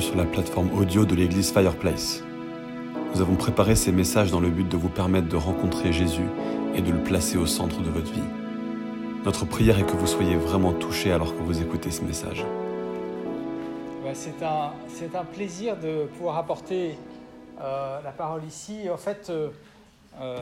sur 0.00 0.16
la 0.16 0.24
plateforme 0.24 0.70
audio 0.78 1.04
de 1.04 1.14
l'église 1.14 1.52
Fireplace. 1.52 2.22
Nous 3.14 3.20
avons 3.20 3.36
préparé 3.36 3.76
ces 3.76 3.92
messages 3.92 4.30
dans 4.30 4.40
le 4.40 4.50
but 4.50 4.68
de 4.68 4.76
vous 4.76 4.88
permettre 4.88 5.28
de 5.28 5.36
rencontrer 5.36 5.92
Jésus 5.92 6.26
et 6.74 6.80
de 6.80 6.90
le 6.90 7.02
placer 7.02 7.36
au 7.36 7.46
centre 7.46 7.80
de 7.80 7.90
votre 7.90 8.12
vie. 8.12 8.20
Notre 9.24 9.44
prière 9.44 9.78
est 9.78 9.86
que 9.86 9.96
vous 9.96 10.06
soyez 10.06 10.36
vraiment 10.36 10.72
touchés 10.72 11.12
alors 11.12 11.34
que 11.36 11.42
vous 11.42 11.62
écoutez 11.62 11.90
ce 11.90 12.02
message. 12.02 12.44
C'est 14.14 14.42
un, 14.42 15.24
plaisir 15.24 15.76
de 15.76 16.06
pouvoir 16.16 16.38
apporter 16.38 16.96
euh, 17.60 18.00
la 18.02 18.12
parole 18.12 18.44
ici. 18.44 18.88
En 18.90 18.96
fait, 18.96 19.28
euh, 19.30 19.48
euh, 20.20 20.38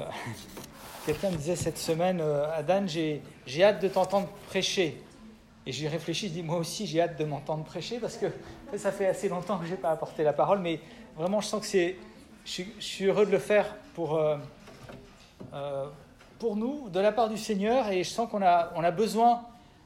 quelqu'un 1.07 1.31
me 1.31 1.37
disait 1.37 1.57
cette 1.57 1.79
semaine, 1.79 2.23
Adan, 2.55 2.87
j'ai 2.87 3.65
hâte 3.65 3.83
de 3.83 3.89
t'entendre 3.89 4.29
prêcher. 4.49 5.01
Et 5.65 5.71
j'y 5.71 5.87
réfléchis, 5.87 6.29
je 6.29 6.33
dis 6.33 6.43
moi 6.43 6.57
aussi 6.57 6.87
j'ai 6.87 7.01
hâte 7.01 7.19
de 7.19 7.25
m'entendre 7.25 7.63
prêcher 7.65 7.99
parce 7.99 8.17
que 8.17 8.27
ça 8.77 8.91
fait 8.91 9.07
assez 9.07 9.29
longtemps 9.29 9.59
que 9.59 9.67
je 9.67 9.71
n'ai 9.71 9.77
pas 9.77 9.91
apporté 9.91 10.25
la 10.25 10.33
parole, 10.33 10.59
mais 10.59 10.81
vraiment 11.17 11.41
je 11.41 11.47
sens 11.47 11.61
que 11.61 11.67
c'est, 11.67 11.97
je 12.45 12.65
suis, 12.81 13.05
heureux 13.05 13.27
de 13.27 13.31
le 13.31 13.39
faire 13.39 13.77
pour, 13.95 14.17
euh, 14.17 14.37
euh, 15.55 15.87
pour 16.41 16.57
nous, 16.57 16.89
de 16.89 16.99
la 16.99 17.13
part 17.13 17.29
du 17.29 17.39
Seigneur, 17.39 17.91
et 17.91 18.03
je 18.03 18.11
sens 18.11 18.29
qu'on 18.29 18.43
a, 18.43 18.73
on 18.75 18.83
a 18.83 18.91
besoin, 18.91 19.43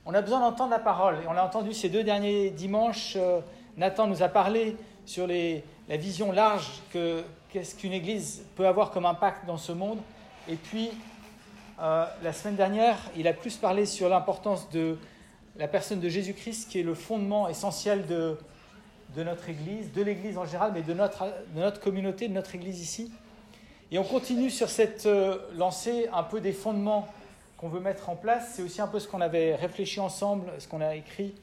besoin 0.07 0.41
d'entendre 0.41 0.71
la 0.71 0.79
parole. 0.79 1.17
Et 1.23 1.29
on 1.29 1.35
l'a 1.35 1.45
entendu 1.45 1.75
ces 1.75 1.91
deux 1.91 2.03
derniers 2.03 2.51
dimanches. 2.51 3.15
euh, 3.17 3.41
Nathan 3.77 4.07
nous 4.07 4.23
a 4.23 4.29
parlé 4.29 4.75
sur 5.05 5.27
les, 5.27 5.63
la 5.91 5.99
vision 5.99 6.33
large 6.33 6.81
que 6.91 7.23
qu'est-ce 7.51 7.75
qu'une 7.75 7.93
Église 7.93 8.47
peut 8.57 8.67
avoir 8.67 8.91
comme 8.91 9.05
impact 9.05 9.45
dans 9.45 9.59
ce 9.59 9.73
monde. 9.73 9.99
Et 10.49 10.57
puis 10.57 10.91
la 11.79 12.33
semaine 12.33 12.57
dernière, 12.57 12.97
il 13.19 13.29
a 13.29 13.35
plus 13.35 13.57
parlé 13.59 13.85
sur 13.85 14.09
l'importance 14.09 14.71
de 14.71 14.97
la 15.59 15.69
personne 15.69 16.01
de 16.01 16.09
Jésus-Christ, 16.09 16.69
qui 16.71 16.81
est 16.81 16.83
le 16.83 16.95
fondement 16.95 17.49
essentiel 17.49 18.07
de, 18.07 18.37
notre 19.17 19.49
Église, 19.49 19.93
de 19.93 20.03
l'Église 20.03 20.37
en 20.37 20.45
général, 20.45 20.73
mais 20.75 20.83
de 20.83 20.93
notre, 20.93 21.25
de 21.55 21.61
notre 21.61 21.81
communauté, 21.81 22.29
de 22.29 22.35
notre 22.35 22.55
Église 22.55 22.81
ici. 22.81 23.11
Et 23.91 23.99
on 23.99 24.05
continue 24.05 24.51
sur 24.51 24.69
cette 24.69 25.07
euh, 25.07 25.39
lancée 25.57 26.09
un 26.13 26.25
peu 26.25 26.41
des 26.41 26.53
fondements 26.53 27.07
qu'on 27.57 27.69
veut 27.69 27.81
mettre 27.81 28.11
en 28.11 28.17
place. 28.17 28.53
C'est 28.55 28.63
aussi 28.63 28.81
un 28.81 28.89
peu 28.89 28.99
ce 28.99 29.09
qu'on 29.09 29.21
avait 29.21 29.55
réfléchi 29.55 30.01
ensemble, 30.01 30.51
ce 30.59 30.67
qu'on 30.67 30.81
a 30.81 30.97
écrit 30.97 31.35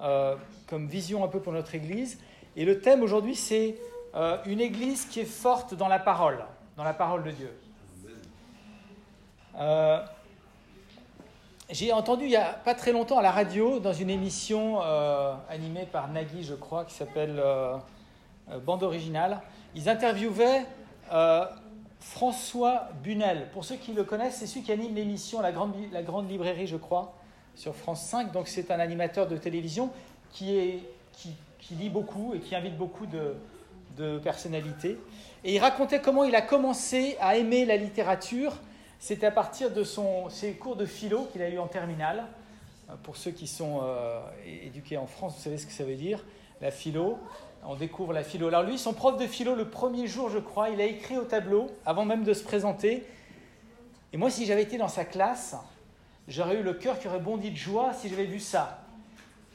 euh, 0.00 0.36
comme 0.68 0.86
vision 0.86 1.24
un 1.24 1.28
peu 1.28 1.40
pour 1.40 1.52
notre 1.52 1.74
Église. 1.74 2.18
Et 2.56 2.64
le 2.64 2.80
thème 2.80 3.02
aujourd'hui, 3.02 3.34
c'est 3.34 3.76
euh, 4.14 4.38
une 4.46 4.60
Église 4.60 5.04
qui 5.04 5.20
est 5.20 5.24
forte 5.24 5.74
dans 5.74 5.88
la 5.88 5.98
parole, 5.98 6.38
dans 6.76 6.84
la 6.84 6.94
parole 6.94 7.24
de 7.24 7.32
Dieu. 7.32 7.52
J'ai 11.72 11.92
entendu 11.92 12.24
il 12.24 12.30
n'y 12.30 12.36
a 12.36 12.52
pas 12.52 12.74
très 12.74 12.90
longtemps 12.90 13.18
à 13.18 13.22
la 13.22 13.30
radio, 13.30 13.78
dans 13.78 13.92
une 13.92 14.10
émission 14.10 14.80
euh, 14.82 15.32
animée 15.48 15.86
par 15.90 16.08
Nagui, 16.08 16.42
je 16.42 16.54
crois, 16.54 16.84
qui 16.84 16.94
s'appelle 16.94 17.36
euh, 17.38 17.76
euh, 18.50 18.58
Bande 18.58 18.82
Originale, 18.82 19.40
ils 19.76 19.88
interviewaient 19.88 20.66
François 22.00 22.88
Bunel. 23.04 23.50
Pour 23.52 23.64
ceux 23.64 23.76
qui 23.76 23.92
le 23.92 24.02
connaissent, 24.02 24.36
c'est 24.36 24.46
celui 24.48 24.62
qui 24.62 24.72
anime 24.72 24.96
l'émission 24.96 25.40
la 25.40 25.52
Grande, 25.52 25.74
la 25.92 26.02
Grande 26.02 26.28
Librairie, 26.28 26.66
je 26.66 26.76
crois, 26.76 27.14
sur 27.54 27.76
France 27.76 28.02
5. 28.02 28.32
Donc 28.32 28.48
c'est 28.48 28.72
un 28.72 28.80
animateur 28.80 29.28
de 29.28 29.36
télévision 29.36 29.90
qui, 30.32 30.56
est, 30.56 30.80
qui 31.12 31.74
lit 31.74 31.90
beaucoup 31.90 32.34
et 32.34 32.40
qui 32.40 32.56
invite 32.56 32.76
beaucoup 32.76 33.06
de, 33.06 33.36
de 33.96 34.18
personnalités. 34.18 34.98
Et 35.44 35.54
il 35.54 35.58
racontait 35.60 36.00
comment 36.00 36.24
il 36.24 36.34
a 36.34 36.42
commencé 36.42 37.16
à 37.20 37.36
aimer 37.36 37.64
la 37.64 37.76
littérature 37.76 38.56
c'était 39.00 39.26
à 39.26 39.30
partir 39.30 39.70
de 39.70 39.82
son, 39.82 40.28
ses 40.28 40.52
cours 40.52 40.76
de 40.76 40.84
philo 40.84 41.26
qu'il 41.32 41.40
a 41.40 41.48
eu 41.48 41.58
en 41.58 41.66
terminale. 41.66 42.26
Pour 43.02 43.16
ceux 43.16 43.30
qui 43.30 43.46
sont 43.46 43.80
euh, 43.82 44.20
éduqués 44.44 44.98
en 44.98 45.06
France, 45.06 45.36
vous 45.36 45.42
savez 45.42 45.56
ce 45.56 45.66
que 45.66 45.72
ça 45.72 45.84
veut 45.84 45.94
dire, 45.94 46.22
la 46.60 46.70
philo. 46.70 47.18
On 47.64 47.76
découvre 47.76 48.12
la 48.12 48.22
philo. 48.22 48.48
Alors 48.48 48.62
lui, 48.62 48.78
son 48.78 48.92
prof 48.92 49.16
de 49.16 49.26
philo, 49.26 49.54
le 49.54 49.68
premier 49.68 50.06
jour, 50.06 50.28
je 50.28 50.38
crois, 50.38 50.68
il 50.68 50.80
a 50.80 50.84
écrit 50.84 51.16
au 51.16 51.24
tableau, 51.24 51.68
avant 51.86 52.04
même 52.04 52.24
de 52.24 52.34
se 52.34 52.44
présenter. 52.44 53.06
Et 54.12 54.16
moi, 54.18 54.28
si 54.28 54.44
j'avais 54.44 54.62
été 54.62 54.76
dans 54.76 54.88
sa 54.88 55.04
classe, 55.04 55.56
j'aurais 56.28 56.56
eu 56.56 56.62
le 56.62 56.74
cœur 56.74 56.98
qui 56.98 57.08
aurait 57.08 57.20
bondi 57.20 57.50
de 57.50 57.56
joie 57.56 57.94
si 57.94 58.10
j'avais 58.10 58.24
vu 58.24 58.38
ça. 58.40 58.82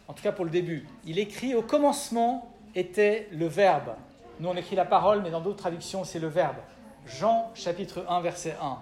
En 0.07 0.13
tout 0.13 0.23
cas 0.23 0.31
pour 0.31 0.45
le 0.45 0.51
début. 0.51 0.87
Il 1.05 1.19
écrit, 1.19 1.53
au 1.53 1.61
commencement 1.61 2.51
était 2.73 3.27
le 3.31 3.45
verbe. 3.45 3.95
Nous, 4.39 4.49
on 4.49 4.55
écrit 4.55 4.75
la 4.75 4.85
parole, 4.85 5.21
mais 5.21 5.29
dans 5.29 5.41
d'autres 5.41 5.57
traductions, 5.57 6.03
c'est 6.03 6.19
le 6.19 6.27
verbe. 6.27 6.57
Jean 7.05 7.51
chapitre 7.53 8.05
1, 8.09 8.21
verset 8.21 8.55
1. 8.59 8.77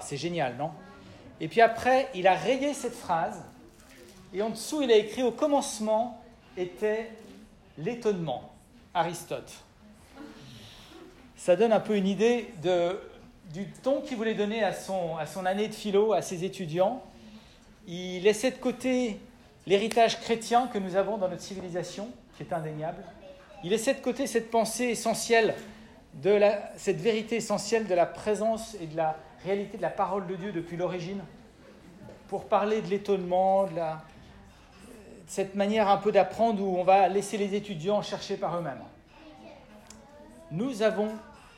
C'est 0.00 0.16
génial, 0.16 0.56
non? 0.56 0.70
Et 1.40 1.48
puis 1.48 1.60
après, 1.60 2.08
il 2.14 2.26
a 2.26 2.34
rayé 2.34 2.74
cette 2.74 2.94
phrase, 2.94 3.42
et 4.32 4.42
en 4.42 4.50
dessous, 4.50 4.82
il 4.82 4.90
a 4.92 4.96
écrit 4.96 5.22
Au 5.22 5.32
commencement 5.32 6.22
était 6.56 7.10
l'étonnement. 7.78 8.52
Aristote. 8.94 9.52
Ça 11.36 11.56
donne 11.56 11.72
un 11.72 11.80
peu 11.80 11.96
une 11.96 12.06
idée 12.06 12.52
du 13.52 13.66
ton 13.82 14.02
qu'il 14.02 14.16
voulait 14.16 14.34
donner 14.34 14.62
à 14.62 14.74
son, 14.74 15.16
à 15.16 15.26
son 15.26 15.46
année 15.46 15.68
de 15.68 15.74
philo, 15.74 16.12
à 16.12 16.22
ses 16.22 16.44
étudiants. 16.44 17.02
Il 17.86 18.22
laissait 18.22 18.50
de 18.50 18.58
côté 18.58 19.18
l'héritage 19.66 20.20
chrétien 20.20 20.66
que 20.66 20.78
nous 20.78 20.96
avons 20.96 21.16
dans 21.16 21.28
notre 21.28 21.42
civilisation, 21.42 22.08
qui 22.36 22.42
est 22.42 22.52
indéniable. 22.52 23.02
Il 23.64 23.70
laissait 23.70 23.94
de 23.94 24.00
côté 24.00 24.26
cette 24.26 24.50
pensée 24.50 24.84
essentielle, 24.84 25.54
de 26.14 26.30
la, 26.30 26.70
cette 26.76 27.00
vérité 27.00 27.36
essentielle 27.36 27.86
de 27.86 27.94
la 27.94 28.06
présence 28.06 28.76
et 28.80 28.86
de 28.86 28.96
la 28.96 29.16
réalité 29.44 29.76
de 29.76 29.82
la 29.82 29.90
parole 29.90 30.26
de 30.26 30.36
Dieu 30.36 30.52
depuis 30.52 30.76
l'origine, 30.76 31.20
pour 32.28 32.44
parler 32.46 32.80
de 32.80 32.88
l'étonnement, 32.88 33.64
de, 33.64 33.70
cette 35.26 35.54
manière 35.54 35.88
un 35.88 35.96
peu 35.96 36.12
d'apprendre 36.12 36.62
où 36.62 36.76
on 36.76 36.84
va 36.84 37.08
laisser 37.08 37.38
les 37.38 37.54
étudiants 37.54 38.02
chercher 38.02 38.36
par 38.36 38.56
eux-mêmes. 38.58 38.82
Nous 40.50 40.82
avons 40.82 41.10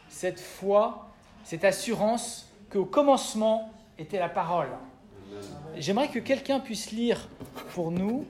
cette 0.08 0.40
foi, 0.40 1.08
cette 1.42 1.64
assurance 1.64 2.48
qu'au 2.70 2.84
commencement 2.84 3.72
était 3.98 4.18
la 4.18 4.28
parole. 4.28 4.68
J'aimerais 5.76 6.08
que 6.08 6.20
quelqu'un 6.20 6.60
puisse 6.60 6.92
lire 6.92 7.28
pour 7.74 7.90
nous 7.90 8.24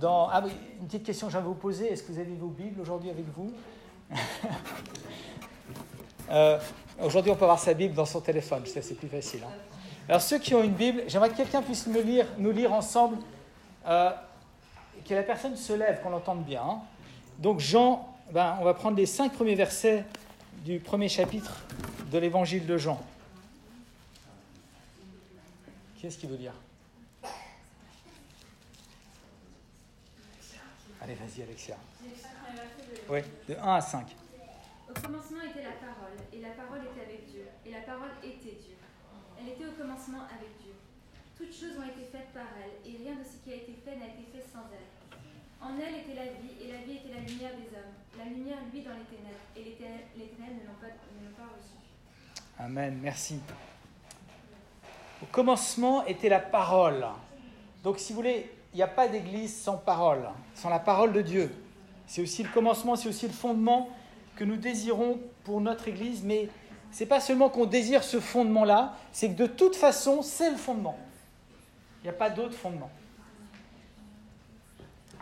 dans... 0.00 0.28
Ah 0.28 0.42
oui, 0.44 0.50
une 0.80 0.86
petite 0.86 1.04
question 1.04 1.28
que 1.28 1.32
j'avais 1.32 1.46
vous 1.46 1.54
poser. 1.54 1.90
Est-ce 1.92 2.02
que 2.02 2.12
vous 2.12 2.18
avez 2.18 2.34
vos 2.34 2.48
Bibles 2.48 2.80
aujourd'hui 2.80 3.10
avec 3.10 3.26
vous? 3.34 3.52
Euh, 6.28 6.58
Aujourd'hui, 7.02 7.30
on 7.30 7.36
peut 7.36 7.44
avoir 7.44 7.58
sa 7.58 7.74
Bible 7.74 7.94
dans 7.94 8.06
son 8.06 8.20
téléphone, 8.20 8.64
ça 8.66 8.80
c'est 8.80 8.94
plus 8.94 9.08
facile. 9.08 9.40
Hein. 9.44 9.52
Alors 10.08 10.22
ceux 10.22 10.38
qui 10.38 10.54
ont 10.54 10.62
une 10.62 10.72
Bible, 10.72 11.02
j'aimerais 11.08 11.30
que 11.30 11.36
quelqu'un 11.36 11.62
puisse 11.62 11.86
me 11.86 12.00
lire, 12.00 12.26
nous 12.38 12.52
lire 12.52 12.72
ensemble, 12.72 13.18
euh, 13.86 14.10
que 15.06 15.14
la 15.14 15.22
personne 15.22 15.56
se 15.56 15.72
lève, 15.72 16.00
qu'on 16.02 16.10
l'entende 16.10 16.44
bien. 16.44 16.62
Hein. 16.62 16.78
Donc 17.38 17.60
Jean, 17.60 18.08
ben, 18.32 18.56
on 18.60 18.64
va 18.64 18.72
prendre 18.72 18.96
les 18.96 19.06
cinq 19.06 19.32
premiers 19.32 19.54
versets 19.54 20.04
du 20.64 20.78
premier 20.78 21.08
chapitre 21.08 21.64
de 22.10 22.18
l'évangile 22.18 22.66
de 22.66 22.78
Jean. 22.78 23.00
Qu'est-ce 26.00 26.18
qu'il 26.18 26.30
veut 26.30 26.36
dire 26.36 26.54
Allez, 31.02 31.14
vas-y 31.14 31.42
Alexia. 31.42 31.76
Oui, 33.08 33.20
de 33.48 33.54
1 33.54 33.74
à 33.74 33.80
5. 33.80 34.06
Au 34.88 34.94
commencement 34.94 35.42
était 35.42 35.66
la 35.66 35.76
parole, 35.82 36.16
et 36.32 36.40
la 36.40 36.54
parole 36.54 36.80
était 36.86 37.02
avec 37.02 37.26
Dieu, 37.26 37.46
et 37.66 37.70
la 37.70 37.82
parole 37.82 38.14
était 38.22 38.56
Dieu. 38.62 38.78
Elle 39.38 39.48
était 39.52 39.66
au 39.66 39.74
commencement 39.74 40.22
avec 40.30 40.56
Dieu. 40.62 40.74
Toutes 41.36 41.52
choses 41.52 41.76
ont 41.78 41.86
été 41.86 42.06
faites 42.10 42.32
par 42.32 42.48
elle, 42.56 42.78
et 42.86 42.96
rien 42.96 43.18
de 43.18 43.24
ce 43.26 43.42
qui 43.42 43.52
a 43.52 43.56
été 43.56 43.74
fait 43.84 43.96
n'a 43.96 44.06
été 44.06 44.24
fait 44.32 44.46
sans 44.46 44.64
elle. 44.70 44.86
En 45.60 45.74
elle 45.74 46.06
était 46.06 46.14
la 46.14 46.30
vie, 46.38 46.54
et 46.62 46.72
la 46.72 46.86
vie 46.86 47.02
était 47.02 47.14
la 47.14 47.26
lumière 47.26 47.52
des 47.58 47.70
hommes. 47.74 47.94
La 48.16 48.24
lumière, 48.24 48.58
lui, 48.72 48.82
dans 48.82 48.94
les 48.94 49.08
ténèbres, 49.10 49.46
et 49.56 49.62
les 49.64 49.74
ténèbres 49.74 50.62
ne 50.62 50.66
l'ont 50.66 50.80
pas, 50.80 50.94
pas 51.36 51.50
reçue. 51.50 51.82
Amen, 52.58 52.98
merci. 53.02 53.40
Au 55.22 55.26
commencement 55.26 56.04
était 56.06 56.28
la 56.28 56.40
parole. 56.40 57.04
Donc 57.82 57.98
si 57.98 58.12
vous 58.12 58.20
voulez, 58.20 58.50
il 58.72 58.76
n'y 58.76 58.82
a 58.82 58.88
pas 58.88 59.08
d'église 59.08 59.62
sans 59.62 59.76
parole, 59.76 60.28
sans 60.54 60.70
la 60.70 60.78
parole 60.78 61.12
de 61.12 61.22
Dieu. 61.22 61.50
C'est 62.06 62.22
aussi 62.22 62.42
le 62.42 62.48
commencement, 62.50 62.96
c'est 62.96 63.08
aussi 63.08 63.26
le 63.26 63.32
fondement 63.32 63.88
que 64.36 64.44
nous 64.44 64.56
désirons 64.56 65.18
pour 65.44 65.60
notre 65.60 65.88
Église, 65.88 66.22
mais 66.22 66.48
ce 66.92 67.00
n'est 67.00 67.08
pas 67.08 67.20
seulement 67.20 67.48
qu'on 67.48 67.66
désire 67.66 68.04
ce 68.04 68.20
fondement-là, 68.20 68.94
c'est 69.12 69.30
que 69.30 69.42
de 69.42 69.46
toute 69.46 69.74
façon, 69.74 70.22
c'est 70.22 70.50
le 70.50 70.56
fondement. 70.56 70.96
Il 72.00 72.04
n'y 72.04 72.10
a 72.10 72.12
pas 72.12 72.30
d'autre 72.30 72.54
fondement. 72.54 72.90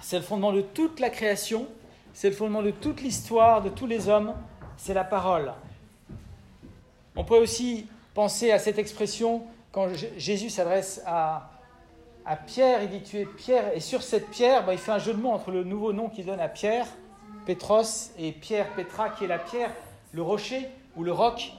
C'est 0.03 0.19
le 0.19 0.23
fondement 0.23 0.53
de 0.53 0.61
toute 0.61 1.01
la 1.01 1.09
création, 1.09 1.67
c'est 2.13 2.29
le 2.29 2.37
fondement 2.37 2.63
de 2.63 2.73
toute 2.73 3.01
l'histoire, 3.01 3.63
de 3.63 3.71
tous 3.71 3.87
les 3.87 4.09
hommes, 4.09 4.35
c'est 4.77 4.95
la 4.95 5.05
parole. 5.05 5.53
On 7.17 7.25
peut 7.25 7.39
aussi 7.39 7.87
penser 8.13 8.51
à 8.51 8.59
cette 8.59 8.79
expression 8.79 9.45
quand 9.73 9.89
Jésus 10.17 10.51
s'adresse 10.51 11.01
à, 11.07 11.51
à 12.27 12.37
Pierre, 12.37 12.83
il 12.83 12.91
dit 12.91 13.03
tu 13.03 13.19
es 13.19 13.27
Pierre, 13.27 13.75
et 13.75 13.81
sur 13.81 14.03
cette 14.03 14.29
pierre, 14.31 14.67
ben, 14.67 14.73
il 14.73 14.79
fait 14.79 14.93
un 14.93 14.99
jeu 14.99 15.15
de 15.15 15.21
mots 15.21 15.33
entre 15.33 15.51
le 15.51 15.65
nouveau 15.65 15.93
nom 15.93 16.09
qu'il 16.09 16.27
donne 16.27 16.41
à 16.41 16.49
Pierre, 16.49 16.87
Pétros, 17.46 18.11
et 18.19 18.32
Pierre, 18.32 18.70
Petra, 18.75 19.11
qui 19.11 19.25
est 19.25 19.29
la 19.29 19.38
pierre, 19.38 19.70
le 20.12 20.23
rocher 20.23 20.69
ou 20.96 21.05
le 21.05 21.12
roc. 21.12 21.52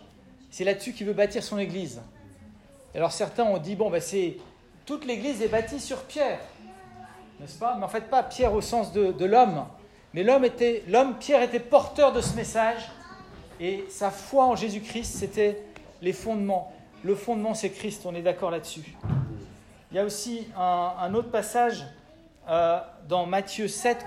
C'est 0.49 0.63
là-dessus 0.63 0.93
qu'il 0.93 1.07
veut 1.07 1.13
bâtir 1.13 1.43
son 1.43 1.57
église. 1.57 2.01
Alors 2.95 3.11
certains 3.11 3.43
ont 3.43 3.57
dit, 3.57 3.75
bon, 3.75 3.89
ben, 3.89 4.01
c'est 4.01 4.37
toute 4.85 5.05
l'église 5.05 5.41
est 5.41 5.47
bâtie 5.47 5.79
sur 5.79 6.03
Pierre, 6.03 6.39
n'est-ce 7.39 7.57
pas? 7.57 7.75
Mais 7.75 7.83
en 7.83 7.87
fait, 7.87 8.09
pas 8.09 8.23
Pierre 8.23 8.53
au 8.53 8.61
sens 8.61 8.93
de, 8.93 9.25
l'homme, 9.25 9.65
Mais 10.13 10.23
l'homme 10.23 10.45
était, 10.45 10.83
l'homme 10.87 11.15
Pierre 11.17 11.41
était 11.41 11.59
porteur 11.59 12.13
de 12.13 12.21
ce 12.21 12.35
message 12.35 12.89
et 13.59 13.85
sa 13.89 14.11
foi 14.11 14.45
en 14.45 14.55
Jésus-Christ, 14.55 15.17
c'était 15.17 15.61
les 16.01 16.13
fondements. 16.13 16.71
Le 17.03 17.15
fondement, 17.15 17.53
c'est 17.53 17.71
Christ, 17.71 18.05
on 18.05 18.15
est 18.15 18.21
d'accord 18.21 18.51
là-dessus. 18.51 18.95
Il 19.91 19.97
y 19.97 19.99
a 19.99 20.05
aussi 20.05 20.47
un, 20.57 21.13
autre 21.13 21.31
passage 21.31 21.85
euh, 22.49 22.79
dans 23.07 23.25
Matthieu 23.25 23.67
7, 23.67 24.05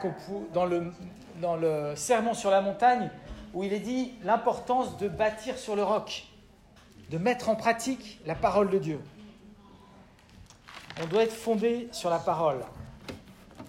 dans 0.52 0.64
le, 0.66 0.92
dans 1.40 1.56
le 1.56 1.94
Sermon 1.96 2.35
sur 2.35 2.50
la 2.50 2.61
montagne, 2.61 3.11
où 3.55 3.64
il 3.64 3.73
est 3.73 3.81
dit 3.81 4.12
l'importance 4.23 4.96
de 4.99 5.08
bâtir 5.08 5.56
sur 5.58 5.76
le 5.76 5.82
roc, 5.82 6.25
de 7.11 7.19
mettre 7.19 7.49
en 7.49 7.55
pratique 7.55 8.20
la 8.26 8.35
parole 8.35 8.70
de 8.70 8.79
Dieu. 8.79 9.00
On 11.02 11.06
doit 11.06 11.23
être 11.23 11.32
fondé 11.32 11.88
sur 11.93 12.11
la 12.11 12.19
parole. 12.19 12.64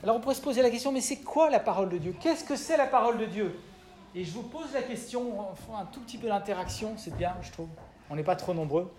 Alors 0.03 0.15
on 0.15 0.19
pourrait 0.19 0.35
se 0.35 0.41
poser 0.41 0.61
la 0.61 0.69
question, 0.69 0.91
mais 0.91 1.01
c'est 1.01 1.17
quoi 1.17 1.49
la 1.49 1.59
parole 1.59 1.89
de 1.89 1.97
Dieu? 1.97 2.15
Qu'est-ce 2.19 2.43
que 2.43 2.55
c'est 2.55 2.77
la 2.77 2.87
parole 2.87 3.17
de 3.17 3.25
Dieu? 3.25 3.59
Et 4.15 4.23
je 4.23 4.31
vous 4.31 4.43
pose 4.43 4.73
la 4.73 4.81
question, 4.81 5.21
on 5.39 5.75
un 5.75 5.85
tout 5.85 5.99
petit 5.99 6.17
peu 6.17 6.27
d'interaction, 6.27 6.93
c'est 6.97 7.15
bien, 7.15 7.35
je 7.41 7.51
trouve. 7.51 7.69
On 8.09 8.15
n'est 8.15 8.23
pas 8.23 8.35
trop 8.35 8.53
nombreux. 8.53 8.91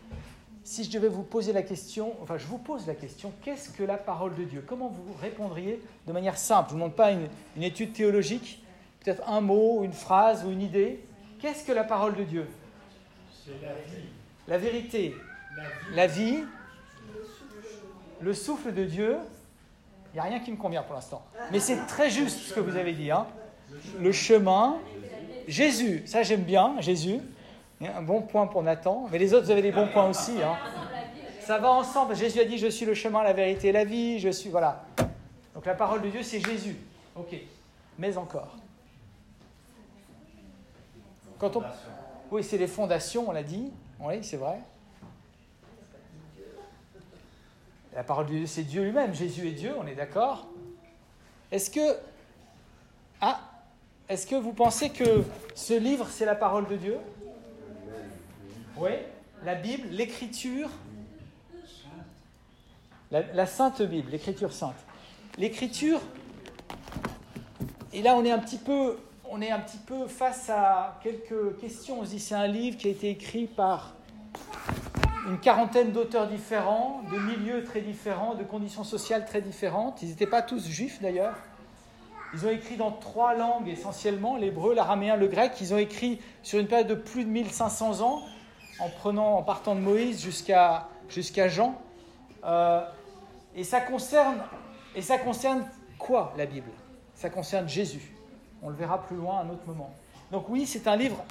Si 0.63 0.85
je 0.85 0.91
devais 0.91 1.09
vous 1.09 1.23
poser 1.23 1.53
la 1.53 1.63
question, 1.63 2.15
enfin 2.23 2.37
je 2.37 2.47
vous 2.47 2.59
pose 2.59 2.87
la 2.87 2.95
question, 2.95 3.33
qu'est-ce 3.43 3.71
que 3.71 3.83
la 3.83 3.97
parole 3.97 4.35
de 4.35 4.45
Dieu? 4.45 4.63
Comment 4.67 4.89
vous 4.89 5.15
répondriez 5.21 5.81
de 6.07 6.13
manière 6.13 6.37
simple? 6.37 6.71
Je 6.71 6.75
ne 6.75 6.79
vous 6.79 6.85
demande 6.85 6.97
pas 6.97 7.13
une, 7.13 7.63
étude 7.63 7.93
théologique, 7.93 8.63
peut-être 9.03 9.27
un 9.29 9.41
mot, 9.41 9.83
une 9.85 9.93
phrase 9.93 10.45
ou 10.45 10.51
une 10.51 10.61
idée. 10.61 11.03
Qu'est-ce 11.41 11.65
que 11.65 11.73
la 11.73 11.85
parole 11.85 12.15
de 12.15 12.25
Dieu? 12.25 12.47
C'est 13.45 13.67
la 13.67 13.73
vie. 13.73 14.09
La 14.47 14.59
vérité. 14.59 15.15
La 15.57 15.63
vie. 15.63 15.97
La 15.97 16.07
vie. 16.07 16.45
Le 18.21 18.35
souffle 18.35 18.75
de 18.75 18.85
Dieu. 18.85 19.17
Il 20.13 20.17
n'y 20.17 20.21
a 20.21 20.25
rien 20.25 20.41
qui 20.41 20.51
me 20.51 20.57
convient 20.57 20.83
pour 20.83 20.95
l'instant. 20.95 21.25
Mais 21.53 21.61
c'est 21.61 21.87
très 21.87 22.11
juste 22.11 22.39
ce 22.41 22.55
que 22.55 22.61
vous 22.61 22.77
avez 22.77 22.93
dit. 22.93 23.11
Hein. 23.11 23.27
Le 23.99 24.13
chemin. 24.13 24.77
Jésus, 25.49 26.03
ça 26.07 26.23
j'aime 26.23 26.43
bien, 26.43 26.81
Jésus. 26.81 27.21
Un 27.83 28.03
bon 28.03 28.21
point 28.23 28.47
pour 28.47 28.63
Nathan. 28.63 29.09
Mais 29.11 29.19
les 29.19 29.33
autres, 29.33 29.47
vous 29.47 29.51
avez 29.51 29.63
des 29.63 29.73
bons 29.73 29.89
points 29.89 30.09
aussi. 30.09 30.43
Hein. 30.43 30.57
Ça 31.41 31.59
va 31.59 31.71
ensemble. 31.73 32.15
Jésus 32.15 32.41
a 32.41 32.45
dit 32.45 32.59
Je 32.59 32.67
suis 32.67 32.85
le 32.85 32.95
chemin, 32.95 33.23
la 33.23 33.33
vérité 33.33 33.73
la 33.73 33.85
vie. 33.85 34.19
Je 34.19 34.29
suis. 34.29 34.51
Voilà. 34.51 34.85
Donc 35.55 35.65
la 35.65 35.75
parole 35.75 36.03
de 36.03 36.09
Dieu, 36.09 36.23
c'est 36.23 36.41
Jésus. 36.41 36.77
Ok. 37.17 37.35
Mais 37.99 38.17
encore. 38.17 38.57
On... 41.43 41.63
Oui, 42.31 42.45
c'est 42.45 42.59
les 42.59 42.67
fondations, 42.67 43.29
on 43.29 43.33
l'a 43.33 43.43
dit. 43.43 43.73
Oui, 43.99 44.23
c'est 44.23 44.37
vrai. 44.37 44.59
La 47.95 48.05
parole 48.05 48.27
de 48.27 48.33
Dieu, 48.33 48.47
c'est 48.47 48.63
Dieu 48.63 48.85
lui-même. 48.85 49.15
Jésus 49.15 49.49
est 49.49 49.53
Dieu, 49.53 49.75
on 49.79 49.87
est 49.87 49.95
d'accord 49.95 50.47
Est-ce 51.51 51.71
que. 51.71 51.97
Ah 53.23 53.41
Est-ce 54.09 54.27
que 54.27 54.37
vous 54.37 54.53
pensez 54.53 54.91
que 54.91 55.25
ce 55.55 55.75
livre, 55.75 56.07
c'est 56.11 56.27
la 56.27 56.35
parole 56.35 56.69
de 56.69 56.77
Dieu? 56.77 56.99
Oui 58.81 58.93
La 59.45 59.57
Bible, 59.57 59.89
l'écriture 59.91 60.71
la, 63.11 63.45
Sainte 63.45 63.83
Bible, 63.83 64.11
l'écriture 64.13 64.53
sainte. 64.53 64.77
L'écriture. 65.37 66.01
Et 67.93 68.03
là, 68.03 68.15
on 68.17 68.25
est 68.25 68.31
un 68.31 68.39
petit 68.39 68.57
peu. 68.57 68.99
On 69.29 69.43
est 69.43 69.51
un 69.51 69.59
petit 69.59 69.79
peu 69.79 70.07
face 70.07 70.49
à 70.49 70.99
quelques 71.03 71.59
questions. 71.61 72.01
On 72.01 72.05
dit 72.05 72.21
c'est 72.21 72.37
un 72.37 72.47
livre 72.47 72.79
qui 72.79 72.87
a 72.87 72.91
été 72.93 73.11
écrit 73.11 73.47
par 73.47 73.95
une 75.29 75.39
quarantaine 75.41 75.91
d'auteurs 75.91 76.29
différents, 76.29 77.03
de 77.13 77.19
milieux 77.19 77.65
très 77.65 77.81
différents, 77.81 78.35
de 78.35 78.45
conditions 78.45 78.85
sociales 78.85 79.27
très 79.27 79.43
différentes. 79.43 80.03
Ils 80.03 80.11
n'étaient 80.11 80.27
pas 80.27 80.43
tous 80.43 80.69
juifs 80.69 81.03
d'ailleurs. 81.03 81.35
Ils 82.33 82.47
ont 82.47 82.51
écrit 82.51 82.77
dans 82.77 82.93
trois 82.93 83.35
langues 83.35 83.69
essentiellement, 83.69 84.37
l'hébreu, 84.37 84.73
l'araméen, 84.73 85.17
le 85.17 85.27
grec. 85.27 85.53
Ils 85.61 85.75
ont 85.75 85.79
écrit 85.79 86.21
sur 86.45 86.61
une 86.61 86.69
période 86.69 86.87
de 86.87 86.95
plus 86.95 87.25
de 87.25 87.31
1500 87.31 88.03
ans, 88.03 88.23
en, 88.79 88.89
prenant, 88.89 89.37
en 89.37 89.43
partant 89.43 89.75
de 89.75 89.81
Moïse 89.81 90.23
jusqu'à 90.23 91.49
Jean. 91.49 91.75
Euh, 92.45 92.83
et, 93.55 93.65
ça 93.65 93.81
concerne, 93.81 94.39
et 94.95 95.03
ça 95.03 95.19
concerne 95.19 95.65
quoi 95.99 96.33
la 96.37 96.47
Bible? 96.47 96.71
Ça 97.15 97.31
concerne 97.31 97.69
Jésus. 97.69 98.15
On 98.63 98.69
le 98.69 98.77
verra 98.77 99.03
plus 99.03 99.17
loin 99.17 99.39
à 99.39 99.43
un 99.43 99.51
autre 99.51 99.67
moment. 99.67 99.91
Donc 100.31 100.49
oui, 100.49 100.67
c'est 100.67 100.87
un 100.87 100.97
livre, 100.97 101.25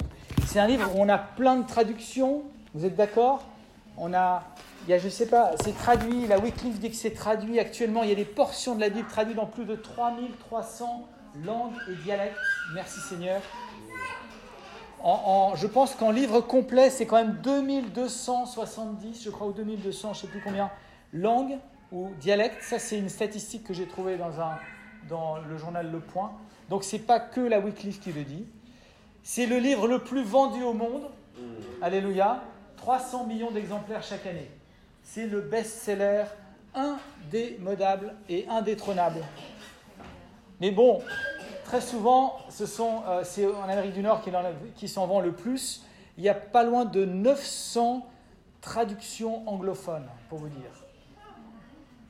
c'est 0.46 0.60
un 0.60 0.66
livre 0.66 0.94
où 0.94 1.00
on 1.00 1.08
a 1.08 1.18
plein 1.18 1.56
de 1.56 1.66
traductions. 1.66 2.42
Vous 2.74 2.84
êtes 2.84 2.96
d'accord? 2.96 3.42
On 3.96 4.12
a, 4.14 4.44
il 4.86 4.90
y 4.90 4.94
a, 4.94 4.98
je 4.98 5.08
sais 5.08 5.26
pas, 5.26 5.52
c'est 5.62 5.76
traduit, 5.76 6.26
la 6.26 6.38
Wycliffe 6.38 6.78
dit 6.78 6.90
que 6.90 6.96
c'est 6.96 7.12
traduit 7.12 7.58
actuellement, 7.58 8.02
il 8.02 8.10
y 8.10 8.12
a 8.12 8.16
des 8.16 8.24
portions 8.24 8.74
de 8.74 8.80
la 8.80 8.88
Bible 8.88 9.08
traduites 9.08 9.36
dans 9.36 9.46
plus 9.46 9.64
de 9.64 9.74
3300 9.74 11.08
langues 11.44 11.72
et 11.90 11.94
dialectes. 12.04 12.36
Merci 12.74 13.00
Seigneur. 13.00 13.40
En, 15.02 15.54
je 15.56 15.66
pense 15.66 15.94
qu'en 15.94 16.10
livre 16.10 16.40
complet, 16.40 16.90
c'est 16.90 17.06
quand 17.06 17.16
même 17.16 17.38
2270, 17.42 19.22
je 19.24 19.30
crois, 19.30 19.46
ou 19.46 19.52
2200, 19.52 20.12
je 20.12 20.18
ne 20.18 20.22
sais 20.22 20.26
plus 20.28 20.42
combien, 20.42 20.70
langues 21.12 21.58
ou 21.90 22.10
dialectes. 22.20 22.62
Ça, 22.62 22.78
c'est 22.78 22.98
une 22.98 23.08
statistique 23.08 23.64
que 23.64 23.74
j'ai 23.74 23.86
trouvée 23.86 24.16
dans, 24.16 24.40
un, 24.40 24.58
dans 25.08 25.38
le 25.38 25.56
journal 25.56 25.90
Le 25.90 26.00
Point. 26.00 26.32
Donc, 26.68 26.84
ce 26.84 26.96
n'est 26.96 27.02
pas 27.02 27.18
que 27.18 27.40
la 27.40 27.60
Wycliffe 27.60 28.00
qui 28.00 28.12
le 28.12 28.24
dit. 28.24 28.44
C'est 29.22 29.46
le 29.46 29.58
livre 29.58 29.88
le 29.88 30.00
plus 30.00 30.22
vendu 30.22 30.62
au 30.62 30.72
monde. 30.72 31.08
Alléluia. 31.82 32.42
300 32.76 33.26
millions 33.26 33.50
d'exemplaires 33.50 34.02
chaque 34.02 34.26
année. 34.26 34.50
C'est 35.02 35.26
le 35.26 35.40
best-seller 35.40 36.24
indémodable 36.74 38.14
et 38.28 38.46
indétrônable. 38.48 39.24
Mais 40.60 40.70
bon, 40.70 41.00
très 41.70 41.80
souvent, 41.80 42.36
euh, 42.60 43.20
c'est 43.22 43.46
en 43.46 43.68
Amérique 43.68 43.92
du 43.92 44.02
Nord 44.02 44.24
qui, 44.74 44.88
s'en 44.88 45.06
vend 45.06 45.20
le 45.20 45.30
plus. 45.30 45.84
Il 46.18 46.24
y 46.24 46.28
a 46.28 46.34
pas 46.34 46.64
loin 46.64 46.84
de 46.84 47.04
900 47.04 48.04
traductions 48.60 49.48
anglophones, 49.48 50.08
pour 50.28 50.38
vous 50.38 50.48
dire. 50.48 50.72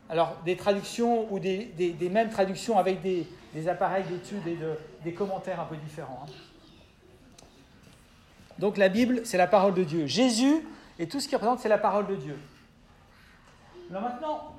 Alors, 0.08 0.34
des 0.46 0.56
traductions 0.56 1.30
ou 1.30 1.38
des, 1.38 1.94
mêmes 2.10 2.30
traductions 2.30 2.78
avec 2.78 3.02
des, 3.02 3.28
appareils 3.68 4.04
d'études 4.04 4.46
et 4.46 4.58
des 5.04 5.12
commentaires 5.12 5.60
un 5.60 5.66
peu 5.66 5.76
différents. 5.76 6.24
Hein. 6.26 6.32
Donc 8.58 8.78
la 8.78 8.88
Bible, 8.88 9.20
c'est 9.24 9.38
la 9.38 9.46
parole 9.46 9.74
de 9.74 9.84
Dieu. 9.84 10.06
Jésus 10.06 10.66
et 10.98 11.06
tout 11.06 11.20
ce 11.20 11.28
qu'il 11.28 11.36
représente, 11.36 11.60
c'est 11.60 11.68
la 11.68 11.78
parole 11.78 12.06
de 12.06 12.16
Dieu. 12.16 12.38
Maintenant, 13.90 14.54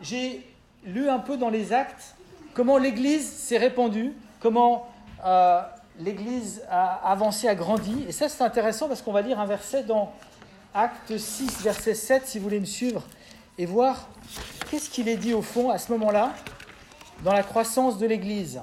j'ai 0.00 0.44
lu 0.84 1.08
un 1.08 1.20
peu 1.20 1.36
dans 1.36 1.50
les 1.50 1.72
actes 1.72 2.16
comment 2.54 2.78
l'Église 2.78 3.28
s'est 3.28 3.58
répandue, 3.58 4.14
comment 4.44 4.86
euh, 5.24 5.62
l'Église 5.98 6.62
a 6.68 7.10
avancé, 7.10 7.48
a 7.48 7.54
grandi. 7.54 8.04
Et 8.06 8.12
ça, 8.12 8.28
c'est 8.28 8.44
intéressant 8.44 8.88
parce 8.88 9.00
qu'on 9.00 9.10
va 9.10 9.22
lire 9.22 9.40
un 9.40 9.46
verset 9.46 9.84
dans 9.84 10.12
Acte 10.74 11.16
6, 11.16 11.62
verset 11.62 11.94
7, 11.94 12.26
si 12.26 12.38
vous 12.38 12.44
voulez 12.44 12.60
me 12.60 12.66
suivre, 12.66 13.02
et 13.56 13.64
voir 13.64 14.06
qu'est-ce 14.70 14.90
qu'il 14.90 15.08
est 15.08 15.16
dit 15.16 15.32
au 15.32 15.40
fond 15.40 15.70
à 15.70 15.78
ce 15.78 15.90
moment-là 15.92 16.34
dans 17.22 17.32
la 17.32 17.42
croissance 17.42 17.96
de 17.96 18.04
l'Église. 18.04 18.60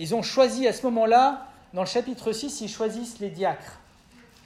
Ils 0.00 0.16
ont 0.16 0.22
choisi 0.22 0.66
à 0.66 0.72
ce 0.72 0.82
moment-là, 0.82 1.46
dans 1.72 1.82
le 1.82 1.86
chapitre 1.86 2.32
6, 2.32 2.60
ils 2.60 2.68
choisissent 2.68 3.20
les 3.20 3.30
diacres. 3.30 3.78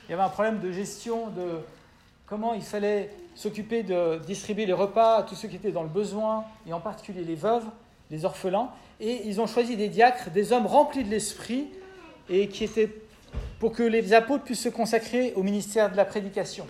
Il 0.06 0.10
y 0.10 0.12
avait 0.12 0.22
un 0.22 0.28
problème 0.28 0.60
de 0.60 0.70
gestion 0.70 1.28
de 1.28 1.60
comment 2.26 2.52
il 2.52 2.62
fallait 2.62 3.10
s'occuper 3.40 3.82
de 3.82 4.20
distribuer 4.26 4.66
les 4.66 4.74
repas 4.74 5.16
à 5.16 5.22
tous 5.22 5.34
ceux 5.34 5.48
qui 5.48 5.56
étaient 5.56 5.72
dans 5.72 5.82
le 5.82 5.88
besoin, 5.88 6.44
et 6.66 6.74
en 6.74 6.80
particulier 6.80 7.24
les 7.24 7.36
veuves, 7.36 7.64
les 8.10 8.26
orphelins. 8.26 8.68
Et 9.00 9.26
ils 9.28 9.40
ont 9.40 9.46
choisi 9.46 9.78
des 9.78 9.88
diacres, 9.88 10.28
des 10.28 10.52
hommes 10.52 10.66
remplis 10.66 11.04
de 11.04 11.08
l'esprit, 11.08 11.68
et 12.28 12.48
qui 12.48 12.64
étaient 12.64 12.94
pour 13.58 13.72
que 13.72 13.82
les 13.82 14.12
apôtres 14.12 14.44
puissent 14.44 14.60
se 14.60 14.68
consacrer 14.68 15.32
au 15.36 15.42
ministère 15.42 15.90
de 15.90 15.96
la 15.96 16.04
prédication. 16.04 16.66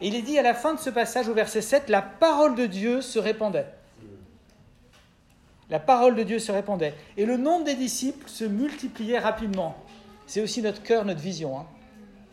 Et 0.00 0.08
il 0.08 0.14
est 0.14 0.22
dit 0.22 0.38
à 0.38 0.42
la 0.42 0.54
fin 0.54 0.72
de 0.72 0.80
ce 0.80 0.88
passage, 0.88 1.28
au 1.28 1.34
verset 1.34 1.60
7, 1.60 1.90
la 1.90 2.00
parole 2.00 2.54
de 2.54 2.64
Dieu 2.64 3.02
se 3.02 3.18
répandait. 3.18 3.66
La 5.68 5.78
parole 5.78 6.14
de 6.14 6.22
Dieu 6.22 6.38
se 6.38 6.52
répandait. 6.52 6.94
Et 7.18 7.26
le 7.26 7.36
nombre 7.36 7.66
des 7.66 7.74
disciples 7.74 8.30
se 8.30 8.44
multipliait 8.44 9.18
rapidement. 9.18 9.76
C'est 10.26 10.40
aussi 10.40 10.62
notre 10.62 10.82
cœur, 10.82 11.04
notre 11.04 11.20
vision. 11.20 11.58
Hein. 11.58 11.66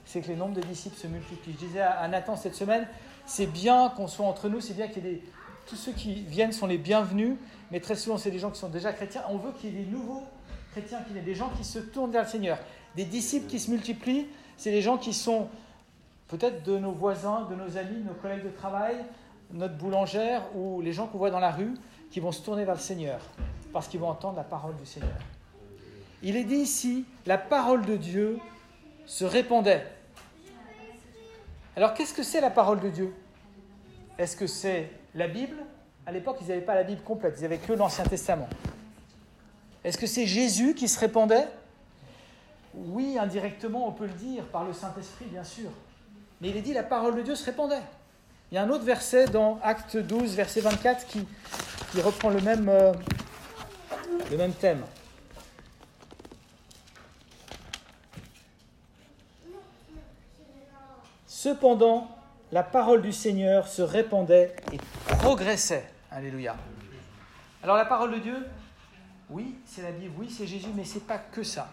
C'est 0.05 0.21
que 0.21 0.29
les 0.29 0.37
nombres 0.37 0.55
des 0.55 0.65
disciples 0.65 0.97
se 0.97 1.07
multiplient. 1.07 1.57
Je 1.59 1.65
disais 1.67 1.81
à 1.81 2.07
Nathan 2.07 2.37
cette 2.37 2.55
semaine, 2.55 2.87
c'est 3.29 3.45
bien 3.45 3.89
qu'on 3.89 4.07
soit 4.07 4.25
entre 4.25 4.50
nous, 4.50 4.59
c'est 4.59 4.74
bien 4.74 4.88
qu'il 4.88 5.05
y 5.05 5.09
ait. 5.09 5.21
Tous 5.67 5.75
ceux 5.75 5.91
qui 5.91 6.15
viennent 6.24 6.51
sont 6.51 6.65
les 6.65 6.79
bienvenus, 6.79 7.38
mais 7.69 7.79
très 7.79 7.95
souvent 7.95 8.17
c'est 8.17 8.31
des 8.31 8.39
gens 8.39 8.50
qui 8.50 8.59
sont 8.59 8.69
déjà 8.69 8.91
chrétiens. 8.91 9.21
On 9.29 9.38
veut 9.38 9.51
qu'il 9.51 9.69
y 9.69 9.79
ait 9.79 9.83
des 9.83 9.91
nouveaux 9.91 10.24
chrétiens, 10.71 11.00
qu'il 11.03 11.15
y 11.15 11.19
ait 11.19 11.21
des 11.21 11.36
gens 11.36 11.51
qui 11.55 11.63
se 11.63 11.77
tournent 11.77 12.09
vers 12.09 12.24
le 12.24 12.27
Seigneur. 12.27 12.57
Des 12.95 13.05
disciples 13.05 13.48
qui 13.48 13.59
se 13.59 13.69
multiplient, 13.69 14.27
c'est 14.57 14.71
des 14.71 14.81
gens 14.81 14.98
qui 14.98 15.13
sont 15.13 15.48
peut-être 16.27 16.63
de 16.63 16.79
nos 16.79 16.91
voisins, 16.91 17.48
de 17.48 17.55
nos 17.55 17.77
amis, 17.77 18.01
de 18.01 18.07
nos 18.07 18.15
collègues 18.15 18.43
de 18.43 18.50
travail, 18.50 18.95
notre 19.53 19.75
boulangère 19.75 20.43
ou 20.55 20.81
les 20.81 20.91
gens 20.91 21.05
qu'on 21.05 21.19
voit 21.19 21.29
dans 21.29 21.39
la 21.39 21.51
rue 21.51 21.75
qui 22.09 22.19
vont 22.19 22.31
se 22.31 22.41
tourner 22.41 22.65
vers 22.65 22.75
le 22.75 22.81
Seigneur 22.81 23.21
parce 23.71 23.88
qu'ils 23.88 24.00
vont 24.00 24.09
entendre 24.09 24.38
la 24.38 24.43
parole 24.43 24.75
du 24.75 24.88
Seigneur. 24.88 25.17
Il 26.24 26.36
est 26.36 26.45
dit 26.45 26.55
ici, 26.55 27.05
la 27.27 27.38
parole 27.38 27.86
de 27.86 27.95
Dieu 27.95 28.39
se 29.05 29.24
répandait. 29.24 29.86
Alors 31.75 31.93
qu'est-ce 31.93 32.13
que 32.13 32.23
c'est 32.23 32.41
la 32.41 32.49
parole 32.49 32.79
de 32.79 32.89
Dieu? 32.89 33.13
Est-ce 34.17 34.35
que 34.35 34.47
c'est 34.47 34.91
la 35.15 35.27
Bible? 35.27 35.57
À 36.05 36.11
l'époque, 36.11 36.38
ils 36.41 36.47
n'avaient 36.47 36.61
pas 36.61 36.75
la 36.75 36.83
Bible 36.83 37.01
complète, 37.01 37.35
ils 37.38 37.43
n'avaient 37.43 37.57
que 37.57 37.73
l'Ancien 37.73 38.03
Testament. 38.03 38.49
Est-ce 39.83 39.97
que 39.97 40.07
c'est 40.07 40.25
Jésus 40.25 40.73
qui 40.73 40.88
se 40.88 40.99
répandait? 40.99 41.47
Oui, 42.73 43.17
indirectement, 43.19 43.88
on 43.88 43.91
peut 43.91 44.07
le 44.07 44.13
dire, 44.13 44.43
par 44.45 44.63
le 44.63 44.73
Saint-Esprit, 44.73 45.25
bien 45.25 45.43
sûr. 45.43 45.69
Mais 46.41 46.49
il 46.49 46.57
est 46.57 46.61
dit, 46.61 46.73
la 46.73 46.83
parole 46.83 47.15
de 47.15 47.21
Dieu 47.21 47.35
se 47.35 47.45
répandait. 47.45 47.81
Il 48.51 48.55
y 48.55 48.57
a 48.57 48.63
un 48.63 48.69
autre 48.69 48.83
verset 48.83 49.25
dans 49.27 49.59
Acte 49.63 49.97
12, 49.97 50.35
verset 50.35 50.61
24, 50.61 51.05
qui, 51.05 51.25
reprend 52.01 52.29
le 52.29 52.41
même, 52.41 52.67
euh, 52.69 52.93
le 54.31 54.38
même 54.38 54.53
thème. 54.53 54.83
Cependant, 61.41 62.10
la 62.51 62.63
parole 62.63 63.01
du 63.01 63.13
Seigneur 63.13 63.69
se 63.69 63.81
répandait 63.81 64.53
et 64.74 64.77
progressait. 65.19 65.89
Alléluia. 66.12 66.58
Alors 67.63 67.77
la 67.77 67.86
parole 67.86 68.12
de 68.12 68.17
Dieu, 68.17 68.46
oui, 69.29 69.55
c'est 69.65 69.81
la 69.81 69.93
Bible, 69.93 70.13
oui, 70.17 70.29
c'est 70.29 70.46
Jésus, 70.46 70.67
mais 70.75 70.84
ce 70.84 70.96
n'est 70.96 71.05
pas 71.05 71.17
que 71.17 71.43
ça. 71.43 71.69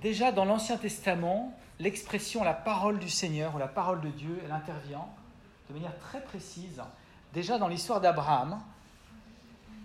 Déjà 0.00 0.32
dans 0.32 0.46
l'Ancien 0.46 0.78
Testament, 0.78 1.54
l'expression 1.78 2.42
la 2.42 2.54
parole 2.54 2.98
du 2.98 3.10
Seigneur 3.10 3.54
ou 3.54 3.58
la 3.58 3.68
parole 3.68 4.00
de 4.00 4.08
Dieu, 4.08 4.40
elle 4.46 4.52
intervient 4.52 5.04
de 5.68 5.74
manière 5.74 5.98
très 5.98 6.22
précise, 6.22 6.80
déjà 7.34 7.58
dans 7.58 7.68
l'histoire 7.68 8.00
d'Abraham. 8.00 8.62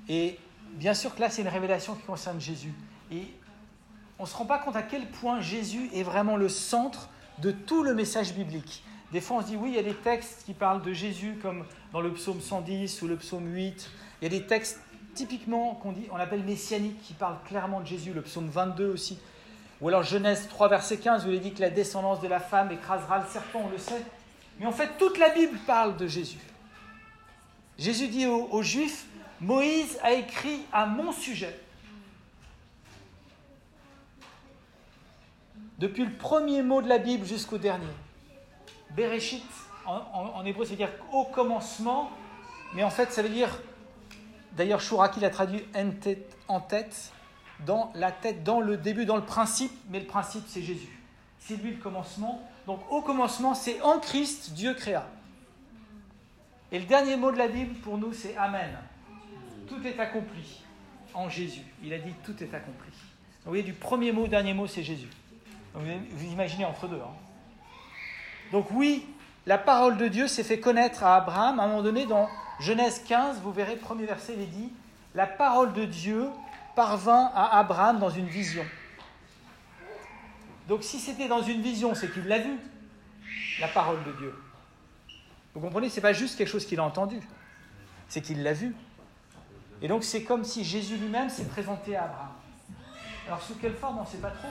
Et 0.08 0.40
bien 0.76 0.94
sûr 0.94 1.14
que 1.14 1.20
là, 1.20 1.30
c'est 1.30 1.42
une 1.42 1.50
révélation 1.50 1.96
qui 1.96 2.04
concerne 2.04 2.40
Jésus. 2.40 2.74
On 4.20 4.24
ne 4.24 4.28
se 4.28 4.36
rend 4.36 4.46
pas 4.46 4.60
compte 4.60 4.76
à 4.76 4.84
quel 4.84 5.08
point 5.10 5.42
Jésus 5.42 5.90
est 5.94 6.04
vraiment 6.04 6.38
le 6.38 6.50
centre 6.50 7.10
de 7.40 7.52
tout 7.52 7.84
le 7.84 7.94
message 7.94 8.34
biblique. 8.34 8.84
Des 9.12 9.22
fois, 9.22 9.38
on 9.38 9.42
se 9.42 9.48
dit, 9.48 9.56
oui, 9.56 9.70
il 9.70 9.76
y 9.76 9.80
a 9.80 9.84
des 9.84 9.96
textes 9.96 10.44
qui 10.46 10.54
parlent 10.54 10.82
de 10.82 10.94
Jésus, 10.94 11.38
comme 11.42 11.66
dans 11.92 12.02
le 12.02 12.12
psaume 12.14 12.42
110 12.42 13.02
ou 13.02 13.08
le 13.08 13.16
psaume 13.16 13.54
8. 13.54 13.90
Il 14.22 14.24
y 14.24 14.28
a 14.28 14.30
des 14.30 14.46
textes 14.46 14.80
typiquement 15.14 15.76
qu'on 15.76 15.92
dit, 15.92 16.08
on 16.12 16.16
appelle 16.16 16.44
messianiques, 16.44 17.02
qui 17.04 17.14
parlent 17.14 17.38
clairement 17.46 17.82
de 17.82 17.86
Jésus, 17.86 18.14
le 18.14 18.22
psaume 18.22 18.50
22 18.50 18.88
aussi. 18.88 19.20
Ou 19.82 19.88
alors 19.90 20.04
Genèse 20.04 20.48
3, 20.48 20.68
verset 20.70 20.98
15, 20.98 21.26
où 21.26 21.30
il 21.30 21.36
est 21.36 21.40
dit 21.40 21.54
que 21.54 21.62
la 21.62 21.70
descendance 21.70 22.22
de 22.22 22.28
la 22.28 22.40
femme 22.40 22.72
écrasera 22.72 23.20
le 23.20 23.26
serpent, 23.28 23.64
on 23.66 23.70
le 23.70 23.78
sait. 23.78 24.02
Mais 24.60 24.66
en 24.66 24.72
fait, 24.72 24.90
toute 24.98 25.18
la 25.18 25.30
Bible 25.30 25.58
parle 25.68 25.98
de 25.98 26.08
Jésus. 26.08 26.40
Jésus 27.78 28.08
dit 28.08 28.26
aux, 28.26 28.48
aux 28.52 28.64
Juifs, 28.64 29.06
Moïse 29.42 30.00
a 30.04 30.14
écrit 30.14 30.62
à 30.72 30.86
mon 30.86 31.12
sujet. 31.12 31.60
Depuis 35.84 36.06
le 36.06 36.12
premier 36.12 36.64
mot 36.64 36.82
de 36.82 36.88
la 36.88 36.98
Bible 36.98 37.26
jusqu'au 37.26 37.58
dernier. 37.58 37.92
Bereshit, 38.92 39.44
en, 39.86 40.46
hébreu, 40.46 40.64
veut 40.64 40.78
dire 40.78 40.88
au 41.12 41.26
commencement, 41.26 42.10
mais 42.74 42.86
en 42.86 42.90
fait, 42.90 43.12
ça 43.12 43.22
veut 43.22 43.28
dire, 43.28 43.50
d'ailleurs, 44.54 44.80
Chouraki 44.80 45.20
l'a 45.20 45.30
traduit 45.30 45.66
en 45.76 45.92
tête, 45.92 46.38
en 46.48 46.62
tête, 46.62 47.12
dans 47.66 47.92
la 47.96 48.14
tête, 48.14 48.46
dans 48.46 48.62
le 48.62 48.78
début, 48.78 49.04
dans 49.04 49.18
le 49.18 49.26
principe, 49.26 49.74
mais 49.90 50.00
le 50.00 50.06
principe, 50.06 50.46
c'est 50.48 50.62
Jésus. 50.62 51.02
C'est 51.38 51.58
lui 51.58 51.72
le 51.72 51.82
commencement. 51.82 52.42
Donc, 52.66 52.80
au 52.90 53.02
commencement, 53.02 53.54
c'est 53.54 53.82
en 53.82 54.00
Christ, 54.00 54.54
Dieu 54.54 54.76
créa. 54.76 55.06
Et 56.72 56.80
le 56.80 56.86
dernier 56.86 57.18
mot 57.18 57.30
de 57.30 57.38
la 57.38 57.50
Bible, 57.50 57.76
pour 57.82 57.98
nous, 57.98 58.14
c'est 58.14 58.38
Amen. 58.38 58.72
Tout 59.68 59.86
est 59.86 60.00
accompli 60.00 60.62
en 61.14 61.28
Jésus. 61.28 61.66
Il 61.84 61.92
a 61.92 61.98
dit 61.98 62.14
tout 62.24 62.42
est 62.42 62.54
accompli. 62.54 62.90
vous 63.44 63.50
voyez, 63.52 63.64
du 63.64 63.74
premier 63.74 64.14
mot 64.14 64.24
au 64.24 64.28
dernier 64.30 64.54
mot, 64.54 64.66
c'est 64.66 64.82
Jésus. 64.84 65.10
Vous 65.74 66.24
imaginez 66.32 66.66
entre 66.66 66.88
deux. 66.88 67.02
Hein. 67.02 67.14
Donc 68.52 68.68
oui, 68.72 69.06
la 69.46 69.58
parole 69.58 69.98
de 69.98 70.08
Dieu 70.08 70.28
s'est 70.28 70.44
fait 70.44 70.60
connaître 70.60 71.04
à 71.04 71.16
Abraham. 71.16 71.60
À 71.60 71.64
un 71.64 71.68
moment 71.68 71.82
donné, 71.82 72.06
dans 72.06 72.30
Genèse 72.60 73.04
15, 73.08 73.40
vous 73.42 73.52
verrez, 73.52 73.76
premier 73.76 74.06
verset, 74.06 74.34
il 74.36 74.44
est 74.44 74.48
dit, 74.48 74.72
la 75.16 75.28
parole 75.28 75.74
de 75.74 75.86
Dieu 75.86 76.30
parvint 76.76 77.32
à 77.36 77.58
Abraham 77.60 78.00
dans 78.00 78.10
une 78.10 78.28
vision. 78.28 78.66
Donc 80.68 80.84
si 80.84 81.00
c'était 81.00 81.28
dans 81.28 81.42
une 81.42 81.62
vision, 81.62 81.94
c'est 81.94 82.12
qu'il 82.12 82.26
l'a 82.26 82.40
vu, 82.40 82.58
la 83.60 83.68
parole 83.68 84.04
de 84.04 84.12
Dieu. 84.14 84.34
Vous 85.54 85.60
comprenez, 85.60 85.90
ce 85.90 85.98
n'est 85.98 86.02
pas 86.02 86.14
juste 86.14 86.38
quelque 86.38 86.48
chose 86.48 86.66
qu'il 86.66 86.80
a 86.80 86.84
entendu, 86.84 87.20
c'est 88.08 88.22
qu'il 88.22 88.42
l'a 88.44 88.54
vu. 88.54 88.74
Et 89.82 89.88
donc 89.88 90.04
c'est 90.04 90.24
comme 90.24 90.44
si 90.44 90.64
Jésus 90.64 90.98
lui-même 90.98 91.30
s'est 91.30 91.46
présenté 91.46 91.96
à 91.96 92.06
Abraham. 92.06 92.32
Alors 93.28 93.42
sous 93.42 93.56
quelle 93.56 93.76
forme, 93.76 94.00
on 94.00 94.04
ne 94.04 94.08
sait 94.08 94.18
pas 94.18 94.32
trop. 94.32 94.48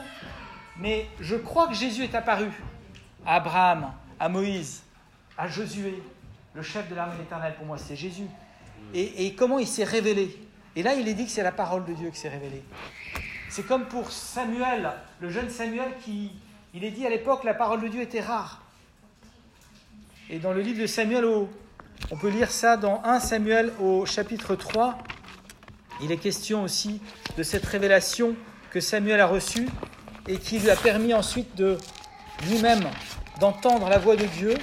Mais 0.77 1.07
je 1.19 1.35
crois 1.35 1.67
que 1.67 1.73
Jésus 1.73 2.03
est 2.03 2.15
apparu 2.15 2.49
à 3.25 3.35
Abraham, 3.35 3.91
à 4.19 4.29
Moïse, 4.29 4.83
à 5.37 5.47
Josué, 5.47 6.01
le 6.53 6.61
chef 6.61 6.89
de 6.89 6.95
l'armée 6.95 7.21
éternelle, 7.21 7.55
pour 7.55 7.65
moi 7.65 7.77
c'est 7.77 7.95
Jésus. 7.95 8.27
Et, 8.93 9.33
comment 9.33 9.59
il 9.59 9.67
s'est 9.67 9.83
révélé? 9.83 10.37
Et 10.75 10.83
là, 10.83 10.93
il 10.93 11.07
est 11.07 11.13
dit 11.13 11.25
que 11.25 11.31
c'est 11.31 11.43
la 11.43 11.51
parole 11.51 11.85
de 11.85 11.93
Dieu 11.93 12.09
qui 12.09 12.19
s'est 12.19 12.29
révélée. 12.29 12.63
C'est 13.49 13.65
comme 13.65 13.85
pour 13.85 14.11
Samuel, 14.11 14.91
le 15.19 15.29
jeune 15.29 15.49
Samuel 15.49 15.91
qui, 16.03 16.31
il 16.73 16.83
est 16.83 16.91
dit 16.91 17.05
à 17.05 17.09
l'époque, 17.09 17.43
la 17.43 17.53
parole 17.53 17.81
de 17.81 17.87
Dieu 17.87 18.01
était 18.01 18.21
rare. 18.21 18.61
Et 20.29 20.39
dans 20.39 20.53
le 20.53 20.61
livre 20.61 20.81
de 20.81 20.87
Samuel, 20.87 21.25
on 21.25 22.17
peut 22.17 22.29
lire 22.29 22.51
ça 22.51 22.77
dans 22.77 23.01
1 23.03 23.19
Samuel 23.19 23.71
au 23.79 24.05
chapitre 24.05 24.55
3. 24.55 24.97
Il 26.01 26.11
est 26.11 26.17
question 26.17 26.63
aussi 26.63 27.01
de 27.37 27.43
cette 27.43 27.65
révélation 27.65 28.35
que 28.71 28.79
Samuel 28.79 29.21
a 29.21 29.27
reçue 29.27 29.67
et 30.27 30.37
qui 30.37 30.59
lui 30.59 30.69
a 30.69 30.75
permis 30.75 31.13
ensuite 31.13 31.55
de 31.55 31.77
lui-même 32.47 32.83
d'entendre 33.39 33.89
la 33.89 33.97
voix 33.97 34.15
de 34.15 34.25
Dieu 34.25 34.55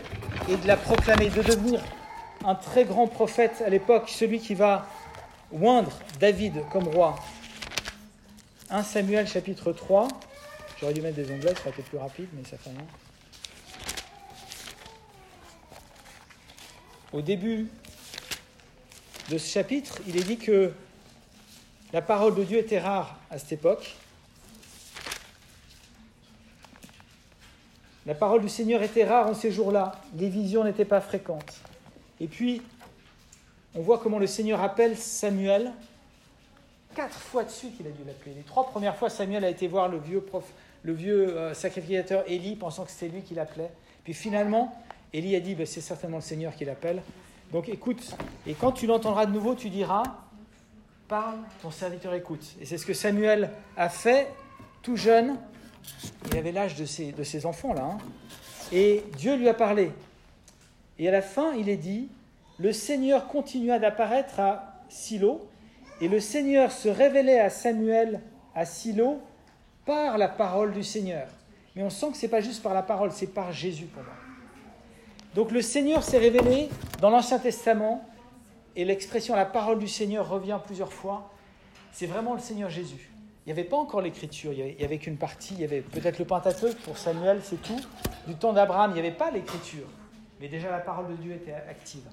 et 0.48 0.56
de 0.56 0.66
la 0.66 0.76
proclamer, 0.76 1.28
de 1.28 1.42
devenir 1.42 1.82
un 2.44 2.54
très 2.54 2.84
grand 2.84 3.06
prophète 3.06 3.62
à 3.64 3.68
l'époque, 3.68 4.08
celui 4.08 4.40
qui 4.40 4.54
va 4.54 4.86
oindre 5.52 5.92
David 6.18 6.64
comme 6.72 6.88
roi. 6.88 7.16
1 8.70 8.82
Samuel 8.82 9.26
chapitre 9.26 9.72
3. 9.72 10.08
J'aurais 10.80 10.94
dû 10.94 11.02
mettre 11.02 11.16
des 11.16 11.30
onglets, 11.30 11.54
ça 11.54 11.60
aurait 11.62 11.70
été 11.70 11.82
plus 11.82 11.98
rapide, 11.98 12.28
mais 12.32 12.44
ça 12.44 12.56
fait 12.56 12.70
rien. 12.70 12.86
Au 17.12 17.20
début 17.20 17.68
de 19.28 19.36
ce 19.36 19.52
chapitre, 19.52 19.98
il 20.06 20.16
est 20.16 20.22
dit 20.22 20.38
que 20.38 20.72
la 21.92 22.00
parole 22.00 22.34
de 22.36 22.44
Dieu 22.44 22.58
était 22.58 22.78
rare 22.78 23.18
à 23.30 23.38
cette 23.38 23.52
époque. 23.52 23.96
La 28.06 28.14
parole 28.14 28.40
du 28.40 28.48
Seigneur 28.48 28.82
était 28.82 29.04
rare 29.04 29.28
en 29.28 29.34
ces 29.34 29.50
jours-là. 29.50 29.92
Les 30.16 30.28
visions 30.28 30.64
n'étaient 30.64 30.84
pas 30.84 31.00
fréquentes. 31.00 31.60
Et 32.20 32.26
puis, 32.26 32.62
on 33.74 33.82
voit 33.82 33.98
comment 33.98 34.18
le 34.18 34.26
Seigneur 34.26 34.62
appelle 34.62 34.96
Samuel. 34.96 35.72
Quatre 36.94 37.18
fois 37.18 37.44
de 37.44 37.50
suite, 37.50 37.74
il 37.80 37.86
a 37.86 37.90
dû 37.90 38.02
l'appeler. 38.04 38.34
Les 38.34 38.42
trois 38.42 38.66
premières 38.66 38.96
fois, 38.96 39.10
Samuel 39.10 39.44
a 39.44 39.50
été 39.50 39.68
voir 39.68 39.88
le 39.88 39.98
vieux, 39.98 40.20
prof, 40.20 40.44
le 40.82 40.92
vieux 40.92 41.36
euh, 41.36 41.54
sacrificateur 41.54 42.24
Élie, 42.26 42.56
pensant 42.56 42.84
que 42.84 42.90
c'était 42.90 43.14
lui 43.14 43.22
qui 43.22 43.34
l'appelait. 43.34 43.70
Puis 44.02 44.14
finalement, 44.14 44.74
Élie 45.12 45.36
a 45.36 45.40
dit 45.40 45.54
ben, 45.54 45.66
c'est 45.66 45.80
certainement 45.80 46.16
le 46.16 46.22
Seigneur 46.22 46.54
qui 46.54 46.64
l'appelle. 46.64 47.02
Donc 47.52 47.68
écoute, 47.68 48.16
et 48.46 48.54
quand 48.54 48.72
tu 48.72 48.86
l'entendras 48.86 49.26
de 49.26 49.32
nouveau, 49.32 49.54
tu 49.54 49.70
diras 49.70 50.02
parle, 51.10 51.38
ton 51.60 51.72
serviteur 51.72 52.14
écoute. 52.14 52.54
Et 52.60 52.64
c'est 52.64 52.78
ce 52.78 52.86
que 52.86 52.94
Samuel 52.94 53.50
a 53.76 53.88
fait, 53.88 54.28
tout 54.80 54.94
jeune. 54.94 55.36
Il 56.30 56.36
avait 56.36 56.52
l'âge 56.52 56.74
de 56.76 56.84
ses, 56.84 57.12
de 57.12 57.22
ses 57.22 57.46
enfants, 57.46 57.72
là. 57.72 57.84
Hein. 57.84 57.98
Et 58.72 59.04
Dieu 59.16 59.36
lui 59.36 59.48
a 59.48 59.54
parlé. 59.54 59.92
Et 60.98 61.08
à 61.08 61.10
la 61.10 61.22
fin, 61.22 61.54
il 61.54 61.68
est 61.68 61.76
dit 61.76 62.08
le 62.60 62.74
Seigneur 62.74 63.26
continua 63.26 63.78
d'apparaître 63.78 64.38
à 64.38 64.74
Silo, 64.90 65.48
et 66.02 66.08
le 66.08 66.20
Seigneur 66.20 66.70
se 66.72 66.90
révélait 66.90 67.40
à 67.40 67.48
Samuel 67.48 68.20
à 68.54 68.66
Silo 68.66 69.18
par 69.86 70.18
la 70.18 70.28
parole 70.28 70.72
du 70.72 70.84
Seigneur. 70.84 71.26
Mais 71.74 71.82
on 71.82 71.88
sent 71.88 72.10
que 72.10 72.16
ce 72.18 72.22
n'est 72.22 72.30
pas 72.30 72.42
juste 72.42 72.62
par 72.62 72.74
la 72.74 72.82
parole, 72.82 73.12
c'est 73.12 73.28
par 73.28 73.50
Jésus. 73.50 73.88
Donc 75.34 75.52
le 75.52 75.62
Seigneur 75.62 76.02
s'est 76.02 76.18
révélé 76.18 76.68
dans 77.00 77.08
l'Ancien 77.08 77.38
Testament, 77.38 78.06
et 78.76 78.84
l'expression 78.84 79.34
la 79.34 79.46
parole 79.46 79.78
du 79.78 79.88
Seigneur 79.88 80.28
revient 80.28 80.58
plusieurs 80.64 80.92
fois. 80.92 81.32
C'est 81.92 82.06
vraiment 82.06 82.34
le 82.34 82.40
Seigneur 82.40 82.68
Jésus. 82.68 83.10
Il 83.50 83.54
n'y 83.54 83.58
avait 83.58 83.68
pas 83.68 83.78
encore 83.78 84.00
l'écriture, 84.00 84.52
il 84.52 84.76
n'y 84.76 84.84
avait, 84.84 84.98
qu'une 84.98 85.16
partie, 85.16 85.54
il 85.54 85.60
y 85.62 85.64
avait 85.64 85.80
peut-être 85.80 86.20
le 86.20 86.24
Pentateuque 86.24 86.76
pour 86.82 86.96
Samuel, 86.96 87.40
c'est 87.42 87.60
tout. 87.60 87.80
Du 88.28 88.36
temps 88.36 88.52
d'Abraham, 88.52 88.92
il 88.92 88.94
n'y 88.94 89.00
avait 89.00 89.10
pas 89.10 89.32
l'écriture, 89.32 89.88
mais 90.40 90.46
déjà 90.46 90.70
la 90.70 90.78
parole 90.78 91.08
de 91.08 91.14
Dieu 91.14 91.32
était 91.32 91.54
active. 91.54 92.04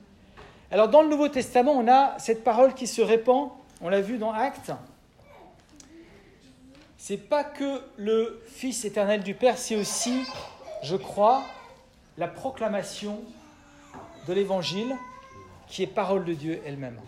Alors 0.72 0.88
dans 0.88 1.03
le 1.03 1.10
Nouveau 1.10 1.27
Testament, 1.27 1.74
on 1.74 1.88
a 1.88 2.17
cette 2.17 2.44
parole 2.44 2.74
qui 2.74 2.88
se 2.88 3.03
répand, 3.03 3.51
on 3.82 3.89
l'a 3.89 4.01
vu 4.01 4.17
dans 4.17 4.32
Actes. 4.32 4.72
C'est 6.98 7.17
pas 7.29 7.44
que 7.44 7.84
le 7.98 8.41
Fils 8.48 8.84
éternel 8.84 9.22
du 9.22 9.36
Père, 9.36 9.60
c'est 9.60 9.75
aussi, 9.75 10.24
je 10.82 10.96
crois, 10.96 11.44
la 12.17 12.27
proclamation 12.27 13.20
de 14.27 14.34
l'Évangile 14.34 14.96
qui 15.67 15.84
est 15.84 15.88
parole 15.88 16.25
de 16.25 16.34
Dieu 16.34 16.63
elle-même. 16.65 17.00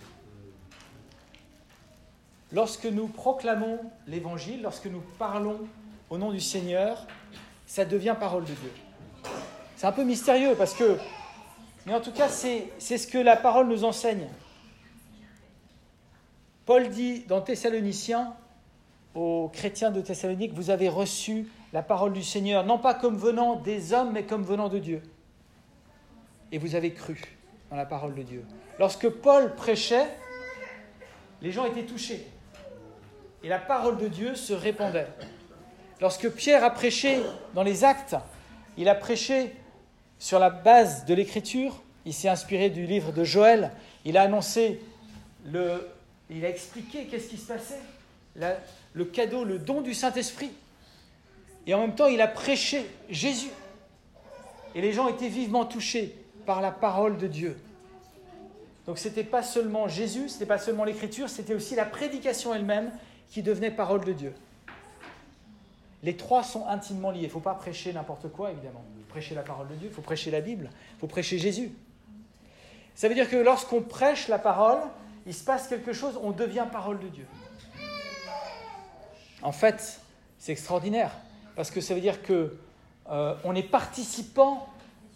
Lorsque 2.52 2.86
nous 2.86 3.08
proclamons 3.08 3.80
l'Évangile, 4.08 4.64
lorsque 4.64 4.88
nous 4.88 5.04
parlons 5.20 5.60
au 6.10 6.18
nom 6.18 6.32
du 6.32 6.40
Seigneur, 6.40 7.06
ça 7.68 7.86
devient 7.86 8.16
parole 8.20 8.44
de 8.44 8.54
Dieu. 8.54 8.72
C'est 9.76 9.86
un 9.86 9.92
peu 9.92 10.04
mystérieux 10.04 10.56
parce 10.58 10.74
que 10.74 10.98
Mais 11.86 11.94
en 11.94 12.02
tout 12.02 12.12
cas, 12.12 12.28
c'est 12.28 12.70
ce 12.80 13.08
que 13.08 13.18
la 13.18 13.36
parole 13.36 13.68
nous 13.68 13.84
enseigne. 13.84 14.28
Paul 16.66 16.90
dit 16.90 17.22
dans 17.28 17.42
Thessaloniciens 17.42 18.34
aux 19.16 19.50
chrétiens 19.52 19.90
de 19.92 20.02
Thessalonique, 20.02 20.54
vous 20.54 20.70
avez 20.70 20.90
reçu 20.90 21.48
la 21.74 21.82
parole 21.82 22.14
du 22.14 22.24
Seigneur, 22.24 22.66
non 22.66 22.78
pas 22.78 22.94
comme 22.94 23.18
venant 23.18 23.56
des 23.56 23.94
hommes, 23.94 24.12
mais 24.12 24.24
comme 24.24 24.44
venant 24.44 24.70
de 24.70 24.80
Dieu. 24.80 25.02
Et 26.52 26.58
vous 26.58 26.76
avez 26.76 26.94
cru 26.94 27.22
dans 27.70 27.76
la 27.76 27.86
parole 27.86 28.14
de 28.16 28.24
Dieu. 28.24 28.46
Lorsque 28.78 29.10
Paul 29.10 29.56
prêchait, 29.56 30.08
les 31.42 31.52
gens 31.52 31.66
étaient 31.66 31.86
touchés. 31.86 32.28
Et 33.44 33.50
la 33.50 33.60
parole 33.60 33.98
de 33.98 34.08
Dieu 34.08 34.36
se 34.36 34.54
répandait. 34.54 35.08
Lorsque 36.02 36.30
Pierre 36.30 36.64
a 36.64 36.70
prêché 36.70 37.22
dans 37.54 37.64
les 37.64 37.84
actes, 37.84 38.16
il 38.78 38.90
a 38.90 38.96
prêché 38.96 39.54
sur 40.18 40.40
la 40.40 40.50
base 40.50 41.06
de 41.06 41.14
l'écriture, 41.14 41.82
il 42.06 42.14
s'est 42.14 42.30
inspiré 42.30 42.70
du 42.70 42.86
livre 42.86 43.12
de 43.12 43.24
Joël, 43.24 43.72
il 44.06 44.18
a 44.18 44.24
annoncé 44.24 44.82
le, 45.46 45.88
il 46.30 46.46
a 46.46 46.50
expliqué 46.50 47.06
qu'est-ce 47.06 47.30
qui 47.30 47.38
se 47.38 47.48
passait, 47.48 47.80
le 48.94 49.06
cadeau, 49.06 49.44
le 49.44 49.60
don 49.60 49.82
du 49.82 49.94
Saint-Esprit. 49.94 50.52
Et 51.68 51.74
en 51.74 51.82
même 51.82 51.96
temps, 51.96 52.08
il 52.08 52.22
a 52.22 52.28
prêché 52.28 52.86
Jésus. 53.10 53.52
Et 54.76 54.82
les 54.82 54.94
gens 54.94 55.08
étaient 55.08 55.30
vivement 55.30 55.66
touchés 55.66 56.16
par 56.46 56.62
la 56.62 56.72
parole 56.72 57.18
de 57.18 57.28
Dieu. 57.28 57.58
Donc 58.86 58.98
ce 58.98 59.08
n'était 59.08 59.24
pas 59.24 59.44
seulement 59.44 59.88
Jésus, 59.88 60.30
ce 60.30 60.34
n'était 60.34 60.46
pas 60.46 60.58
seulement 60.58 60.84
l'écriture, 60.84 61.30
c'était 61.30 61.54
aussi 61.54 61.76
la 61.76 61.86
prédication 61.86 62.56
elle-même 62.56 62.92
qui 63.30 63.44
devenait 63.44 63.72
parole 63.72 64.04
de 64.04 64.14
Dieu. 64.14 64.34
Les 66.04 66.16
trois 66.16 66.44
sont 66.44 66.66
intimement 66.68 67.12
liés. 67.12 67.22
Il 67.22 67.28
ne 67.28 67.30
faut 67.30 67.40
pas 67.40 67.56
prêcher 67.56 67.94
n'importe 67.94 68.30
quoi, 68.30 68.52
évidemment. 68.52 68.84
Prêcher 69.10 69.36
la 69.36 69.42
parole 69.42 69.68
de 69.68 69.76
Dieu, 69.76 69.90
il 69.90 69.94
faut 69.94 70.02
prêcher 70.02 70.32
la 70.32 70.40
Bible, 70.40 70.70
il 70.96 71.00
faut 71.00 71.08
prêcher 71.08 71.40
Jésus. 71.40 71.72
Ça 72.94 73.08
veut 73.08 73.16
dire 73.16 73.30
que 73.30 73.38
lorsqu'on 73.38 73.82
prêche 73.82 74.28
la 74.28 74.38
parole, 74.38 74.80
il 75.26 75.34
se 75.34 75.44
passe 75.44 75.68
quelque 75.68 75.94
chose, 75.94 76.20
on 76.22 76.32
devient 76.32 76.66
parole 76.72 77.00
de 77.00 77.08
Dieu. 77.08 77.26
En 79.42 79.52
fait, 79.52 80.00
c'est 80.38 80.52
extraordinaire, 80.52 81.12
parce 81.56 81.72
que 81.72 81.82
ça 81.82 81.96
veut 81.96 82.02
dire 82.02 82.22
que 82.22 82.58
euh, 83.10 83.36
on 83.44 83.56
est 83.56 83.64
participant 83.64 84.70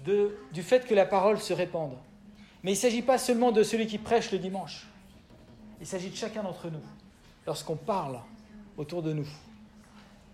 du 0.03 0.63
fait 0.63 0.85
que 0.85 0.93
la 0.93 1.05
parole 1.05 1.39
se 1.39 1.53
répande. 1.53 1.95
Mais 2.63 2.71
il 2.71 2.75
ne 2.75 2.79
s'agit 2.79 3.01
pas 3.01 3.17
seulement 3.17 3.51
de 3.51 3.63
celui 3.63 3.87
qui 3.87 3.97
prêche 3.97 4.31
le 4.31 4.39
dimanche. 4.39 4.87
Il 5.79 5.87
s'agit 5.87 6.09
de 6.09 6.15
chacun 6.15 6.43
d'entre 6.43 6.69
nous, 6.69 6.81
lorsqu'on 7.45 7.75
parle 7.75 8.19
autour 8.77 9.01
de 9.01 9.13
nous. 9.13 9.27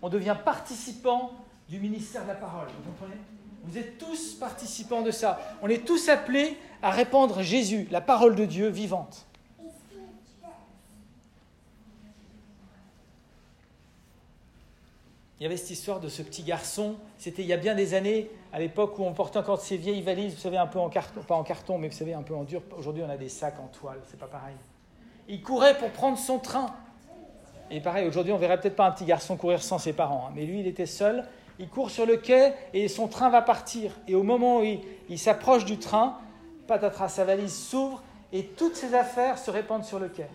On 0.02 0.08
devient 0.08 0.36
participant 0.44 1.32
du 1.68 1.78
ministère 1.78 2.22
de 2.22 2.28
la 2.28 2.34
parole, 2.34 2.66
vous 2.68 2.90
comprenez? 2.90 3.20
Vous 3.64 3.76
êtes 3.76 3.98
tous 3.98 4.34
participants 4.34 5.02
de 5.02 5.10
ça. 5.10 5.38
On 5.60 5.68
est 5.68 5.86
tous 5.86 6.08
appelés 6.08 6.56
à 6.82 6.90
répandre 6.90 7.42
Jésus, 7.42 7.86
la 7.90 8.00
parole 8.00 8.34
de 8.34 8.46
Dieu 8.46 8.68
vivante. 8.68 9.26
Il 15.38 15.44
y 15.44 15.46
avait 15.46 15.56
cette 15.56 15.70
histoire 15.70 16.00
de 16.00 16.08
ce 16.08 16.20
petit 16.20 16.42
garçon, 16.42 16.96
c'était 17.16 17.40
il 17.40 17.48
y 17.48 17.54
a 17.54 17.56
bien 17.56 17.74
des 17.74 17.94
années, 17.94 18.30
à 18.52 18.58
l'époque 18.58 18.98
où 18.98 19.04
on 19.04 19.14
portait 19.14 19.38
encore 19.38 19.58
ces 19.58 19.78
vieilles 19.78 20.02
valises, 20.02 20.34
vous 20.34 20.40
savez, 20.40 20.58
un 20.58 20.66
peu 20.66 20.78
en 20.78 20.90
carton, 20.90 21.22
pas 21.22 21.34
en 21.34 21.44
carton, 21.44 21.78
mais 21.78 21.88
vous 21.88 21.96
savez, 21.96 22.12
un 22.12 22.22
peu 22.22 22.34
en 22.34 22.44
dur. 22.44 22.60
Aujourd'hui, 22.76 23.02
on 23.06 23.08
a 23.08 23.16
des 23.16 23.30
sacs 23.30 23.58
en 23.58 23.68
toile, 23.68 24.00
c'est 24.10 24.18
pas 24.18 24.26
pareil. 24.26 24.56
Il 25.28 25.42
courait 25.42 25.78
pour 25.78 25.90
prendre 25.92 26.18
son 26.18 26.38
train. 26.38 26.74
Et 27.70 27.80
pareil, 27.80 28.06
aujourd'hui, 28.06 28.32
on 28.32 28.38
verrait 28.38 28.60
peut-être 28.60 28.76
pas 28.76 28.86
un 28.86 28.90
petit 28.90 29.04
garçon 29.04 29.36
courir 29.36 29.62
sans 29.62 29.78
ses 29.78 29.92
parents, 29.92 30.26
hein. 30.26 30.32
mais 30.34 30.44
lui, 30.44 30.60
il 30.60 30.66
était 30.66 30.86
seul. 30.86 31.24
Il 31.60 31.68
court 31.68 31.90
sur 31.90 32.06
le 32.06 32.16
quai 32.16 32.54
et 32.72 32.88
son 32.88 33.06
train 33.06 33.28
va 33.28 33.42
partir. 33.42 33.92
Et 34.08 34.14
au 34.14 34.22
moment 34.22 34.60
où 34.60 34.64
il, 35.08 35.18
s'approche 35.18 35.66
du 35.66 35.78
train, 35.78 36.18
patatras, 36.66 37.10
sa 37.10 37.24
valise 37.24 37.54
s'ouvre 37.54 38.02
et 38.32 38.44
toutes 38.44 38.76
ses 38.76 38.94
affaires 38.94 39.38
se 39.38 39.50
répandent 39.50 39.84
sur 39.84 39.98
le 39.98 40.08
quai. 40.08 40.26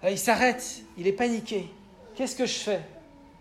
Alors, 0.00 0.12
il 0.12 0.18
s'arrête, 0.18 0.82
il 0.96 1.08
est 1.08 1.12
paniqué. 1.12 1.68
Qu'est-ce 2.14 2.36
que 2.36 2.46
je 2.46 2.54
fais? 2.54 2.80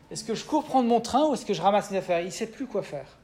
Est-ce 0.10 0.24
que 0.24 0.34
je 0.34 0.46
cours 0.46 0.64
prendre 0.64 0.90
mon 0.90 1.00
train 1.00 1.28
ou 1.28 1.36
est-ce 1.36 1.46
que 1.46 1.54
je 1.54 1.62
ramasse 1.62 1.92
mes 1.92 1.98
affaires? 1.98 2.22
Il 2.22 2.28
ne 2.28 2.32
sait 2.32 2.48
plus 2.48 2.66
quoi 2.66 2.82
faire. 2.82 3.18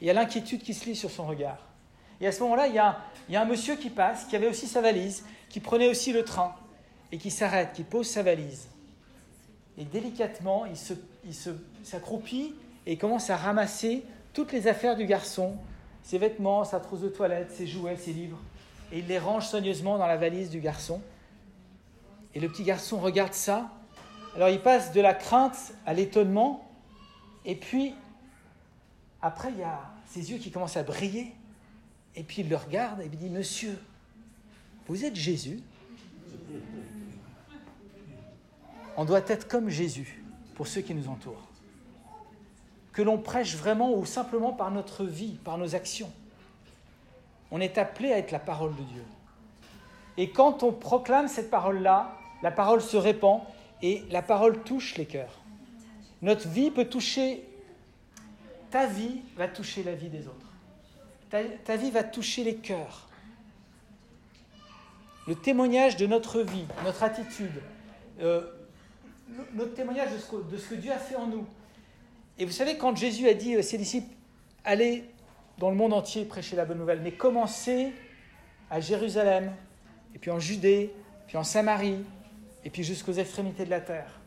Il 0.00 0.06
y 0.06 0.10
a 0.10 0.14
l'inquiétude 0.14 0.62
qui 0.62 0.72
se 0.72 0.86
lit 0.86 0.96
sur 0.96 1.10
son 1.10 1.26
regard. 1.26 1.58
Et 2.20 2.26
à 2.26 2.32
ce 2.32 2.42
moment-là, 2.44 2.68
il, 2.68 2.74
y 2.74 2.78
a, 2.78 2.96
un 3.40 3.44
monsieur 3.44 3.76
qui 3.76 3.90
passe, 3.90 4.24
qui 4.24 4.36
avait 4.36 4.48
aussi 4.48 4.66
sa 4.66 4.80
valise, 4.80 5.24
qui 5.50 5.60
prenait 5.60 5.88
aussi 5.88 6.12
le 6.12 6.24
train, 6.24 6.54
et 7.14 7.18
qui 7.18 7.30
s'arrête, 7.30 7.74
qui 7.74 7.84
pose 7.84 8.08
sa 8.08 8.24
valise. 8.24 8.66
Et 9.78 9.84
délicatement, 9.84 10.64
il, 10.66 11.32
s'accroupit 11.84 12.56
et 12.86 12.96
commence 12.96 13.30
à 13.30 13.36
ramasser 13.36 14.02
toutes 14.32 14.50
les 14.50 14.66
affaires 14.66 14.96
du 14.96 15.06
garçon, 15.06 15.56
ses 16.02 16.18
vêtements, 16.18 16.64
sa 16.64 16.80
trousse 16.80 17.02
de 17.02 17.08
toilette, 17.08 17.52
ses 17.52 17.68
jouets, 17.68 17.96
ses 17.96 18.12
livres. 18.12 18.40
Et 18.90 18.98
il 18.98 19.06
les 19.06 19.20
range 19.20 19.46
soigneusement 19.46 19.96
dans 19.96 20.08
la 20.08 20.16
valise 20.16 20.50
du 20.50 20.58
garçon. 20.58 21.00
Et 22.34 22.40
le 22.40 22.48
petit 22.48 22.64
garçon 22.64 22.98
regarde 22.98 23.32
ça 23.32 23.70
alors 24.34 24.48
il 24.48 24.60
passe 24.60 24.90
de 24.90 25.00
la 25.00 25.14
crainte 25.14 25.74
à 25.86 25.94
l'étonnement, 25.94 26.68
et 27.44 27.54
puis 27.54 27.94
après 29.22 29.52
il 29.52 29.60
y 29.60 29.62
a 29.62 29.80
ses 30.06 30.32
yeux 30.32 30.38
qui 30.38 30.50
commencent 30.50 30.76
à 30.76 30.82
briller, 30.82 31.32
et 32.16 32.24
puis 32.24 32.42
il 32.42 32.48
le 32.48 32.56
regarde 32.56 33.00
et 33.00 33.04
il 33.04 33.16
dit 33.16 33.30
Monsieur, 33.30 33.78
vous 34.88 35.04
êtes 35.04 35.14
Jésus 35.14 35.60
On 38.96 39.04
doit 39.04 39.22
être 39.26 39.48
comme 39.48 39.68
Jésus 39.68 40.22
pour 40.54 40.66
ceux 40.66 40.80
qui 40.80 40.94
nous 40.94 41.08
entourent. 41.08 41.48
Que 42.92 43.02
l'on 43.02 43.18
prêche 43.18 43.56
vraiment 43.56 43.92
ou 43.92 44.04
simplement 44.04 44.52
par 44.52 44.70
notre 44.70 45.04
vie, 45.04 45.38
par 45.44 45.58
nos 45.58 45.74
actions. 45.74 46.10
On 47.50 47.60
est 47.60 47.78
appelé 47.78 48.12
à 48.12 48.18
être 48.18 48.30
la 48.30 48.38
parole 48.38 48.74
de 48.76 48.82
Dieu. 48.82 49.04
Et 50.16 50.30
quand 50.30 50.62
on 50.62 50.72
proclame 50.72 51.28
cette 51.28 51.50
parole-là, 51.50 52.16
la 52.42 52.50
parole 52.50 52.80
se 52.80 52.96
répand 52.96 53.40
et 53.82 54.04
la 54.10 54.22
parole 54.22 54.62
touche 54.62 54.96
les 54.96 55.06
cœurs. 55.06 55.40
Notre 56.22 56.48
vie 56.48 56.70
peut 56.70 56.86
toucher, 56.86 57.44
ta 58.70 58.86
vie 58.86 59.20
va 59.36 59.48
toucher 59.48 59.82
la 59.82 59.94
vie 59.94 60.08
des 60.08 60.26
autres. 60.26 60.52
Ta, 61.64 61.76
vie 61.76 61.90
va 61.90 62.04
toucher 62.04 62.44
les 62.44 62.56
cœurs. 62.56 63.08
Le 65.26 65.34
témoignage 65.34 65.96
de 65.96 66.06
notre 66.06 66.42
vie, 66.42 66.64
notre 66.84 67.02
attitude, 67.02 67.60
euh, 68.20 68.42
notre 69.54 69.74
témoignage 69.74 70.12
de 70.12 70.18
ce, 70.56 70.68
que, 70.68 70.74
Dieu 70.74 70.92
a 70.92 70.98
fait 70.98 71.16
en 71.16 71.26
nous. 71.26 71.46
Et 72.38 72.44
vous 72.44 72.52
savez, 72.52 72.76
quand 72.76 72.96
Jésus 72.96 73.28
a 73.28 73.34
dit 73.34 73.54
à 73.56 73.62
ses 73.62 73.78
disciples, 73.78 74.12
allez 74.64 75.04
dans 75.58 75.70
le 75.70 75.76
monde 75.76 75.92
entier 75.92 76.24
prêcher 76.24 76.56
la 76.56 76.64
bonne 76.64 76.78
nouvelle, 76.78 77.00
mais 77.00 77.12
commencez 77.12 77.92
à 78.70 78.80
Jérusalem, 78.80 79.52
et 80.14 80.18
puis 80.18 80.30
en 80.30 80.38
Judée, 80.38 80.92
puis 81.26 81.36
en 81.36 81.44
Samarie, 81.44 82.04
et 82.64 82.70
puis 82.70 82.82
jusqu'aux 82.82 83.12
extrémités 83.12 83.64
de 83.64 83.70
la 83.70 83.80
terre. 83.80 84.20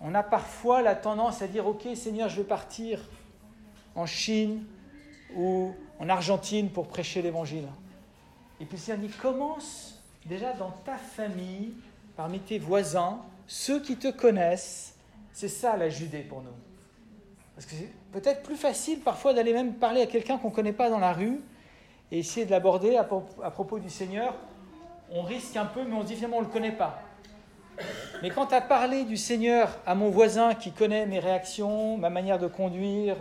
On 0.00 0.14
a 0.14 0.22
parfois 0.22 0.80
la 0.82 0.94
tendance 0.94 1.42
à 1.42 1.48
dire, 1.48 1.66
OK 1.66 1.86
Seigneur, 1.96 2.28
je 2.28 2.36
vais 2.36 2.46
partir 2.46 3.00
en 3.94 4.06
Chine 4.06 4.64
ou 5.34 5.74
en 5.98 6.08
Argentine 6.08 6.70
pour 6.70 6.86
prêcher 6.86 7.20
l'Évangile. 7.20 7.66
Et 8.60 8.64
puis 8.64 8.76
le 8.76 8.82
Seigneur 8.82 9.08
dit, 9.08 9.14
commence 9.16 10.00
déjà 10.24 10.52
dans 10.52 10.70
ta 10.70 10.96
famille, 10.96 11.72
parmi 12.16 12.38
tes 12.38 12.58
voisins, 12.58 13.20
ceux 13.48 13.80
qui 13.80 13.96
te 13.96 14.08
connaissent. 14.08 14.94
C'est 15.32 15.48
ça 15.48 15.76
la 15.76 15.88
Judée 15.88 16.20
pour 16.20 16.42
nous. 16.42 16.54
Parce 17.56 17.66
que 17.66 17.74
c'est 17.74 17.90
peut-être 18.12 18.44
plus 18.44 18.56
facile 18.56 19.00
parfois 19.00 19.34
d'aller 19.34 19.52
même 19.52 19.74
parler 19.74 20.02
à 20.02 20.06
quelqu'un 20.06 20.38
qu'on 20.38 20.50
ne 20.50 20.54
connaît 20.54 20.72
pas 20.72 20.90
dans 20.90 21.00
la 21.00 21.12
rue 21.12 21.40
et 22.12 22.20
essayer 22.20 22.46
de 22.46 22.52
l'aborder 22.52 22.96
à, 22.96 23.04
propos 23.50 23.80
du 23.80 23.90
Seigneur. 23.90 24.34
On 25.10 25.22
risque 25.22 25.56
un 25.56 25.64
peu, 25.64 25.82
mais 25.82 25.94
on 25.94 26.02
se 26.02 26.06
dit 26.06 26.14
finalement 26.14 26.36
on 26.36 26.42
ne 26.42 26.46
le 26.46 26.52
connaît 26.52 26.72
pas. 26.72 27.02
Mais 28.22 28.30
quand 28.30 28.46
tu 28.46 28.54
as 28.54 28.60
parlé 28.60 29.04
du 29.04 29.16
Seigneur 29.16 29.78
à 29.86 29.94
mon 29.94 30.10
voisin 30.10 30.54
qui 30.54 30.72
connaît 30.72 31.06
mes 31.06 31.18
réactions, 31.18 31.96
ma 31.96 32.10
manière 32.10 32.38
de 32.38 32.48
conduire, 32.48 33.16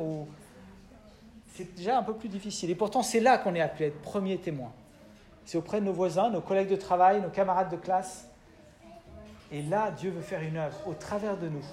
c'est 1.56 1.76
déjà 1.76 1.98
un 1.98 2.04
peu 2.04 2.14
plus 2.14 2.30
difficile. 2.30 2.70
Et 2.70 2.76
pourtant, 2.76 3.04
c'est 3.04 3.20
là 3.20 3.38
qu'on 3.38 3.56
est 3.56 3.62
appelé 3.62 3.86
à 3.86 3.88
être 3.90 4.02
premier 4.02 4.38
témoin. 4.38 4.72
C'est 5.46 5.58
auprès 5.58 5.80
de 5.80 5.86
nos 5.86 5.94
voisins, 5.94 6.30
nos 6.30 6.42
collègues 6.42 6.70
de 6.70 6.76
travail, 6.76 7.22
nos 7.22 7.30
camarades 7.30 7.72
de 7.72 7.78
classe. 7.78 8.28
Et 9.52 9.62
là, 9.62 9.92
Dieu 9.92 10.12
veut 10.12 10.22
faire 10.22 10.42
une 10.42 10.58
œuvre 10.58 10.78
au 10.88 10.94
travers 10.94 11.38
de 11.38 11.48
nous. 11.48 11.66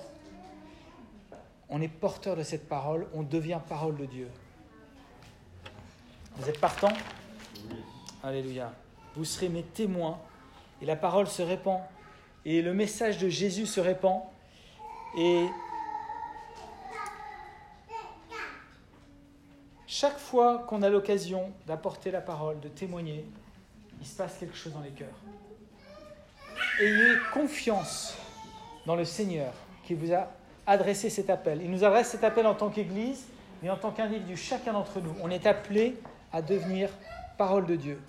On 1.68 1.80
est 1.80 1.88
porteur 1.88 2.36
de 2.36 2.42
cette 2.42 2.68
parole, 2.68 3.06
on 3.14 3.22
devient 3.22 3.60
parole 3.68 3.96
de 3.96 4.04
Dieu. 4.04 4.28
Vous 6.36 6.48
êtes 6.48 6.60
partant 6.60 6.92
Alléluia. 8.22 8.72
Vous 9.16 9.24
serez 9.24 9.48
mes 9.48 9.62
témoins 9.62 10.18
et 10.80 10.86
la 10.86 10.96
parole 10.96 11.26
se 11.26 11.42
répand 11.42 11.80
et 12.44 12.62
le 12.62 12.74
message 12.74 13.18
de 13.18 13.28
Jésus 13.28 13.66
se 13.66 13.80
répand. 13.80 14.22
Et 15.16 15.46
chaque 19.86 20.18
fois 20.18 20.64
qu'on 20.66 20.82
a 20.82 20.88
l'occasion 20.88 21.52
d'apporter 21.66 22.10
la 22.10 22.20
parole, 22.20 22.60
de 22.60 22.68
témoigner, 22.68 23.24
il 24.00 24.06
se 24.06 24.16
passe 24.16 24.38
quelque 24.38 24.56
chose 24.56 24.72
dans 24.72 24.80
les 24.80 24.90
cœurs. 24.90 25.14
Ayez 26.80 27.18
confiance 27.32 28.16
dans 28.84 28.96
le 28.96 29.04
Seigneur 29.04 29.52
qui 29.84 29.94
vous 29.94 30.12
a 30.12 30.28
adressé 30.66 31.08
cet 31.08 31.30
appel. 31.30 31.60
Il 31.62 31.70
nous 31.70 31.84
adresse 31.84 32.08
cet 32.08 32.24
appel 32.24 32.46
en 32.46 32.54
tant 32.54 32.68
qu'Église, 32.68 33.26
mais 33.62 33.70
en 33.70 33.76
tant 33.76 33.92
qu'individu, 33.92 34.36
chacun 34.36 34.72
d'entre 34.72 35.00
nous. 35.00 35.14
On 35.22 35.30
est 35.30 35.46
appelé 35.46 35.96
à 36.32 36.42
devenir 36.42 36.90
parole 37.38 37.66
de 37.66 37.76
Dieu. 37.76 38.00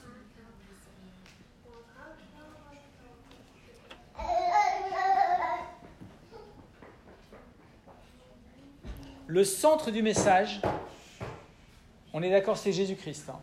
Le 9.28 9.44
centre 9.44 9.92
du 9.92 10.02
message, 10.02 10.62
on 12.14 12.24
est 12.24 12.32
d'accord, 12.32 12.58
c'est 12.58 12.72
Jésus-Christ. 12.72 13.30
Hein. 13.30 13.40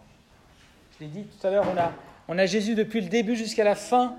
Je 0.98 1.04
l'ai 1.04 1.10
dit 1.10 1.24
tout 1.24 1.46
à 1.46 1.50
l'heure, 1.50 1.66
on 1.72 1.78
a, 1.78 1.92
on 2.28 2.38
a 2.38 2.46
Jésus 2.46 2.74
depuis 2.74 3.00
le 3.00 3.08
début 3.08 3.36
jusqu'à 3.36 3.64
la 3.64 3.74
fin 3.74 4.16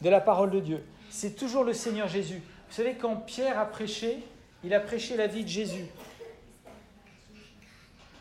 de 0.00 0.08
la 0.08 0.20
parole 0.20 0.50
de 0.50 0.60
Dieu. 0.60 0.84
C'est 1.10 1.36
toujours 1.36 1.64
le 1.64 1.72
Seigneur 1.72 2.08
Jésus. 2.08 2.42
Vous 2.68 2.74
savez, 2.74 2.94
quand 2.94 3.16
Pierre 3.16 3.58
a 3.58 3.64
prêché, 3.64 4.18
il 4.64 4.74
a 4.74 4.80
prêché 4.80 5.16
la 5.16 5.26
vie 5.26 5.44
de 5.44 5.48
Jésus. 5.48 5.86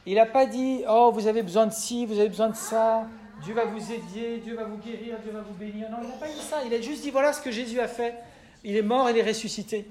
Il 0.05 0.15
n'a 0.15 0.25
pas 0.25 0.45
dit, 0.45 0.83
oh, 0.87 1.11
vous 1.13 1.27
avez 1.27 1.43
besoin 1.43 1.67
de 1.67 1.73
ci, 1.73 2.05
vous 2.05 2.17
avez 2.17 2.29
besoin 2.29 2.49
de 2.49 2.55
ça, 2.55 3.07
Dieu 3.43 3.53
va 3.53 3.65
vous 3.65 3.91
aider, 3.91 4.37
Dieu 4.37 4.55
va 4.55 4.63
vous 4.63 4.77
guérir, 4.77 5.19
Dieu 5.21 5.31
va 5.31 5.41
vous 5.41 5.53
bénir. 5.53 5.89
Non, 5.89 5.97
il 6.01 6.09
n'a 6.09 6.15
pas 6.15 6.27
dit 6.27 6.39
ça. 6.39 6.63
Il 6.65 6.73
a 6.73 6.81
juste 6.81 7.03
dit, 7.03 7.11
voilà 7.11 7.33
ce 7.33 7.41
que 7.41 7.51
Jésus 7.51 7.79
a 7.79 7.87
fait. 7.87 8.15
Il 8.63 8.75
est 8.75 8.81
mort, 8.81 9.09
il 9.09 9.17
est 9.17 9.23
ressuscité. 9.23 9.87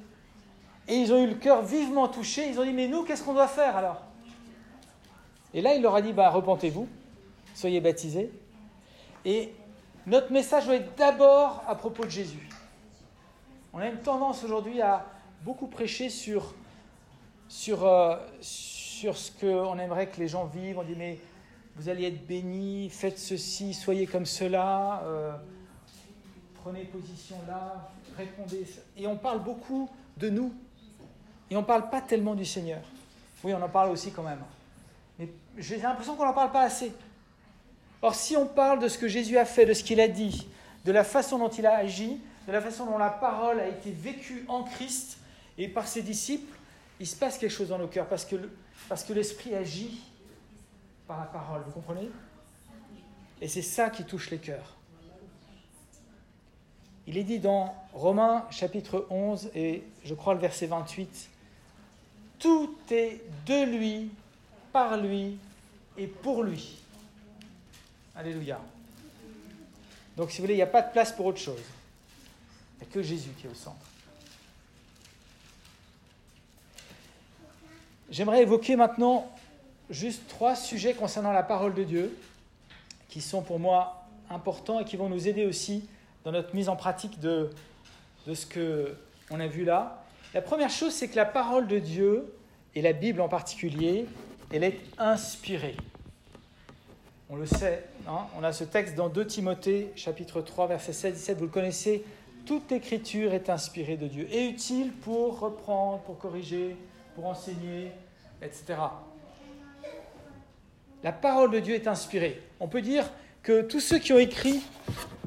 Et 0.89 0.95
ils 0.95 1.13
ont 1.13 1.23
eu 1.23 1.27
le 1.27 1.35
cœur 1.35 1.63
vivement 1.63 2.09
touché. 2.09 2.49
Ils 2.49 2.59
ont 2.59 2.65
dit, 2.65 2.73
mais 2.73 2.89
nous, 2.89 3.05
qu'est-ce 3.05 3.23
qu'on 3.23 3.35
doit 3.35 3.49
faire 3.49 3.77
alors? 3.77 4.03
Et 5.55 5.61
là, 5.61 5.75
il 5.75 5.83
leur 5.83 5.95
a 5.95 6.03
dit, 6.03 6.13
bah, 6.13 6.31
repentez-vous, 6.31 6.89
soyez 7.55 7.81
baptisés. 7.81 8.31
Et 9.25 9.53
notre 10.07 10.33
message 10.33 10.67
doit 10.67 10.77
être 10.77 10.95
d'abord 10.97 11.63
à 11.67 11.75
propos 11.75 12.05
de 12.05 12.11
Jésus. 12.11 12.49
On 13.73 13.79
a 13.79 13.89
une 13.89 13.99
tendance 13.99 14.45
aujourd'hui 14.45 14.81
à 14.81 15.05
beaucoup 15.43 15.67
prêcher 15.67 16.09
sur, 16.09 16.55
sur, 17.49 17.85
euh, 17.85 18.17
sur 18.41 19.17
ce 19.17 19.33
qu'on 19.33 19.79
aimerait 19.79 20.09
que 20.09 20.19
les 20.19 20.29
gens 20.29 20.47
vivent. 20.47 20.79
On 20.79 20.85
dit, 20.85 20.95
mais 20.97 21.19
vous 21.75 21.89
allez 21.89 22.07
être 22.07 22.27
bénis, 22.27 22.89
faites 22.89 23.19
ceci, 23.19 23.75
soyez 23.75 24.07
comme 24.07 24.27
cela, 24.27 25.03
euh, 25.05 25.33
prenez 26.63 26.85
position 26.85 27.37
là, 27.47 27.91
répondez. 28.17 28.67
Et 28.97 29.07
on 29.07 29.17
parle 29.17 29.43
beaucoup 29.43 29.91
de 30.17 30.31
nous. 30.31 30.55
Et 31.51 31.57
on 31.57 31.61
ne 31.61 31.67
parle 31.67 31.91
pas 31.91 32.01
tellement 32.01 32.35
du 32.35 32.45
Seigneur. 32.45 32.81
Oui, 33.45 33.53
on 33.55 33.63
en 33.63 33.69
parle 33.69 33.91
aussi 33.91 34.11
quand 34.11 34.23
même. 34.23 34.43
Mais 35.19 35.29
j'ai 35.59 35.77
l'impression 35.79 36.17
qu'on 36.17 36.25
n'en 36.25 36.33
parle 36.33 36.51
pas 36.51 36.63
assez. 36.63 36.93
Or, 38.07 38.15
si 38.15 38.37
on 38.37 38.47
parle 38.47 38.79
de 38.79 38.87
ce 38.87 38.99
que 38.99 39.09
Jésus 39.09 39.37
a 39.37 39.45
fait, 39.45 39.67
de 39.67 39.73
ce 39.73 39.83
qu'il 39.83 40.01
a 40.01 40.07
dit, 40.07 40.47
de 40.85 40.93
la 40.93 41.03
façon 41.03 41.41
dont 41.41 41.49
il 41.49 41.67
a 41.67 41.75
agi, 41.75 42.21
de 42.47 42.53
la 42.53 42.61
façon 42.61 42.87
dont 42.87 42.99
la 42.99 43.11
parole 43.11 43.59
a 43.59 43.67
été 43.67 43.91
vécue 43.91 44.45
en 44.47 44.63
Christ 44.63 45.19
et 45.59 45.67
par 45.67 45.89
ses 45.89 46.03
disciples, 46.03 46.57
il 47.01 47.07
se 47.09 47.17
passe 47.17 47.37
quelque 47.37 47.51
chose 47.51 47.71
dans 47.71 47.79
nos 47.79 47.89
cœurs 47.89 48.07
parce 48.07 48.25
que, 48.25 48.37
parce 48.89 49.03
que 49.03 49.13
l'Esprit 49.13 49.57
agit 49.57 50.05
par 51.09 51.19
la 51.19 51.27
parole, 51.27 51.63
vous 51.67 51.73
comprenez? 51.73 52.09
Et 53.43 53.49
c'est 53.49 53.61
ça 53.61 53.91
qui 53.91 54.05
touche 54.05 54.31
les 54.31 54.39
cœurs. 54.39 54.77
Il 57.09 57.19
est 57.19 57.25
dit 57.25 57.41
dans 57.41 57.75
Romains 57.93 58.47
chapitre 58.53 59.09
11 59.11 59.51
et 59.57 59.83
je 60.05 60.15
crois 60.15 60.35
le 60.35 60.39
verset 60.39 60.69
28, 60.69 61.29
Tout 62.39 62.73
est 62.89 63.21
de 63.47 63.65
lui, 63.65 64.13
par 64.73 64.97
lui 64.97 65.39
et 65.99 66.07
pour 66.07 66.45
lui. 66.45 66.86
Alléluia. 68.17 68.61
Donc 70.17 70.31
si 70.31 70.39
vous 70.39 70.45
voulez, 70.45 70.55
il 70.55 70.59
n'y 70.59 70.63
a 70.63 70.67
pas 70.67 70.83
de 70.83 70.91
place 70.91 71.13
pour 71.13 71.27
autre 71.27 71.39
chose. 71.39 71.61
Il 72.75 72.85
n'y 72.85 72.91
a 72.91 72.95
que 72.95 73.03
Jésus 73.03 73.31
qui 73.39 73.47
est 73.47 73.51
au 73.51 73.55
centre. 73.55 73.77
J'aimerais 78.11 78.43
évoquer 78.43 78.77
maintenant 78.77 79.31
juste 79.91 80.27
trois 80.29 80.57
sujets 80.57 80.95
concernant 80.95 81.33
la 81.33 81.43
parole 81.43 81.75
de 81.75 81.85
Dieu 81.85 82.17
qui 83.09 83.21
sont 83.21 83.43
pour 83.43 83.59
moi 83.59 84.07
importants 84.31 84.81
et 84.81 84.85
qui 84.85 84.97
vont 84.97 85.09
nous 85.09 85.29
aider 85.29 85.45
aussi 85.45 85.89
dans 86.25 86.33
notre 86.33 86.55
mise 86.55 86.69
en 86.69 86.77
pratique 86.77 87.21
de, 87.21 87.51
de 88.27 88.35
ce 88.35 88.47
qu'on 89.29 89.41
a 89.41 89.47
vu 89.47 89.65
là. 89.65 90.03
La 90.35 90.43
première 90.43 90.71
chose, 90.71 90.93
c'est 90.93 91.09
que 91.09 91.17
la 91.17 91.25
parole 91.25 91.67
de 91.67 91.79
Dieu, 91.79 92.33
et 92.77 92.83
la 92.83 92.93
Bible 92.93 93.23
en 93.23 93.29
particulier, 93.29 94.07
elle 94.53 94.63
est 94.63 94.79
inspirée. 94.99 95.77
On 97.29 97.35
le 97.35 97.47
sait, 97.47 97.83
hein, 98.07 98.27
on 98.39 98.45
a 98.45 98.53
ce 98.53 98.63
texte 98.63 98.95
dans 98.95 99.09
2 99.09 99.27
Timothée, 99.27 99.91
chapitre 99.97 100.43
3, 100.43 100.69
verset 100.69 100.93
16 100.93 101.15
17, 101.15 101.39
vous 101.39 101.47
le 101.47 101.51
connaissez, 101.51 102.05
toute 102.47 102.71
écriture 102.71 103.35
est 103.35 103.51
inspirée 103.51 103.97
de 103.97 104.07
Dieu 104.07 104.29
et 104.31 104.47
utile 104.47 104.93
pour 104.93 105.41
reprendre, 105.41 105.99
pour 106.03 106.19
corriger, 106.19 106.77
pour 107.17 107.27
enseigner, 107.27 107.91
etc. 108.41 108.79
La 111.03 111.11
parole 111.11 111.51
de 111.51 111.59
Dieu 111.59 111.75
est 111.75 111.89
inspirée. 111.89 112.41
On 112.61 112.69
peut 112.69 112.81
dire 112.81 113.11
que 113.43 113.63
tous 113.63 113.81
ceux 113.81 113.99
qui 113.99 114.13
ont 114.13 114.21
écrit 114.21 114.63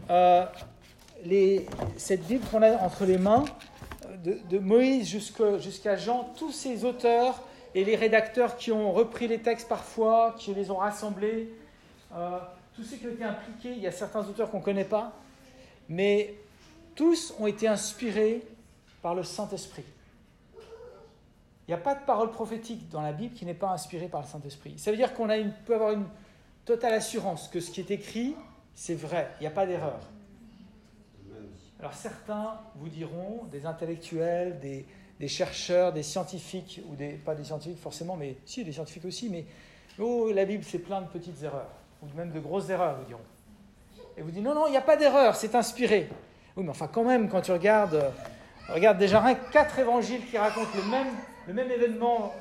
euh, 0.10 0.46
cette 1.98 2.26
Bible 2.26 2.46
qu'on 2.50 2.62
a 2.62 2.78
entre 2.78 3.04
les 3.04 3.18
mains, 3.18 3.44
de, 4.24 4.58
Moïse 4.58 5.06
jusqu'à 5.06 5.98
Jean, 5.98 6.32
tous 6.38 6.54
ces 6.54 6.86
auteurs 6.86 7.44
et 7.76 7.84
les 7.84 7.98
rédacteurs 7.98 8.56
qui 8.56 8.72
ont 8.72 8.94
repris 8.94 9.28
les 9.28 9.40
textes 9.40 9.68
parfois, 9.68 10.36
qui 10.38 10.54
les 10.54 10.72
ont 10.72 10.78
rassemblés, 10.78 11.54
euh, 12.14 12.40
tous 12.76 12.84
ceux 12.84 12.98
qui 12.98 13.08
ont 13.08 13.12
été 13.12 13.24
impliqués, 13.24 13.72
il 13.74 13.80
y 13.80 13.88
a 13.88 13.92
certains 13.92 14.22
auteurs 14.28 14.50
qu'on 14.50 14.60
ne 14.60 14.64
connaît 14.64 14.86
pas, 14.86 15.14
mais 15.88 16.36
tous 16.96 17.34
ont 17.40 17.48
été 17.48 17.68
inspirés 17.68 18.42
par 19.02 19.16
le 19.16 19.24
Saint-Esprit. 19.24 19.86
Il 21.68 21.72
n'y 21.72 21.74
a 21.76 21.78
pas 21.78 21.96
de 21.96 22.04
parole 22.04 22.32
prophétique 22.32 22.90
dans 22.90 23.02
la 23.02 23.12
Bible 23.12 23.36
qui 23.36 23.46
n'est 23.46 23.54
pas 23.54 23.70
inspirée 23.70 24.08
par 24.08 24.22
le 24.22 24.28
Saint-Esprit. 24.28 24.80
Ça 24.80 24.92
veut 24.92 24.98
dire 24.98 25.14
qu'on 25.14 25.28
peut 25.66 25.76
avoir 25.76 25.92
une 25.92 26.08
totale 26.66 26.94
assurance 26.94 27.48
que 27.48 27.60
ce 27.60 27.70
qui 27.70 27.80
est 27.82 27.92
écrit, 27.92 28.36
c'est 28.74 28.96
vrai, 28.96 29.30
il 29.40 29.42
n'y 29.44 29.48
a 29.48 29.52
pas 29.52 29.68
d'erreur. 29.68 30.00
Alors 31.80 31.94
certains 31.94 32.60
vous 32.76 32.90
diront, 32.90 33.46
des 33.52 33.66
intellectuels, 33.66 34.60
des, 34.60 34.86
des, 35.20 35.28
chercheurs, 35.28 35.94
des 35.94 36.04
scientifiques, 36.04 36.82
ou 36.90 36.96
des, 36.96 37.14
pas 37.14 37.36
des 37.36 37.46
scientifiques 37.46 37.80
forcément, 37.80 38.18
mais 38.18 38.38
si, 38.46 38.66
des 38.66 38.74
scientifiques 38.74 39.06
aussi, 39.06 39.30
mais 39.30 39.46
oh, 40.00 40.32
la 40.34 40.46
Bible 40.46 40.64
c'est 40.64 40.80
plein 40.80 41.02
de 41.02 41.08
petites 41.08 41.42
erreurs 41.44 41.79
ou 42.02 42.08
même 42.18 42.32
de 42.32 42.40
grosses 42.40 42.70
erreurs, 42.70 42.98
vous 43.00 43.06
diront. 43.06 43.22
Et 44.18 44.22
vous 44.22 44.32
dites 44.32 44.44
non, 44.44 44.54
non, 44.54 44.68
il 44.68 44.72
n'y 44.72 44.78
a 44.78 44.82
pas 44.82 44.98
d'erreur, 44.98 45.36
c'est 45.36 45.56
inspiré. 45.56 46.10
Oui, 46.56 46.64
mais 46.64 46.72
enfin, 46.72 46.90
quand 46.92 47.04
même, 47.04 47.30
quand 47.30 47.42
tu 47.42 47.52
regardes, 47.52 47.96
euh, 47.96 48.10
regarde 48.74 48.98
déjà 48.98 49.20
rien 49.20 49.36
quatre 49.52 49.80
évangiles 49.80 50.26
qui 50.30 50.38
racontent 50.38 50.70
le 50.76 50.90
même, 50.90 51.08
le 51.48 51.54
même 51.54 51.72
événement, 51.72 52.34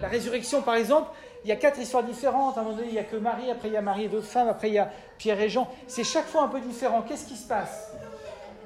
la, 0.00 0.08
résurrection 0.08 0.62
par 0.62 0.76
exemple, 0.76 1.10
il 1.44 1.48
y 1.48 1.52
a 1.52 1.56
quatre 1.56 1.78
histoires 1.78 2.04
différentes. 2.04 2.56
À 2.56 2.60
un 2.60 2.64
moment 2.64 2.76
donné, 2.76 2.88
il 2.88 2.94
n'y 2.94 2.98
a 2.98 3.04
que 3.04 3.16
Marie, 3.16 3.50
après 3.50 3.68
il 3.68 3.74
y 3.74 3.76
a 3.76 3.82
Marie 3.82 4.04
et 4.04 4.08
d'autres 4.08 4.26
femmes, 4.26 4.48
après 4.48 4.68
il 4.68 4.74
y 4.74 4.78
a 4.78 4.90
Pierre 5.18 5.40
et 5.40 5.48
Jean. 5.48 5.68
C'est 5.86 6.04
chaque 6.04 6.26
fois 6.26 6.42
un 6.42 6.48
peu 6.48 6.60
différent. 6.60 7.02
Qu'est-ce 7.02 7.26
qui 7.26 7.36
se 7.36 7.46
passe? 7.46 7.92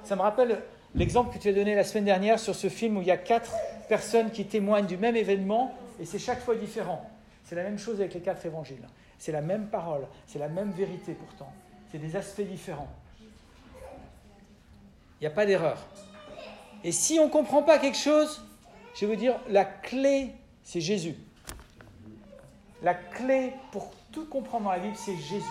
Ça 0.05 0.17
me 0.17 0.23
rappelle 0.23 0.61
l'exemple 0.95 1.35
que 1.35 1.39
tu 1.41 1.49
as 1.49 1.53
donné 1.53 1.75
la 1.75 1.85
semaine 1.85 2.05
dernière 2.05 2.39
sur 2.39 2.55
ce 2.55 2.69
film 2.69 2.97
où 2.97 3.01
il 3.01 3.07
y 3.07 3.13
a 3.13 3.17
quatre 3.17 3.53
personnes 3.89 4.31
qui 4.31 4.45
témoignent 4.45 4.87
du 4.87 4.97
même 4.97 5.17
événement 5.17 5.75
et 6.01 6.05
c'est 6.05 6.19
chaque 6.19 6.41
fois 6.41 6.55
différent. 6.55 7.09
C'est 7.45 7.55
la 7.55 7.63
même 7.63 7.79
chose 7.79 8.01
avec 8.01 8.15
les 8.15 8.21
quatre 8.21 8.45
évangiles. 8.47 8.87
C'est 9.21 9.33
la 9.33 9.43
même 9.43 9.69
parole, 9.69 10.07
c'est 10.27 10.39
la 10.39 10.49
même 10.49 10.71
vérité 10.71 11.13
pourtant. 11.13 11.53
C'est 11.93 11.99
des 11.99 12.17
aspects 12.17 12.41
différents. 12.41 12.89
Il 15.21 15.25
n'y 15.25 15.27
a 15.27 15.31
pas 15.31 15.45
d'erreur. 15.45 15.77
Et 16.83 16.91
si 16.91 17.19
on 17.21 17.27
ne 17.27 17.31
comprend 17.31 17.63
pas 17.63 17.79
quelque 17.79 17.99
chose, 17.99 18.43
je 18.95 19.05
vais 19.05 19.15
vous 19.15 19.21
dire, 19.21 19.39
la 19.51 19.67
clé, 19.67 20.31
c'est 20.65 20.81
Jésus. 20.81 21.17
La 22.83 22.95
clé 22.95 23.53
pour 23.73 23.93
tout 24.11 24.25
comprendre 24.25 24.65
dans 24.65 24.73
la 24.73 24.79
Bible, 24.79 24.97
c'est 24.97 25.17
Jésus. 25.17 25.45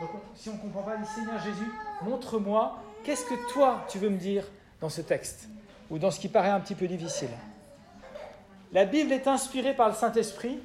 Donc 0.00 0.10
si 0.34 0.48
on 0.48 0.54
ne 0.54 0.58
comprend 0.58 0.82
pas, 0.82 0.96
dit 0.96 1.06
Seigneur 1.06 1.40
Jésus, 1.40 1.70
montre-moi, 2.02 2.82
qu'est-ce 3.04 3.26
que 3.26 3.52
toi 3.52 3.84
tu 3.88 3.98
veux 3.98 4.10
me 4.10 4.18
dire 4.18 4.44
dans 4.80 4.88
ce 4.88 5.02
texte 5.02 5.48
Ou 5.88 6.00
dans 6.00 6.10
ce 6.10 6.18
qui 6.18 6.26
paraît 6.26 6.48
un 6.48 6.58
petit 6.58 6.74
peu 6.74 6.88
difficile? 6.88 7.30
La 8.72 8.86
Bible 8.86 9.12
est 9.12 9.28
inspirée 9.28 9.72
par 9.72 9.88
le 9.88 9.94
Saint-Esprit 9.94 10.58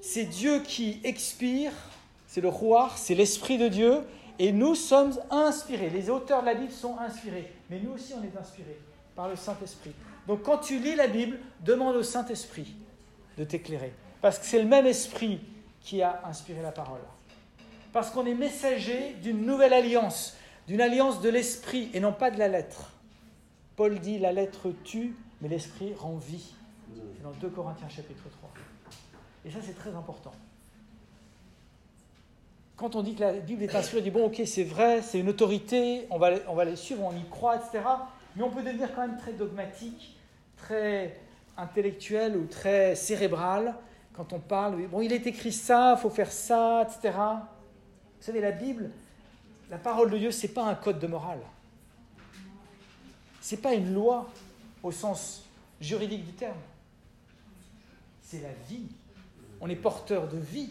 c'est 0.00 0.24
Dieu 0.24 0.60
qui 0.60 1.00
expire, 1.04 1.72
c'est 2.26 2.40
le 2.40 2.48
roi, 2.48 2.90
c'est 2.96 3.14
l'Esprit 3.14 3.58
de 3.58 3.68
Dieu, 3.68 4.02
et 4.38 4.52
nous 4.52 4.74
sommes 4.74 5.18
inspirés. 5.30 5.90
Les 5.90 6.10
auteurs 6.10 6.42
de 6.42 6.46
la 6.46 6.54
Bible 6.54 6.72
sont 6.72 6.96
inspirés, 6.98 7.52
mais 7.70 7.80
nous 7.80 7.92
aussi 7.92 8.14
on 8.14 8.22
est 8.22 8.36
inspirés 8.38 8.78
par 9.16 9.28
le 9.28 9.36
Saint-Esprit. 9.36 9.92
Donc 10.26 10.42
quand 10.42 10.58
tu 10.58 10.78
lis 10.78 10.94
la 10.94 11.08
Bible, 11.08 11.38
demande 11.64 11.96
au 11.96 12.02
Saint-Esprit 12.02 12.74
de 13.36 13.44
t'éclairer, 13.44 13.92
parce 14.20 14.38
que 14.38 14.46
c'est 14.46 14.62
le 14.62 14.68
même 14.68 14.86
Esprit 14.86 15.40
qui 15.80 16.02
a 16.02 16.22
inspiré 16.26 16.62
la 16.62 16.72
parole. 16.72 17.00
Parce 17.92 18.10
qu'on 18.10 18.26
est 18.26 18.34
messager 18.34 19.14
d'une 19.22 19.46
nouvelle 19.46 19.72
alliance, 19.72 20.36
d'une 20.66 20.80
alliance 20.80 21.20
de 21.20 21.30
l'Esprit 21.30 21.90
et 21.94 22.00
non 22.00 22.12
pas 22.12 22.30
de 22.30 22.38
la 22.38 22.48
lettre. 22.48 22.92
Paul 23.76 23.98
dit 23.98 24.18
la 24.18 24.32
lettre 24.32 24.72
tue, 24.84 25.16
mais 25.40 25.48
l'Esprit 25.48 25.94
rend 25.94 26.16
vie. 26.16 26.52
C'est 27.16 27.22
dans 27.22 27.30
2 27.30 27.48
Corinthiens 27.48 27.88
chapitre 27.88 28.24
3. 28.38 28.47
Et 29.48 29.50
ça, 29.50 29.60
c'est 29.64 29.72
très 29.72 29.94
important. 29.94 30.32
Quand 32.76 32.94
on 32.96 33.02
dit 33.02 33.14
que 33.14 33.20
la 33.20 33.32
Bible 33.32 33.62
est 33.62 33.74
inspirée, 33.74 34.02
on 34.02 34.04
dit 34.04 34.10
bon, 34.10 34.26
ok, 34.26 34.42
c'est 34.44 34.62
vrai, 34.62 35.00
c'est 35.00 35.18
une 35.18 35.30
autorité, 35.30 36.06
on 36.10 36.18
va, 36.18 36.32
on 36.48 36.54
va 36.54 36.66
les 36.66 36.76
suivre, 36.76 37.02
on 37.02 37.16
y 37.16 37.28
croit, 37.30 37.56
etc. 37.56 37.80
Mais 38.36 38.42
on 38.42 38.50
peut 38.50 38.62
devenir 38.62 38.94
quand 38.94 39.08
même 39.08 39.16
très 39.16 39.32
dogmatique, 39.32 40.18
très 40.58 41.18
intellectuel 41.56 42.36
ou 42.36 42.44
très 42.44 42.94
cérébral 42.94 43.74
quand 44.12 44.34
on 44.34 44.38
parle. 44.38 44.86
Bon, 44.88 45.00
il 45.00 45.14
est 45.14 45.26
écrit 45.26 45.52
ça, 45.52 45.94
il 45.96 46.02
faut 46.02 46.10
faire 46.10 46.30
ça, 46.30 46.82
etc. 46.82 47.16
Vous 47.16 48.24
savez, 48.24 48.42
la 48.42 48.52
Bible, 48.52 48.90
la 49.70 49.78
parole 49.78 50.10
de 50.10 50.18
Dieu, 50.18 50.30
ce 50.30 50.46
n'est 50.46 50.52
pas 50.52 50.64
un 50.64 50.74
code 50.74 50.98
de 50.98 51.06
morale. 51.06 51.40
Ce 53.40 53.54
n'est 53.54 53.62
pas 53.62 53.72
une 53.72 53.94
loi 53.94 54.28
au 54.82 54.92
sens 54.92 55.42
juridique 55.80 56.26
du 56.26 56.32
terme. 56.32 56.60
C'est 58.20 58.42
la 58.42 58.52
vie. 58.68 58.88
On 59.60 59.68
est 59.68 59.76
porteur 59.76 60.28
de 60.28 60.38
vie. 60.38 60.70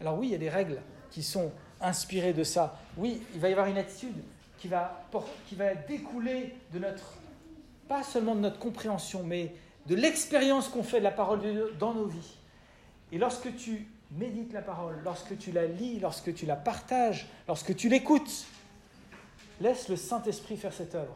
Alors 0.00 0.18
oui, 0.18 0.28
il 0.28 0.32
y 0.32 0.34
a 0.34 0.38
des 0.38 0.50
règles 0.50 0.80
qui 1.10 1.22
sont 1.22 1.52
inspirées 1.80 2.32
de 2.32 2.44
ça. 2.44 2.78
Oui, 2.96 3.22
il 3.34 3.40
va 3.40 3.48
y 3.48 3.52
avoir 3.52 3.66
une 3.66 3.78
attitude 3.78 4.16
qui 4.58 4.68
va, 4.68 5.04
qui 5.48 5.54
va 5.54 5.74
découler 5.74 6.54
de 6.72 6.78
notre, 6.78 7.14
pas 7.88 8.02
seulement 8.02 8.34
de 8.34 8.40
notre 8.40 8.58
compréhension, 8.58 9.22
mais 9.22 9.54
de 9.86 9.94
l'expérience 9.94 10.68
qu'on 10.68 10.82
fait 10.82 10.98
de 10.98 11.04
la 11.04 11.10
parole 11.10 11.40
de 11.40 11.50
Dieu 11.50 11.76
dans 11.78 11.94
nos 11.94 12.06
vies. 12.06 12.36
Et 13.12 13.18
lorsque 13.18 13.54
tu 13.56 13.86
médites 14.12 14.52
la 14.52 14.62
parole, 14.62 14.98
lorsque 15.04 15.36
tu 15.38 15.52
la 15.52 15.66
lis, 15.66 16.00
lorsque 16.00 16.34
tu 16.34 16.46
la 16.46 16.56
partages, 16.56 17.26
lorsque 17.46 17.74
tu 17.76 17.88
l'écoutes, 17.88 18.46
laisse 19.60 19.88
le 19.88 19.96
Saint-Esprit 19.96 20.56
faire 20.56 20.72
cette 20.72 20.94
œuvre. 20.94 21.14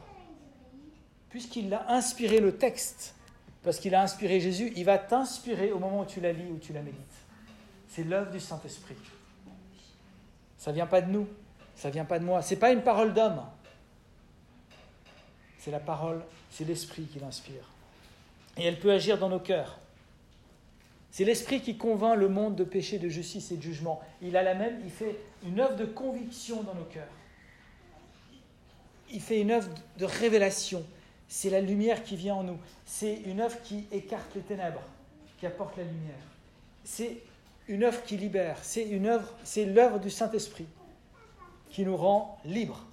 Puisqu'il 1.31 1.73
a 1.75 1.93
inspiré 1.93 2.41
le 2.41 2.57
texte, 2.57 3.15
parce 3.63 3.79
qu'il 3.79 3.95
a 3.95 4.03
inspiré 4.03 4.41
Jésus, 4.41 4.73
il 4.77 4.85
va 4.85 4.99
t'inspirer 4.99 5.73
au 5.73 5.79
moment 5.79 6.01
où 6.01 6.07
tu 6.07 6.21
la 6.21 6.33
lis 6.33 6.51
ou 6.51 6.59
tu 6.59 6.73
la 6.73 6.81
médites. 6.81 7.01
C'est 7.89 8.05
l'œuvre 8.05 8.31
du 8.31 8.41
Saint-Esprit. 8.41 8.97
Ça 10.57 10.71
ne 10.71 10.77
vient 10.77 10.87
pas 10.87 11.03
de 11.03 11.11
nous, 11.11 11.27
ça 11.75 11.89
ne 11.89 11.93
vient 11.93 12.05
pas 12.05 12.19
de 12.19 12.25
moi. 12.25 12.43
Ce 12.43 12.55
n'est 12.55 12.61
pas 12.61 12.73
une 12.73 12.83
parole 12.83 13.13
d'homme. 13.13 13.43
C'est 15.59 15.71
la 15.71 15.81
parole, 15.81 16.23
c'est 16.51 16.65
l'Esprit 16.65 17.05
qui 17.05 17.19
l'inspire. 17.19 17.69
Et 18.57 18.65
elle 18.65 18.79
peut 18.79 18.93
agir 18.93 19.19
dans 19.19 19.29
nos 19.29 19.41
cœurs. 19.41 19.79
C'est 21.11 21.25
l'Esprit 21.25 21.61
qui 21.61 21.77
convainc 21.77 22.17
le 22.17 22.29
monde 22.29 22.57
de 22.57 22.65
péché, 22.65 22.99
de 22.99 23.09
justice 23.09 23.51
et 23.51 23.57
de 23.57 23.63
jugement. 23.63 24.01
Il 24.23 24.37
a 24.37 24.43
la 24.43 24.55
même, 24.55 24.81
il 24.85 24.91
fait 24.91 25.17
une 25.45 25.61
œuvre 25.61 25.77
de 25.77 25.85
conviction 25.85 26.63
dans 26.63 26.75
nos 26.75 26.85
cœurs. 26.85 27.09
Il 29.11 29.21
fait 29.21 29.41
une 29.41 29.51
œuvre 29.51 29.69
de 29.99 30.05
révélation. 30.05 30.85
C'est 31.33 31.49
la 31.49 31.61
lumière 31.61 32.03
qui 32.03 32.17
vient 32.17 32.35
en 32.35 32.43
nous. 32.43 32.59
C'est 32.85 33.15
une 33.25 33.41
œuvre 33.41 33.57
qui 33.63 33.87
écarte 33.93 34.35
les 34.35 34.41
ténèbres, 34.41 34.83
qui 35.39 35.47
apporte 35.47 35.77
la 35.77 35.85
lumière. 35.85 36.19
C'est 36.83 37.19
une 37.69 37.85
œuvre 37.85 38.03
qui 38.03 38.17
libère. 38.17 38.59
C'est 38.63 38.83
une 38.83 39.07
œuvre, 39.07 39.33
c'est 39.45 39.65
l'œuvre 39.65 40.01
du 40.01 40.11
Saint-Esprit 40.11 40.67
qui 41.71 41.85
nous 41.85 41.97
rend 41.97 42.37
libres, 42.45 42.85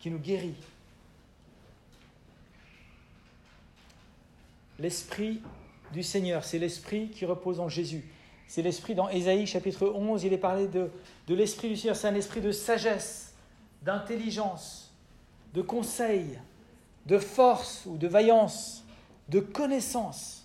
qui 0.00 0.10
nous 0.10 0.18
guérit. 0.18 0.56
L'Esprit 4.80 5.40
du 5.92 6.02
Seigneur, 6.02 6.44
c'est 6.44 6.58
l'Esprit 6.58 7.10
qui 7.10 7.24
repose 7.24 7.60
en 7.60 7.68
Jésus. 7.68 8.04
C'est 8.48 8.62
l'Esprit 8.62 8.96
dans 8.96 9.08
Ésaïe 9.10 9.46
chapitre 9.46 9.86
11, 9.94 10.24
il 10.24 10.32
est 10.32 10.38
parlé 10.38 10.66
de, 10.66 10.90
de 11.28 11.34
l'Esprit 11.36 11.68
du 11.68 11.76
Seigneur. 11.76 11.94
C'est 11.94 12.08
un 12.08 12.16
esprit 12.16 12.40
de 12.40 12.50
sagesse, 12.50 13.32
d'intelligence, 13.82 14.92
de 15.54 15.62
conseil, 15.62 16.36
de 17.10 17.18
force 17.18 17.86
ou 17.86 17.98
de 17.98 18.06
vaillance, 18.06 18.84
de 19.28 19.40
connaissance 19.40 20.44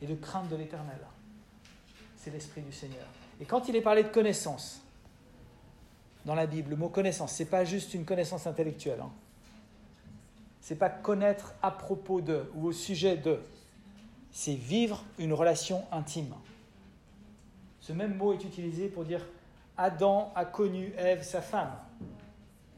et 0.00 0.06
de 0.06 0.14
crainte 0.14 0.48
de 0.48 0.54
l'Éternel. 0.54 1.00
C'est 2.16 2.30
l'Esprit 2.30 2.62
du 2.62 2.70
Seigneur. 2.70 3.04
Et 3.40 3.44
quand 3.44 3.68
il 3.68 3.74
est 3.74 3.82
parlé 3.82 4.04
de 4.04 4.08
connaissance, 4.08 4.80
dans 6.24 6.36
la 6.36 6.46
Bible, 6.46 6.70
le 6.70 6.76
mot 6.76 6.88
connaissance, 6.88 7.34
ce 7.34 7.42
n'est 7.42 7.48
pas 7.48 7.64
juste 7.64 7.94
une 7.94 8.04
connaissance 8.04 8.46
intellectuelle. 8.46 9.00
Hein. 9.00 9.10
Ce 10.60 10.72
n'est 10.72 10.78
pas 10.78 10.88
connaître 10.88 11.52
à 11.62 11.72
propos 11.72 12.20
de 12.20 12.48
ou 12.54 12.68
au 12.68 12.72
sujet 12.72 13.16
de. 13.16 13.40
C'est 14.30 14.54
vivre 14.54 15.02
une 15.18 15.32
relation 15.32 15.84
intime. 15.90 16.32
Ce 17.80 17.92
même 17.92 18.16
mot 18.16 18.32
est 18.34 18.44
utilisé 18.44 18.86
pour 18.86 19.04
dire 19.04 19.26
Adam 19.76 20.32
a 20.36 20.44
connu 20.44 20.92
Ève, 20.96 21.24
sa 21.24 21.42
femme. 21.42 21.72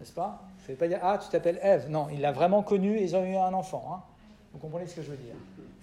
N'est-ce 0.00 0.12
pas? 0.12 0.45
Ça 0.66 0.72
ne 0.72 0.76
veut 0.76 0.80
pas 0.80 0.88
dire 0.88 0.98
Ah, 1.00 1.16
tu 1.22 1.28
t'appelles 1.28 1.60
Ève. 1.62 1.88
Non, 1.88 2.08
il 2.12 2.20
l'a 2.20 2.32
vraiment 2.32 2.64
connue 2.64 2.98
et 2.98 3.04
ils 3.04 3.14
ont 3.14 3.24
eu 3.24 3.36
un 3.36 3.54
enfant. 3.54 3.88
Hein. 3.92 4.02
Vous 4.52 4.58
comprenez 4.58 4.88
ce 4.88 4.96
que 4.96 5.02
je 5.02 5.10
veux 5.10 5.16
dire 5.16 5.34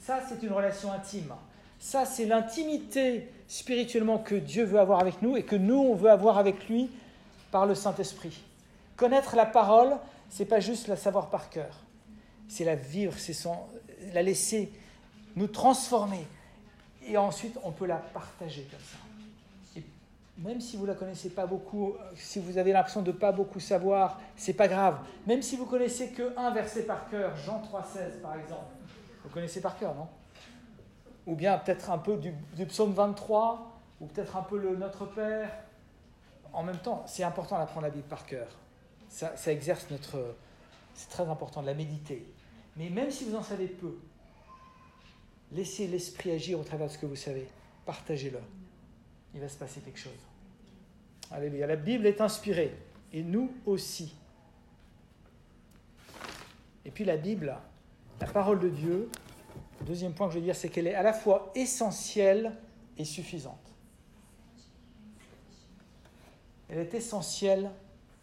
Ça, 0.02 0.20
c'est 0.28 0.44
une 0.44 0.52
relation 0.52 0.92
intime. 0.92 1.34
Ça, 1.80 2.06
c'est 2.06 2.26
l'intimité 2.26 3.30
spirituellement 3.48 4.18
que 4.18 4.36
Dieu 4.36 4.66
veut 4.66 4.80
avoir 4.80 5.00
avec 5.00 5.22
nous 5.22 5.38
et 5.38 5.44
que 5.44 5.56
nous, 5.56 5.78
on 5.78 5.96
veut 5.96 6.10
avoir 6.10 6.38
avec 6.38 6.68
lui 6.68 6.90
par 7.50 7.66
le 7.66 7.76
Saint-Esprit. 7.76 8.44
Connaître 8.98 9.38
la 9.38 9.46
parole, 9.46 9.96
c'est 10.30 10.46
pas 10.46 10.60
juste 10.60 10.88
la 10.88 10.98
savoir 10.98 11.30
par 11.30 11.50
cœur, 11.50 11.80
c'est 12.50 12.66
la 12.66 12.76
vivre, 12.76 13.14
c'est 13.18 13.36
la 14.14 14.22
laisser 14.22 14.70
nous 15.38 15.48
transformer. 15.48 16.28
Et 17.08 17.18
ensuite, 17.18 17.58
on 17.64 17.72
peut 17.72 17.86
la 17.86 17.98
partager 17.98 18.64
comme 18.64 18.80
ça. 18.80 18.98
Même 20.38 20.60
si 20.60 20.78
vous 20.78 20.86
la 20.86 20.96
connaissez 20.96 21.30
pas 21.30 21.46
beaucoup, 21.46 21.94
si 22.16 22.40
vous 22.40 22.58
avez 22.58 22.74
l'impression 22.74 23.02
de 23.02 23.12
pas 23.12 23.32
beaucoup 23.32 23.60
savoir, 23.60 24.20
c'est 24.36 24.54
pas 24.54 24.68
grave. 24.68 25.00
Même 25.28 25.42
si 25.42 25.56
vous 25.56 25.66
connaissez 25.66 26.10
que 26.10 26.38
un 26.38 26.52
verset 26.52 26.84
par 26.84 27.08
cœur, 27.10 27.36
Jean 27.36 27.62
3,16 27.62 28.20
par 28.22 28.36
exemple, 28.36 28.74
vous 29.24 29.30
connaissez 29.30 29.62
par 29.62 29.78
cœur, 29.78 29.94
non? 29.94 30.08
Ou 31.28 31.36
bien 31.36 31.58
peut-être 31.60 31.92
un 31.92 32.00
peu 32.00 32.18
du, 32.18 32.34
du 32.56 32.66
psaume 32.66 32.94
23, 32.94 33.74
ou 34.02 34.08
peut-être 34.08 34.36
un 34.36 34.42
peu 34.42 34.58
le 34.58 34.76
Notre 34.76 35.06
Père, 35.06 35.50
en 36.54 36.64
même 36.64 36.78
temps, 36.78 37.04
c'est 37.08 37.24
important 37.24 37.58
d'apprendre 37.58 37.88
la 37.88 37.92
Bible 37.92 38.08
par 38.08 38.26
cœur. 38.26 38.48
Ça, 39.10 39.34
exerce 39.52 39.90
notre. 39.92 40.36
C'est 40.96 41.10
très 41.10 41.28
important 41.28 41.62
de 41.62 41.68
la 41.68 41.74
méditer. 41.74 42.26
Mais 42.78 42.90
même 42.90 43.12
si 43.12 43.26
vous 43.26 43.36
en 43.36 43.44
savez 43.44 43.68
peu, 43.68 43.98
laissez 45.52 45.88
l'esprit 45.88 46.32
agir 46.32 46.60
au 46.60 46.64
travers 46.64 46.88
de 46.88 46.92
ce 46.92 46.98
que 46.98 47.06
vous 47.06 47.16
savez. 47.16 47.48
Partagez-le. 47.86 48.40
Il 49.34 49.42
va 49.42 49.50
se 49.50 49.58
passer 49.58 49.82
quelque 49.82 50.00
chose. 50.00 50.12
Alléluia. 51.32 51.68
La 51.68 51.76
Bible 51.76 52.06
est 52.06 52.22
inspirée. 52.22 52.76
Et 53.12 53.22
nous 53.24 53.52
aussi. 53.66 54.14
Et 56.86 56.92
puis 56.92 57.06
la 57.06 57.18
Bible, 57.18 57.56
la 58.20 58.28
parole 58.28 58.60
de 58.60 58.70
Dieu, 58.70 59.10
le 59.80 59.86
deuxième 59.86 60.14
point 60.14 60.28
que 60.28 60.34
je 60.34 60.40
veux 60.40 60.46
dire, 60.46 60.56
c'est 60.56 60.70
qu'elle 60.70 60.88
est 60.88 60.96
à 60.96 61.04
la 61.04 61.14
fois 61.14 61.52
essentielle 61.56 62.54
et 62.98 63.06
suffisante. 63.06 63.64
elle 66.74 66.80
est 66.80 66.94
essentielle 66.96 67.70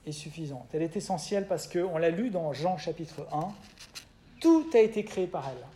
et 0.04 0.12
suffisante. 0.12 0.68
Elle 0.72 0.82
est 0.82 0.96
essentielle 0.96 1.46
parce 1.46 1.68
qu'on 1.68 1.98
l'a 1.98 2.10
lu 2.10 2.30
dans 2.30 2.52
Jean 2.52 2.78
chapitre 2.78 3.26
1, 3.32 3.48
tout 4.40 4.66
a 4.74 4.78
été 4.78 5.04
créé 5.04 5.28
par 5.28 5.48
elle. 5.48 5.66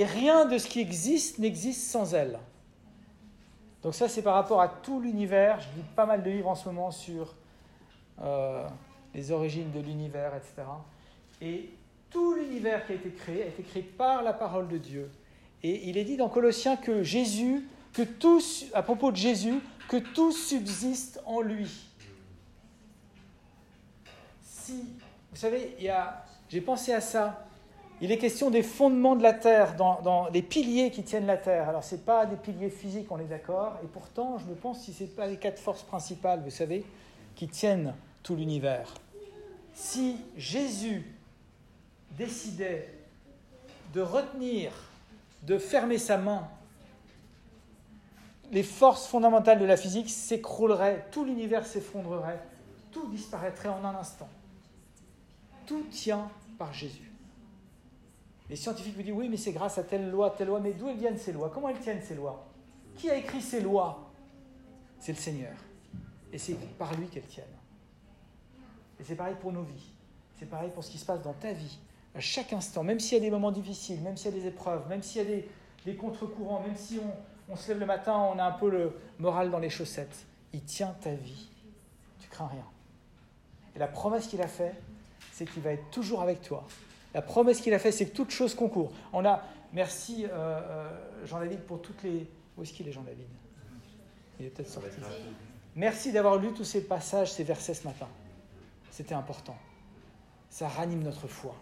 Et 0.00 0.04
rien 0.04 0.44
de 0.44 0.58
ce 0.58 0.66
qui 0.66 0.80
existe 0.80 1.38
n'existe 1.38 1.90
sans 1.90 2.12
elle. 2.12 2.38
Donc 3.86 3.94
ça, 3.94 4.08
c'est 4.08 4.22
par 4.22 4.34
rapport 4.34 4.60
à 4.60 4.66
tout 4.66 5.00
l'univers. 5.00 5.60
Je 5.60 5.68
lis 5.76 5.84
pas 5.94 6.06
mal 6.06 6.24
de 6.24 6.28
livres 6.28 6.48
en 6.48 6.56
ce 6.56 6.68
moment 6.68 6.90
sur 6.90 7.36
euh, 8.20 8.66
les 9.14 9.30
origines 9.30 9.70
de 9.70 9.78
l'univers, 9.78 10.34
etc. 10.34 10.66
Et 11.40 11.70
tout 12.10 12.34
l'univers 12.34 12.84
qui 12.84 12.90
a 12.90 12.94
été 12.96 13.10
créé 13.10 13.44
a 13.44 13.46
été 13.46 13.62
créé 13.62 13.82
par 13.82 14.24
la 14.24 14.32
parole 14.32 14.66
de 14.66 14.78
Dieu. 14.78 15.08
Et 15.62 15.88
il 15.88 15.98
est 15.98 16.04
dit 16.04 16.16
dans 16.16 16.28
Colossiens 16.28 16.76
que 16.76 17.04
Jésus, 17.04 17.68
que 17.92 18.02
tout, 18.02 18.42
à 18.74 18.82
propos 18.82 19.12
de 19.12 19.16
Jésus, 19.16 19.60
que 19.88 19.98
tout 19.98 20.32
subsiste 20.32 21.22
en 21.24 21.40
lui 21.40 21.86
vous 25.30 25.36
savez, 25.36 25.76
j'ai 26.48 26.60
pensé 26.60 26.92
à 26.92 27.00
ça. 27.00 27.45
Il 28.02 28.12
est 28.12 28.18
question 28.18 28.50
des 28.50 28.62
fondements 28.62 29.16
de 29.16 29.22
la 29.22 29.32
terre, 29.32 29.74
dans, 29.74 30.28
les 30.32 30.42
piliers 30.42 30.90
qui 30.90 31.02
tiennent 31.02 31.26
la 31.26 31.38
terre. 31.38 31.68
Alors, 31.68 31.82
ce 31.82 31.94
n'est 31.94 32.02
pas 32.02 32.26
des 32.26 32.36
piliers 32.36 32.68
physiques, 32.68 33.10
on 33.10 33.18
est 33.18 33.24
d'accord. 33.24 33.78
Et 33.82 33.86
pourtant, 33.86 34.38
je 34.38 34.44
me 34.44 34.54
pense 34.54 34.82
si 34.82 34.92
ce 34.92 35.04
n'est 35.04 35.08
pas 35.08 35.26
les 35.26 35.38
quatre 35.38 35.58
forces 35.58 35.82
principales, 35.82 36.42
vous 36.44 36.50
savez, 36.50 36.84
qui 37.34 37.48
tiennent 37.48 37.94
tout 38.22 38.36
l'univers. 38.36 38.92
Si 39.74 40.16
Jésus 40.36 41.10
décidait 42.18 42.92
de 43.94 44.02
retenir, 44.02 44.72
de 45.42 45.56
fermer 45.56 45.98
sa 45.98 46.18
main, 46.18 46.46
les 48.52 48.62
forces 48.62 49.06
fondamentales 49.06 49.58
de 49.58 49.64
la 49.64 49.76
physique 49.76 50.10
s'écrouleraient, 50.10 51.06
tout 51.10 51.24
l'univers 51.24 51.66
s'effondrerait, 51.66 52.40
tout 52.92 53.06
disparaîtrait 53.08 53.68
en 53.68 53.84
un 53.84 53.94
instant. 53.94 54.28
Tout 55.66 55.82
tient 55.90 56.28
par 56.58 56.72
Jésus. 56.72 57.05
Les 58.48 58.56
scientifiques 58.56 58.96
vous 58.96 59.02
disent 59.02 59.12
oui, 59.12 59.28
mais 59.28 59.36
c'est 59.36 59.52
grâce 59.52 59.78
à 59.78 59.82
telle 59.82 60.10
loi, 60.10 60.30
telle 60.30 60.48
loi. 60.48 60.60
Mais 60.60 60.72
d'où 60.72 60.88
elles 60.88 60.96
viennent 60.96 61.18
ces 61.18 61.32
lois? 61.32 61.50
Comment 61.52 61.68
elles 61.68 61.80
tiennent 61.80 62.02
ces 62.02 62.14
lois? 62.14 62.46
Qui 62.96 63.10
a 63.10 63.16
écrit 63.16 63.42
ces 63.42 63.60
lois? 63.60 64.10
C'est 65.00 65.12
le 65.12 65.18
Seigneur. 65.18 65.52
Et 66.32 66.38
c'est 66.38 66.54
par 66.78 66.94
lui 66.94 67.06
qu'elles 67.08 67.26
tiennent. 67.26 67.44
Et 69.00 69.04
c'est 69.04 69.14
pareil 69.14 69.36
pour 69.40 69.52
nos 69.52 69.62
vies. 69.62 69.92
C'est 70.38 70.46
pareil 70.46 70.70
pour 70.70 70.84
ce 70.84 70.90
qui 70.90 70.98
se 70.98 71.04
passe 71.04 71.22
dans 71.22 71.32
ta 71.32 71.52
vie. 71.52 71.78
À 72.14 72.20
chaque 72.20 72.52
instant, 72.52 72.82
même 72.82 73.00
s'il 73.00 73.18
y 73.18 73.20
a 73.20 73.24
des 73.24 73.30
moments 73.30 73.52
difficiles, 73.52 74.00
même 74.00 74.16
s'il 74.16 74.34
y 74.34 74.38
a 74.38 74.40
des 74.40 74.46
épreuves, 74.46 74.88
même 74.88 75.02
s'il 75.02 75.22
y 75.22 75.32
a 75.32 75.42
des, 75.84 75.96
contre-courants, 75.96 76.60
même 76.60 76.76
si 76.76 76.98
on, 76.98 77.52
on 77.52 77.56
se 77.56 77.68
lève 77.68 77.78
le 77.78 77.86
matin, 77.86 78.16
on 78.16 78.38
a 78.38 78.44
un 78.44 78.52
peu 78.52 78.70
le 78.70 78.98
moral 79.18 79.50
dans 79.50 79.58
les 79.58 79.70
chaussettes, 79.70 80.24
il 80.52 80.62
tient 80.62 80.96
ta 81.00 81.14
vie. 81.14 81.48
Tu 82.18 82.28
crains 82.28 82.48
rien. 82.48 82.64
Et 83.74 83.78
la 83.78 83.86
promesse 83.86 84.26
qu'il 84.26 84.40
a 84.40 84.48
faite, 84.48 84.74
c'est 85.32 85.44
qu'il 85.44 85.62
va 85.62 85.72
être 85.72 85.90
toujours 85.90 86.22
avec 86.22 86.40
toi. 86.40 86.66
La 87.16 87.22
promesse 87.22 87.62
qu'il 87.62 87.72
a 87.72 87.78
faite, 87.78 87.94
c'est 87.94 88.04
que 88.04 88.14
toutes 88.14 88.30
choses 88.30 88.54
concourent. 88.54 88.92
On 89.14 89.24
a, 89.24 89.42
merci 89.72 90.26
euh, 90.26 90.28
euh, 90.34 91.24
Jean-David 91.24 91.60
pour 91.60 91.80
toutes 91.80 92.02
les... 92.02 92.28
Où 92.58 92.62
est-ce 92.62 92.74
qu'il 92.74 92.86
est 92.86 92.92
Jean-David? 92.92 93.24
Il 94.38 94.44
est 94.44 94.50
peut-être 94.50 94.68
sorti. 94.68 94.90
Merci 95.74 96.12
d'avoir 96.12 96.36
lu 96.36 96.52
tous 96.52 96.64
ces 96.64 96.82
passages, 96.82 97.32
ces 97.32 97.42
versets 97.42 97.72
ce 97.72 97.86
matin. 97.86 98.06
C'était 98.90 99.14
important. 99.14 99.56
Ça 100.50 100.68
ranime 100.68 101.02
notre 101.02 101.26
foi. 101.26 101.54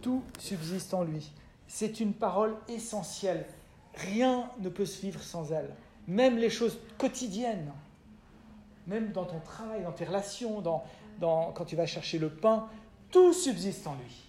Tout 0.00 0.22
subsiste 0.38 0.94
en 0.94 1.02
lui. 1.02 1.32
C'est 1.66 1.98
une 1.98 2.12
parole 2.12 2.54
essentielle. 2.68 3.46
Rien 3.94 4.48
ne 4.60 4.68
peut 4.68 4.86
se 4.86 5.00
vivre 5.00 5.20
sans 5.20 5.50
elle. 5.50 5.74
Même 6.06 6.38
les 6.38 6.50
choses 6.50 6.78
quotidiennes, 6.96 7.72
même 8.86 9.10
dans 9.10 9.24
ton 9.24 9.40
travail, 9.40 9.82
dans 9.82 9.90
tes 9.90 10.04
relations, 10.04 10.62
quand 11.20 11.64
tu 11.66 11.74
vas 11.74 11.86
chercher 11.86 12.20
le 12.20 12.30
pain, 12.30 12.68
tout 13.10 13.32
subsiste 13.32 13.88
en 13.88 13.96
lui 13.96 14.23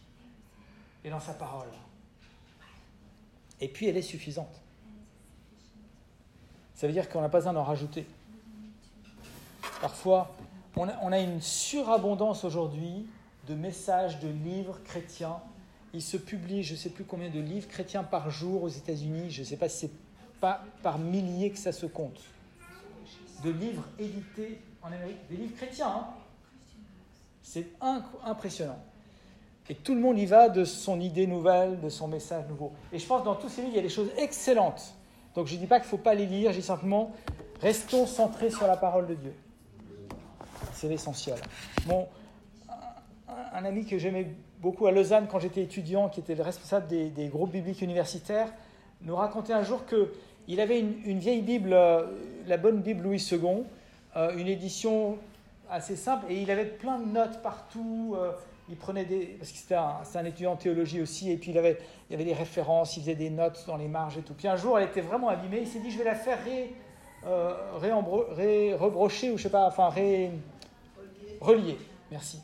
et 1.06 1.10
dans 1.10 1.20
sa 1.20 1.34
parole. 1.34 1.68
Et 3.62 3.70
puis 3.70 3.88
elle 3.88 3.96
est 3.96 4.02
suffisante. 4.02 4.62
Ça 6.74 6.88
veut 6.88 6.94
dire 6.94 7.08
qu'on 7.08 7.22
n'a 7.22 7.30
pas 7.30 7.38
besoin 7.38 7.54
d'en 7.54 7.64
rajouter. 7.64 8.06
Parfois, 9.80 10.36
on 10.76 10.90
a, 10.90 11.20
une 11.20 11.40
surabondance 11.40 12.44
aujourd'hui 12.44 13.08
de 13.48 13.54
messages, 13.54 14.20
de 14.20 14.28
livres 14.28 14.80
chrétiens. 14.84 15.38
Il 15.94 16.02
se 16.02 16.18
publie, 16.18 16.64
je 16.64 16.74
ne 16.74 16.78
sais 16.78 16.90
plus 16.90 17.06
combien 17.06 17.30
de 17.30 17.40
livres 17.40 17.70
chrétiens 17.70 18.04
par 18.04 18.30
jour 18.30 18.64
aux 18.64 18.70
États-Unis. 18.70 19.32
Je 19.32 19.42
ne 19.42 19.46
sais 19.46 19.58
pas 19.58 19.70
si 19.70 19.88
c'est 19.88 19.92
pas 20.42 20.66
par 20.84 20.98
milliers 20.98 21.52
que 21.52 21.58
ça 21.58 21.72
se 21.72 21.86
compte. 21.86 22.20
De 23.44 23.52
livres 23.52 23.86
édités 24.00 24.60
en 24.82 24.88
Amérique, 24.88 25.20
des 25.30 25.38
livres 25.38 25.56
chrétiens. 25.56 25.88
Hein. 25.88 26.08
c'est 27.42 27.68
impressionnant. 28.24 28.84
Et 29.70 29.76
tout 29.76 29.96
le 29.96 30.02
monde 30.02 30.20
y 30.20 30.26
va 30.26 30.50
de 30.50 30.64
son 30.64 31.00
idée 31.00 31.26
nouvelle, 31.26 31.80
de 31.80 31.90
son 31.90 32.08
message 32.08 32.46
nouveau. 32.48 32.72
Et 32.94 33.00
je 33.00 33.06
pense 33.06 33.22
que 33.22 33.26
dans 33.26 33.36
tous 33.36 33.50
ces 33.50 33.62
livres, 33.62 33.74
il 33.74 33.78
y 33.78 33.80
a 33.80 33.84
des 33.84 33.90
choses 33.90 34.12
excellentes. 34.18 34.94
Donc 35.34 35.48
je 35.48 35.56
ne 35.56 35.60
dis 35.60 35.68
pas 35.68 35.80
qu'il 35.80 35.88
ne 35.88 35.90
faut 35.90 35.98
pas 35.98 36.14
les 36.14 36.28
lire, 36.28 36.52
je 36.52 36.58
dis 36.58 36.66
simplement, 36.66 37.12
restons 37.62 38.06
centrés 38.06 38.52
sur 38.52 38.68
la 38.68 38.78
parole 38.78 39.08
de 39.08 39.16
Dieu. 39.16 39.34
C'est 40.74 40.88
l'essentiel. 40.88 41.38
Bon, 41.88 42.08
un, 43.28 43.66
ami 43.66 43.86
que 43.86 43.98
j'aimais 43.98 44.28
beaucoup 44.62 44.86
à 44.86 44.92
Lausanne 44.92 45.28
quand 45.30 45.40
j'étais 45.40 45.64
étudiant, 45.64 46.10
qui 46.10 46.20
était 46.20 46.36
le 46.36 46.44
responsable 46.44 46.88
des, 46.88 47.28
groupes 47.28 47.52
bibliques 47.52 47.82
universitaires, 47.82 48.48
nous 49.02 49.16
racontait 49.16 49.54
un 49.54 49.64
jour 49.64 49.84
qu'il 49.86 50.60
avait 50.62 50.80
une, 50.80 51.20
vieille 51.20 51.42
Bible, 51.42 51.74
euh, 51.74 52.04
la 52.48 52.58
bonne 52.58 52.82
Bible 52.82 53.04
Louis 53.04 53.28
II, 53.32 53.64
euh, 54.16 54.38
une 54.38 54.48
édition 54.48 55.18
assez 55.70 55.96
simple, 55.96 56.26
et 56.30 56.42
il 56.42 56.52
avait 56.52 56.66
plein 56.66 57.00
de 57.00 57.06
notes 57.06 57.42
partout. 57.42 58.16
Euh, 58.16 58.32
il 58.70 58.76
prenait 58.76 59.06
des. 59.06 59.26
Parce 59.40 59.52
que 59.52 59.58
c'était 59.58 59.76
un, 59.76 60.02
un, 60.14 60.26
étudiant 60.26 60.54
en 60.54 60.56
théologie 60.56 61.02
aussi, 61.02 61.32
et 61.32 61.38
puis 61.38 61.52
il, 61.52 61.58
avait, 61.58 61.78
il 62.10 62.16
avait 62.16 62.26
des 62.26 62.34
références, 62.34 62.98
il 62.98 63.02
faisait 63.02 63.16
des 63.16 63.30
notes 63.30 63.64
dans 63.68 63.78
les 63.78 63.88
marges 63.88 64.18
et 64.18 64.22
tout. 64.22 64.34
Puis 64.34 64.48
un 64.48 64.56
jour, 64.56 64.78
elle 64.80 64.86
était 64.86 65.02
vraiment 65.02 65.30
abîmée, 65.30 65.60
il 65.62 65.68
s'est 65.68 65.80
dit 65.80 65.92
je 65.92 65.98
vais 65.98 66.04
la 66.04 66.16
faire 66.16 66.44
ré, 66.44 66.74
euh, 67.26 67.54
rebrocher, 68.80 69.32
ou 69.32 69.38
je 69.38 69.44
sais 69.44 69.50
pas, 69.50 69.68
enfin 69.68 69.90
relier. 71.42 71.78
Merci. 72.12 72.40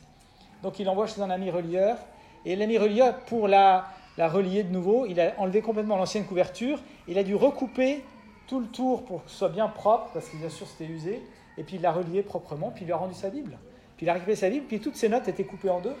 Donc 0.62 0.78
il 0.78 0.88
envoie 0.88 1.06
chez 1.06 1.20
un 1.20 1.30
ami 1.30 1.50
relieur, 1.50 1.96
et 2.44 2.56
l'ami 2.56 2.78
relieur, 2.78 3.18
pour 3.20 3.48
la, 3.48 3.86
la 4.16 4.28
relier 4.28 4.62
de 4.62 4.72
nouveau, 4.72 5.06
il 5.06 5.20
a 5.20 5.34
enlevé 5.38 5.60
complètement 5.60 5.96
l'ancienne 5.96 6.24
couverture, 6.24 6.78
il 7.08 7.18
a 7.18 7.24
dû 7.24 7.34
recouper 7.34 8.04
tout 8.46 8.60
le 8.60 8.66
tour 8.66 9.04
pour 9.04 9.24
que 9.24 9.30
ce 9.30 9.38
soit 9.38 9.48
bien 9.48 9.68
propre, 9.68 10.10
parce 10.12 10.28
que 10.28 10.36
bien 10.36 10.50
sûr 10.50 10.66
c'était 10.68 10.90
usé, 10.90 11.22
et 11.58 11.64
puis 11.64 11.76
il 11.76 11.82
l'a 11.82 11.92
relié 11.92 12.22
proprement, 12.22 12.70
puis 12.70 12.82
il 12.84 12.86
lui 12.86 12.92
a 12.92 12.96
rendu 12.96 13.14
sa 13.14 13.28
Bible 13.28 13.58
il 14.02 14.10
a 14.10 14.14
récupéré 14.14 14.36
sa 14.36 14.50
Bible, 14.50 14.66
puis 14.66 14.80
toutes 14.80 14.96
ses 14.96 15.08
notes 15.08 15.28
étaient 15.28 15.44
coupées 15.44 15.70
en 15.70 15.80
deux, 15.80 15.94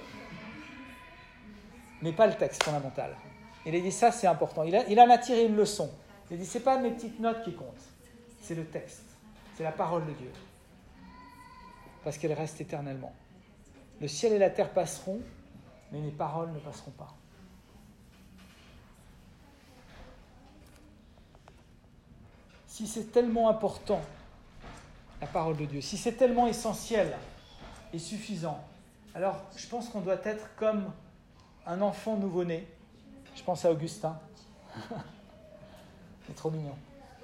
mais 2.02 2.12
pas 2.12 2.26
le 2.26 2.34
texte 2.34 2.64
fondamental. 2.64 3.16
Il 3.64 3.76
a 3.76 3.80
dit 3.80 3.92
ça, 3.92 4.10
c'est 4.10 4.26
important. 4.26 4.64
Il, 4.64 4.74
a, 4.74 4.84
il 4.88 5.00
en 5.00 5.08
a 5.08 5.18
tiré 5.18 5.44
une 5.44 5.54
leçon. 5.54 5.88
Il 6.28 6.34
a 6.34 6.36
dit 6.36 6.44
c'est 6.44 6.64
pas 6.64 6.78
mes 6.78 6.90
petites 6.90 7.20
notes 7.20 7.44
qui 7.44 7.54
comptent, 7.54 7.84
c'est 8.42 8.56
le 8.56 8.64
texte, 8.64 9.04
c'est 9.56 9.62
la 9.62 9.70
parole 9.70 10.04
de 10.04 10.12
Dieu, 10.14 10.32
parce 12.02 12.18
qu'elle 12.18 12.32
reste 12.32 12.60
éternellement. 12.60 13.14
Le 14.00 14.08
ciel 14.08 14.32
et 14.32 14.38
la 14.38 14.50
terre 14.50 14.70
passeront, 14.70 15.20
mais 15.92 16.00
mes 16.00 16.10
paroles 16.10 16.50
ne 16.50 16.58
passeront 16.58 16.90
pas. 16.90 17.14
Si 22.66 22.88
c'est 22.88 23.12
tellement 23.12 23.48
important, 23.48 24.00
la 25.20 25.28
parole 25.28 25.56
de 25.56 25.66
Dieu, 25.66 25.80
si 25.80 25.96
c'est 25.96 26.14
tellement 26.14 26.48
essentiel, 26.48 27.16
est 27.92 27.98
suffisant. 27.98 28.60
Alors, 29.14 29.36
je 29.56 29.66
pense 29.68 29.88
qu'on 29.88 30.00
doit 30.00 30.20
être 30.24 30.54
comme 30.56 30.90
un 31.66 31.80
enfant 31.82 32.16
nouveau-né. 32.16 32.66
Je 33.34 33.42
pense 33.42 33.64
à 33.64 33.70
Augustin. 33.70 34.18
il 36.28 36.34
trop 36.34 36.50
mignon. 36.50 36.74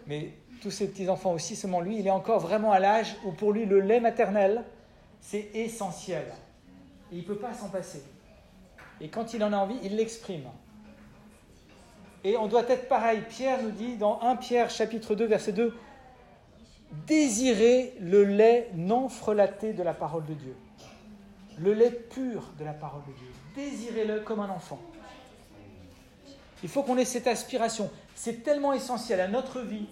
Mais 0.07 0.33
tous 0.61 0.71
ces 0.71 0.89
petits-enfants 0.89 1.33
aussi, 1.33 1.57
seulement 1.57 1.81
lui, 1.81 1.99
il 1.99 2.07
est 2.07 2.11
encore 2.11 2.41
vraiment 2.41 2.73
à 2.73 2.79
l'âge 2.79 3.17
où 3.25 3.33
pour 3.33 3.53
lui, 3.53 3.65
le 3.65 3.81
lait 3.81 4.01
maternel, 4.01 4.65
c'est 5.21 5.51
essentiel. 5.55 6.27
Et 7.13 7.17
il 7.17 7.23
ne 7.23 7.27
peut 7.27 7.37
pas 7.37 7.55
s'en 7.55 7.69
passer. 7.69 8.03
Et 9.01 9.09
quand 9.09 9.35
il 9.35 9.43
en 9.45 9.53
a 9.53 9.57
envie, 9.57 9.79
il 9.83 9.97
l'exprime. 9.97 10.49
Et 12.25 12.37
on 12.37 12.49
doit 12.49 12.69
être 12.69 12.89
pareil. 12.89 13.23
Pierre 13.29 13.63
nous 13.63 13.71
dit 13.71 13.97
dans 13.97 14.21
1 14.21 14.37
Pierre 14.37 14.71
chapitre 14.71 15.15
2 15.15 15.25
verset 15.27 15.53
2, 15.53 15.75
Désirez 17.07 17.94
le 18.01 18.24
lait 18.24 18.70
non 18.74 19.09
frelaté 19.09 19.72
de 19.72 19.83
la 19.83 19.94
parole 19.94 20.24
de 20.27 20.35
Dieu. 20.35 20.57
Le 21.59 21.74
lait 21.74 21.90
pur 21.90 22.44
de 22.59 22.64
la 22.64 22.72
parole 22.72 23.03
de 23.07 23.12
Dieu. 23.12 23.29
Désirez-le 23.55 24.20
comme 24.20 24.40
un 24.40 24.48
enfant. 24.48 24.81
Il 26.62 26.68
faut 26.68 26.83
qu'on 26.83 26.98
ait 26.98 27.05
cette 27.05 27.27
aspiration. 27.27 27.90
C'est 28.14 28.42
tellement 28.42 28.72
essentiel 28.72 29.20
à 29.20 29.29
notre 29.29 29.61
vie. 29.61 29.87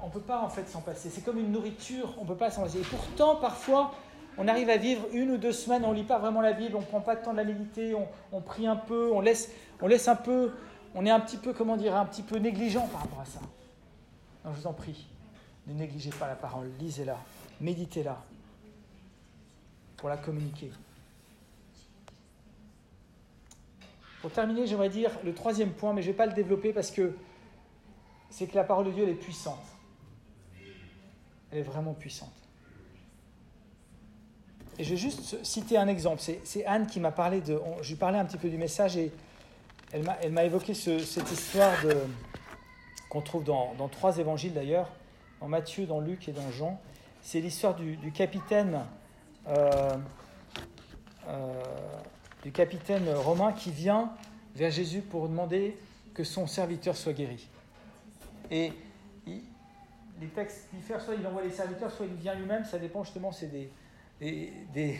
On 0.00 0.06
ne 0.06 0.12
peut 0.12 0.20
pas 0.20 0.40
en 0.40 0.48
fait 0.48 0.68
s'en 0.68 0.80
passer. 0.80 1.10
C'est 1.10 1.22
comme 1.22 1.38
une 1.38 1.50
nourriture, 1.50 2.14
on 2.18 2.22
ne 2.22 2.28
peut 2.28 2.36
pas 2.36 2.50
s'en 2.50 2.62
passer. 2.62 2.80
Et 2.80 2.84
pourtant, 2.84 3.36
parfois, 3.36 3.94
on 4.36 4.48
arrive 4.48 4.68
à 4.70 4.76
vivre 4.76 5.06
une 5.12 5.30
ou 5.30 5.38
deux 5.38 5.52
semaines, 5.52 5.84
on 5.84 5.90
ne 5.90 5.96
lit 5.96 6.04
pas 6.04 6.18
vraiment 6.18 6.40
la 6.40 6.52
Bible, 6.52 6.76
on 6.76 6.80
ne 6.80 6.86
prend 6.86 7.00
pas 7.00 7.14
le 7.14 7.22
temps 7.22 7.32
de 7.32 7.38
la 7.38 7.44
méditer, 7.44 7.94
on, 8.32 8.40
prie 8.40 8.66
un 8.66 8.76
peu, 8.76 9.10
on 9.12 9.20
laisse, 9.20 9.50
on 9.80 9.86
laisse 9.86 10.08
un 10.08 10.16
peu, 10.16 10.52
on 10.94 11.06
est 11.06 11.10
un 11.10 11.20
petit 11.20 11.36
peu, 11.36 11.52
comment 11.52 11.76
dire, 11.76 11.96
un 11.96 12.04
petit 12.04 12.22
peu 12.22 12.36
négligent 12.36 12.86
par 12.88 13.02
rapport 13.02 13.20
à 13.20 13.24
ça. 13.24 13.40
Je 14.44 14.60
vous 14.60 14.66
en 14.66 14.72
prie. 14.72 15.06
Ne 15.66 15.74
négligez 15.74 16.10
pas 16.10 16.28
la 16.28 16.34
parole, 16.34 16.70
lisez-la, 16.78 17.18
méditez-la 17.60 18.22
pour 19.96 20.08
la 20.08 20.16
communiquer. 20.16 20.70
Pour 24.20 24.30
terminer, 24.30 24.66
j'aimerais 24.66 24.90
dire 24.90 25.10
le 25.24 25.34
troisième 25.34 25.72
point, 25.72 25.92
mais 25.92 26.02
je 26.02 26.08
ne 26.08 26.12
vais 26.12 26.16
pas 26.16 26.26
le 26.26 26.32
développer 26.32 26.72
parce 26.72 26.90
que 26.90 27.16
c'est 28.30 28.46
que 28.46 28.56
la 28.56 28.64
parole 28.64 28.86
de 28.86 28.90
Dieu 28.90 29.04
elle 29.04 29.10
est 29.10 29.14
puissante. 29.14 29.64
Elle 31.50 31.58
est 31.58 31.62
vraiment 31.62 31.94
puissante. 31.94 32.32
Et 34.78 34.84
je 34.84 34.90
vais 34.90 34.96
juste 34.96 35.44
citer 35.44 35.76
un 35.76 35.88
exemple. 35.88 36.22
C'est 36.42 36.66
Anne 36.66 36.86
qui 36.86 37.00
m'a 37.00 37.12
parlé 37.12 37.40
de. 37.40 37.60
je 37.80 37.88
lui 37.90 37.96
parlais 37.96 38.18
un 38.18 38.24
petit 38.24 38.38
peu 38.38 38.48
du 38.48 38.58
message 38.58 38.96
et 38.96 39.12
elle 39.92 40.32
m'a 40.32 40.44
évoqué 40.44 40.74
cette 40.74 41.30
histoire 41.30 41.76
qu'on 43.08 43.20
trouve 43.20 43.44
dans, 43.44 43.74
dans, 43.74 43.88
trois 43.88 44.18
évangiles 44.18 44.52
d'ailleurs 44.52 44.90
dans 45.44 45.48
Matthieu, 45.50 45.84
dans 45.84 46.00
Luc 46.00 46.26
et 46.26 46.32
dans 46.32 46.50
Jean. 46.50 46.80
C'est 47.20 47.38
l'histoire 47.38 47.74
du, 47.74 48.10
capitaine, 48.12 48.80
euh, 49.46 49.94
euh, 51.28 51.62
du 52.42 52.50
capitaine 52.50 53.06
romain 53.10 53.52
qui 53.52 53.70
vient 53.70 54.10
vers 54.56 54.70
Jésus 54.70 55.02
pour 55.02 55.28
demander 55.28 55.76
que 56.14 56.24
son 56.24 56.46
serviteur 56.46 56.96
soit 56.96 57.12
guéri. 57.12 57.46
Et 58.50 58.72
les 59.26 60.28
textes 60.34 60.68
diffèrent, 60.72 61.02
soit 61.02 61.14
il 61.14 61.26
envoie 61.26 61.42
les 61.42 61.50
serviteurs, 61.50 61.90
soit 61.90 62.06
il 62.06 62.14
vient 62.14 62.34
lui-même, 62.34 62.64
ça 62.64 62.78
dépend 62.78 63.04
justement, 63.04 63.30
c'est 63.30 63.50
des, 63.52 64.98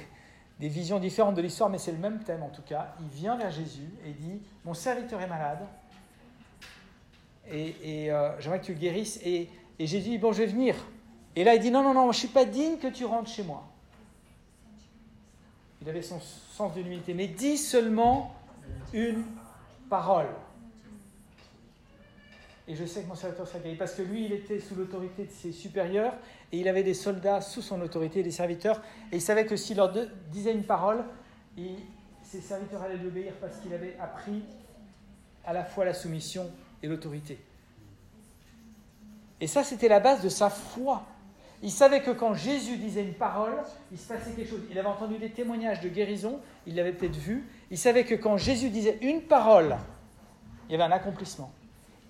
visions 0.60 0.98
différentes 0.98 1.36
de 1.36 1.40
l'histoire, 1.40 1.70
mais 1.70 1.78
c'est 1.78 1.92
le 1.92 1.98
même 1.98 2.22
thème 2.22 2.42
en 2.42 2.50
tout 2.50 2.62
cas. 2.62 2.94
Il 3.00 3.08
vient 3.08 3.36
vers 3.38 3.50
Jésus 3.50 3.88
et 4.04 4.12
dit, 4.12 4.42
mon 4.66 4.74
serviteur 4.74 5.22
est 5.22 5.26
malade, 5.26 5.66
et, 7.50 8.10
euh, 8.10 8.38
j'aimerais 8.40 8.60
que 8.60 8.66
tu 8.66 8.74
le 8.74 8.78
guérisses, 8.78 9.20
et 9.78 9.86
Jésus 9.86 10.10
dit, 10.10 10.18
bon, 10.18 10.32
je 10.32 10.38
vais 10.38 10.46
venir. 10.46 10.76
Et 11.36 11.44
là, 11.44 11.54
il 11.54 11.60
dit, 11.60 11.70
non, 11.70 11.82
non, 11.82 11.94
non, 11.94 12.02
je 12.02 12.08
ne 12.08 12.20
suis 12.20 12.28
pas 12.28 12.44
digne 12.44 12.78
que 12.78 12.86
tu 12.86 13.04
rentres 13.04 13.30
chez 13.30 13.42
moi. 13.42 13.64
Il 15.82 15.88
avait 15.88 16.02
son 16.02 16.20
sens 16.20 16.74
de 16.74 16.80
l'humilité. 16.80 17.12
Mais 17.12 17.26
dis 17.26 17.58
seulement 17.58 18.34
une 18.92 19.24
parole. 19.90 20.28
Et 22.66 22.76
je 22.76 22.84
sais 22.86 23.02
que 23.02 23.08
mon 23.08 23.14
serviteur 23.14 23.46
guéri. 23.62 23.76
Parce 23.76 23.94
que 23.94 24.02
lui, 24.02 24.24
il 24.24 24.32
était 24.32 24.60
sous 24.60 24.74
l'autorité 24.74 25.24
de 25.24 25.30
ses 25.30 25.52
supérieurs 25.52 26.14
et 26.50 26.58
il 26.58 26.68
avait 26.68 26.82
des 26.82 26.94
soldats 26.94 27.40
sous 27.40 27.60
son 27.60 27.80
autorité, 27.82 28.22
des 28.22 28.30
serviteurs. 28.30 28.80
Et 29.12 29.16
il 29.16 29.20
savait 29.20 29.44
que 29.44 29.56
s'il 29.56 29.76
leur 29.76 29.92
disait 30.30 30.52
une 30.52 30.64
parole, 30.64 31.04
ses 32.22 32.40
serviteurs 32.40 32.82
allaient 32.82 32.96
l'obéir 32.96 33.34
parce 33.40 33.58
qu'il 33.58 33.74
avait 33.74 33.96
appris 34.00 34.42
à 35.44 35.52
la 35.52 35.64
fois 35.64 35.84
la 35.84 35.92
soumission 35.92 36.50
et 36.82 36.86
l'autorité. 36.86 37.38
Et 39.44 39.46
ça, 39.46 39.62
c'était 39.62 39.88
la 39.88 40.00
base 40.00 40.22
de 40.22 40.30
sa 40.30 40.48
foi. 40.48 41.02
Il 41.62 41.70
savait 41.70 42.00
que 42.00 42.12
quand 42.12 42.32
Jésus 42.32 42.78
disait 42.78 43.02
une 43.02 43.12
parole, 43.12 43.52
il 43.92 43.98
se 43.98 44.08
passait 44.08 44.30
quelque 44.30 44.48
chose. 44.48 44.62
Il 44.70 44.78
avait 44.78 44.88
entendu 44.88 45.18
des 45.18 45.28
témoignages 45.28 45.82
de 45.82 45.90
guérison, 45.90 46.40
il 46.66 46.74
l'avait 46.76 46.94
peut-être 46.94 47.18
vu. 47.18 47.46
Il 47.70 47.76
savait 47.76 48.04
que 48.04 48.14
quand 48.14 48.38
Jésus 48.38 48.70
disait 48.70 48.98
une 49.02 49.20
parole, 49.20 49.76
il 50.66 50.72
y 50.72 50.74
avait 50.76 50.84
un 50.84 50.96
accomplissement. 50.96 51.52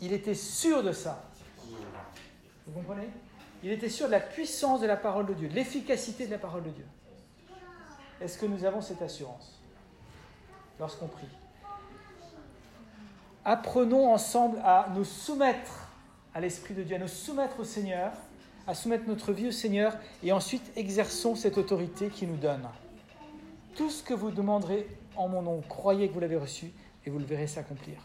Il 0.00 0.12
était 0.12 0.36
sûr 0.36 0.84
de 0.84 0.92
ça. 0.92 1.24
Vous 2.68 2.72
comprenez? 2.72 3.08
Il 3.64 3.72
était 3.72 3.88
sûr 3.88 4.06
de 4.06 4.12
la 4.12 4.20
puissance 4.20 4.80
de 4.80 4.86
la 4.86 4.96
parole 4.96 5.26
de 5.26 5.34
Dieu, 5.34 5.48
de 5.48 5.54
l'efficacité 5.54 6.26
de 6.26 6.30
la 6.30 6.38
parole 6.38 6.62
de 6.62 6.70
Dieu. 6.70 6.86
Est-ce 8.20 8.38
que 8.38 8.46
nous 8.46 8.64
avons 8.64 8.80
cette 8.80 9.02
assurance? 9.02 9.60
Lorsqu'on 10.78 11.08
prie 11.08 11.26
Apprenons 13.44 14.14
ensemble 14.14 14.60
à 14.62 14.86
nous 14.94 15.04
soumettre 15.04 15.83
à 16.34 16.40
l'Esprit 16.40 16.74
de 16.74 16.82
Dieu, 16.82 16.96
à 16.96 16.98
nous 16.98 17.08
soumettre 17.08 17.60
au 17.60 17.64
Seigneur, 17.64 18.12
à 18.66 18.74
soumettre 18.74 19.06
notre 19.06 19.32
vie 19.32 19.48
au 19.48 19.52
Seigneur, 19.52 19.96
et 20.22 20.32
ensuite 20.32 20.72
exerçons 20.76 21.34
cette 21.34 21.58
autorité 21.58 22.08
qu'il 22.08 22.28
nous 22.28 22.36
donne. 22.36 22.66
Tout 23.76 23.90
ce 23.90 24.02
que 24.02 24.14
vous 24.14 24.30
demanderez 24.30 24.86
en 25.16 25.28
mon 25.28 25.42
nom, 25.42 25.62
croyez 25.68 26.08
que 26.08 26.14
vous 26.14 26.20
l'avez 26.20 26.36
reçu, 26.36 26.72
et 27.06 27.10
vous 27.10 27.18
le 27.18 27.24
verrez 27.24 27.46
s'accomplir. 27.46 27.98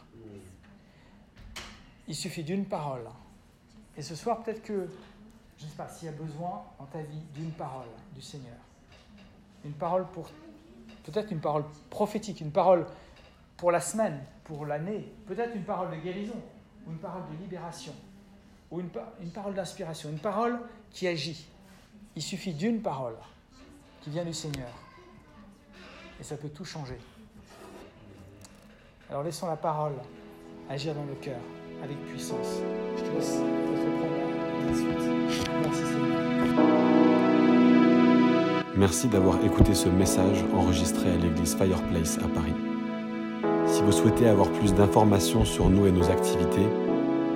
Il 2.08 2.16
suffit 2.16 2.44
d'une 2.44 2.66
parole. 2.66 3.08
Et 3.98 4.02
ce 4.02 4.16
soir, 4.16 4.44
peut-être 4.44 4.62
que, 4.62 4.88
je 5.58 5.66
ne 5.66 5.70
sais 5.70 5.76
pas, 5.76 5.88
s'il 5.88 6.08
y 6.08 6.10
a 6.10 6.16
besoin 6.16 6.64
dans 6.78 6.86
ta 6.86 7.00
vie 7.00 7.22
d'une 7.34 7.52
parole 7.52 7.88
du 8.14 8.22
Seigneur. 8.22 8.58
Une 9.66 9.74
parole 9.74 10.06
pour, 10.08 10.30
peut-être 11.04 11.32
une 11.32 11.40
parole 11.40 11.64
prophétique, 11.90 12.42
une 12.42 12.52
parole 12.52 12.86
pour 13.58 13.72
la 13.72 13.82
semaine, 13.82 14.24
pour 14.44 14.66
l'année, 14.66 15.12
peut-être 15.28 15.56
une 15.56 15.64
parole 15.64 15.92
de 15.92 15.98
guérison, 15.98 16.42
ou 16.88 16.92
une 16.92 16.98
parole 16.98 17.24
de 17.32 17.44
libération, 17.44 17.94
ou 18.72 18.80
une, 18.80 18.90
parole 19.34 19.54
d'inspiration, 19.54 20.10
une 20.10 20.20
parole 20.20 20.60
qui 20.92 21.08
agit. 21.08 21.48
Il 22.16 22.22
suffit 22.22 22.54
d'une 22.54 22.82
parole 22.82 23.16
qui 24.02 24.10
vient 24.10 24.26
du 24.26 24.34
Seigneur. 24.34 24.70
Et 26.20 26.24
ça 26.24 26.36
peut 26.38 26.50
tout 26.50 26.66
changer. 26.66 26.98
Alors 29.10 29.24
laissons 29.24 29.48
la 29.48 29.56
parole 29.56 29.94
agir 30.70 30.94
dans 30.94 31.06
le 31.06 31.16
cœur 31.16 31.40
avec 31.82 31.98
puissance. 32.06 32.60
Je 32.98 33.04
te 33.04 33.10
laisse 33.16 33.38
reprendre 33.38 34.16
la 34.68 34.74
suite. 34.76 35.00
Merci 35.64 35.82
Seigneur. 35.82 36.20
Merci 38.78 39.08
d'avoir 39.08 39.44
écouté 39.44 39.74
ce 39.74 39.90
message 39.90 40.46
enregistré 40.54 41.12
à 41.12 41.18
l'église 41.18 41.56
Fireplace 41.56 42.18
à 42.20 42.28
Paris. 42.28 42.54
Si 43.68 43.82
vous 43.82 43.92
souhaitez 43.92 44.28
avoir 44.28 44.50
plus 44.52 44.74
d'informations 44.74 45.44
sur 45.44 45.70
nous 45.70 45.86
et 45.86 45.92
nos 45.92 46.10
activités, 46.10 46.68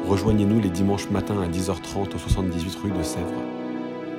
rejoignez-nous 0.08 0.60
les 0.60 0.70
dimanches 0.70 1.10
matins 1.10 1.42
à 1.42 1.48
10h30 1.48 2.16
au 2.16 2.18
78 2.18 2.78
rue 2.84 2.92
de 2.92 3.04
Sèvres. 3.04 3.44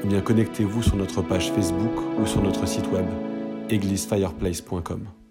Ou 0.03 0.09
bien 0.09 0.21
connectez-vous 0.21 0.83
sur 0.83 0.97
notre 0.97 1.23
page 1.23 1.51
Facebook 1.51 1.93
ou 2.21 2.27
sur 2.27 2.43
notre 2.43 2.67
site 2.67 2.91
web 2.93 3.07
églisefireplace.com. 3.71 5.24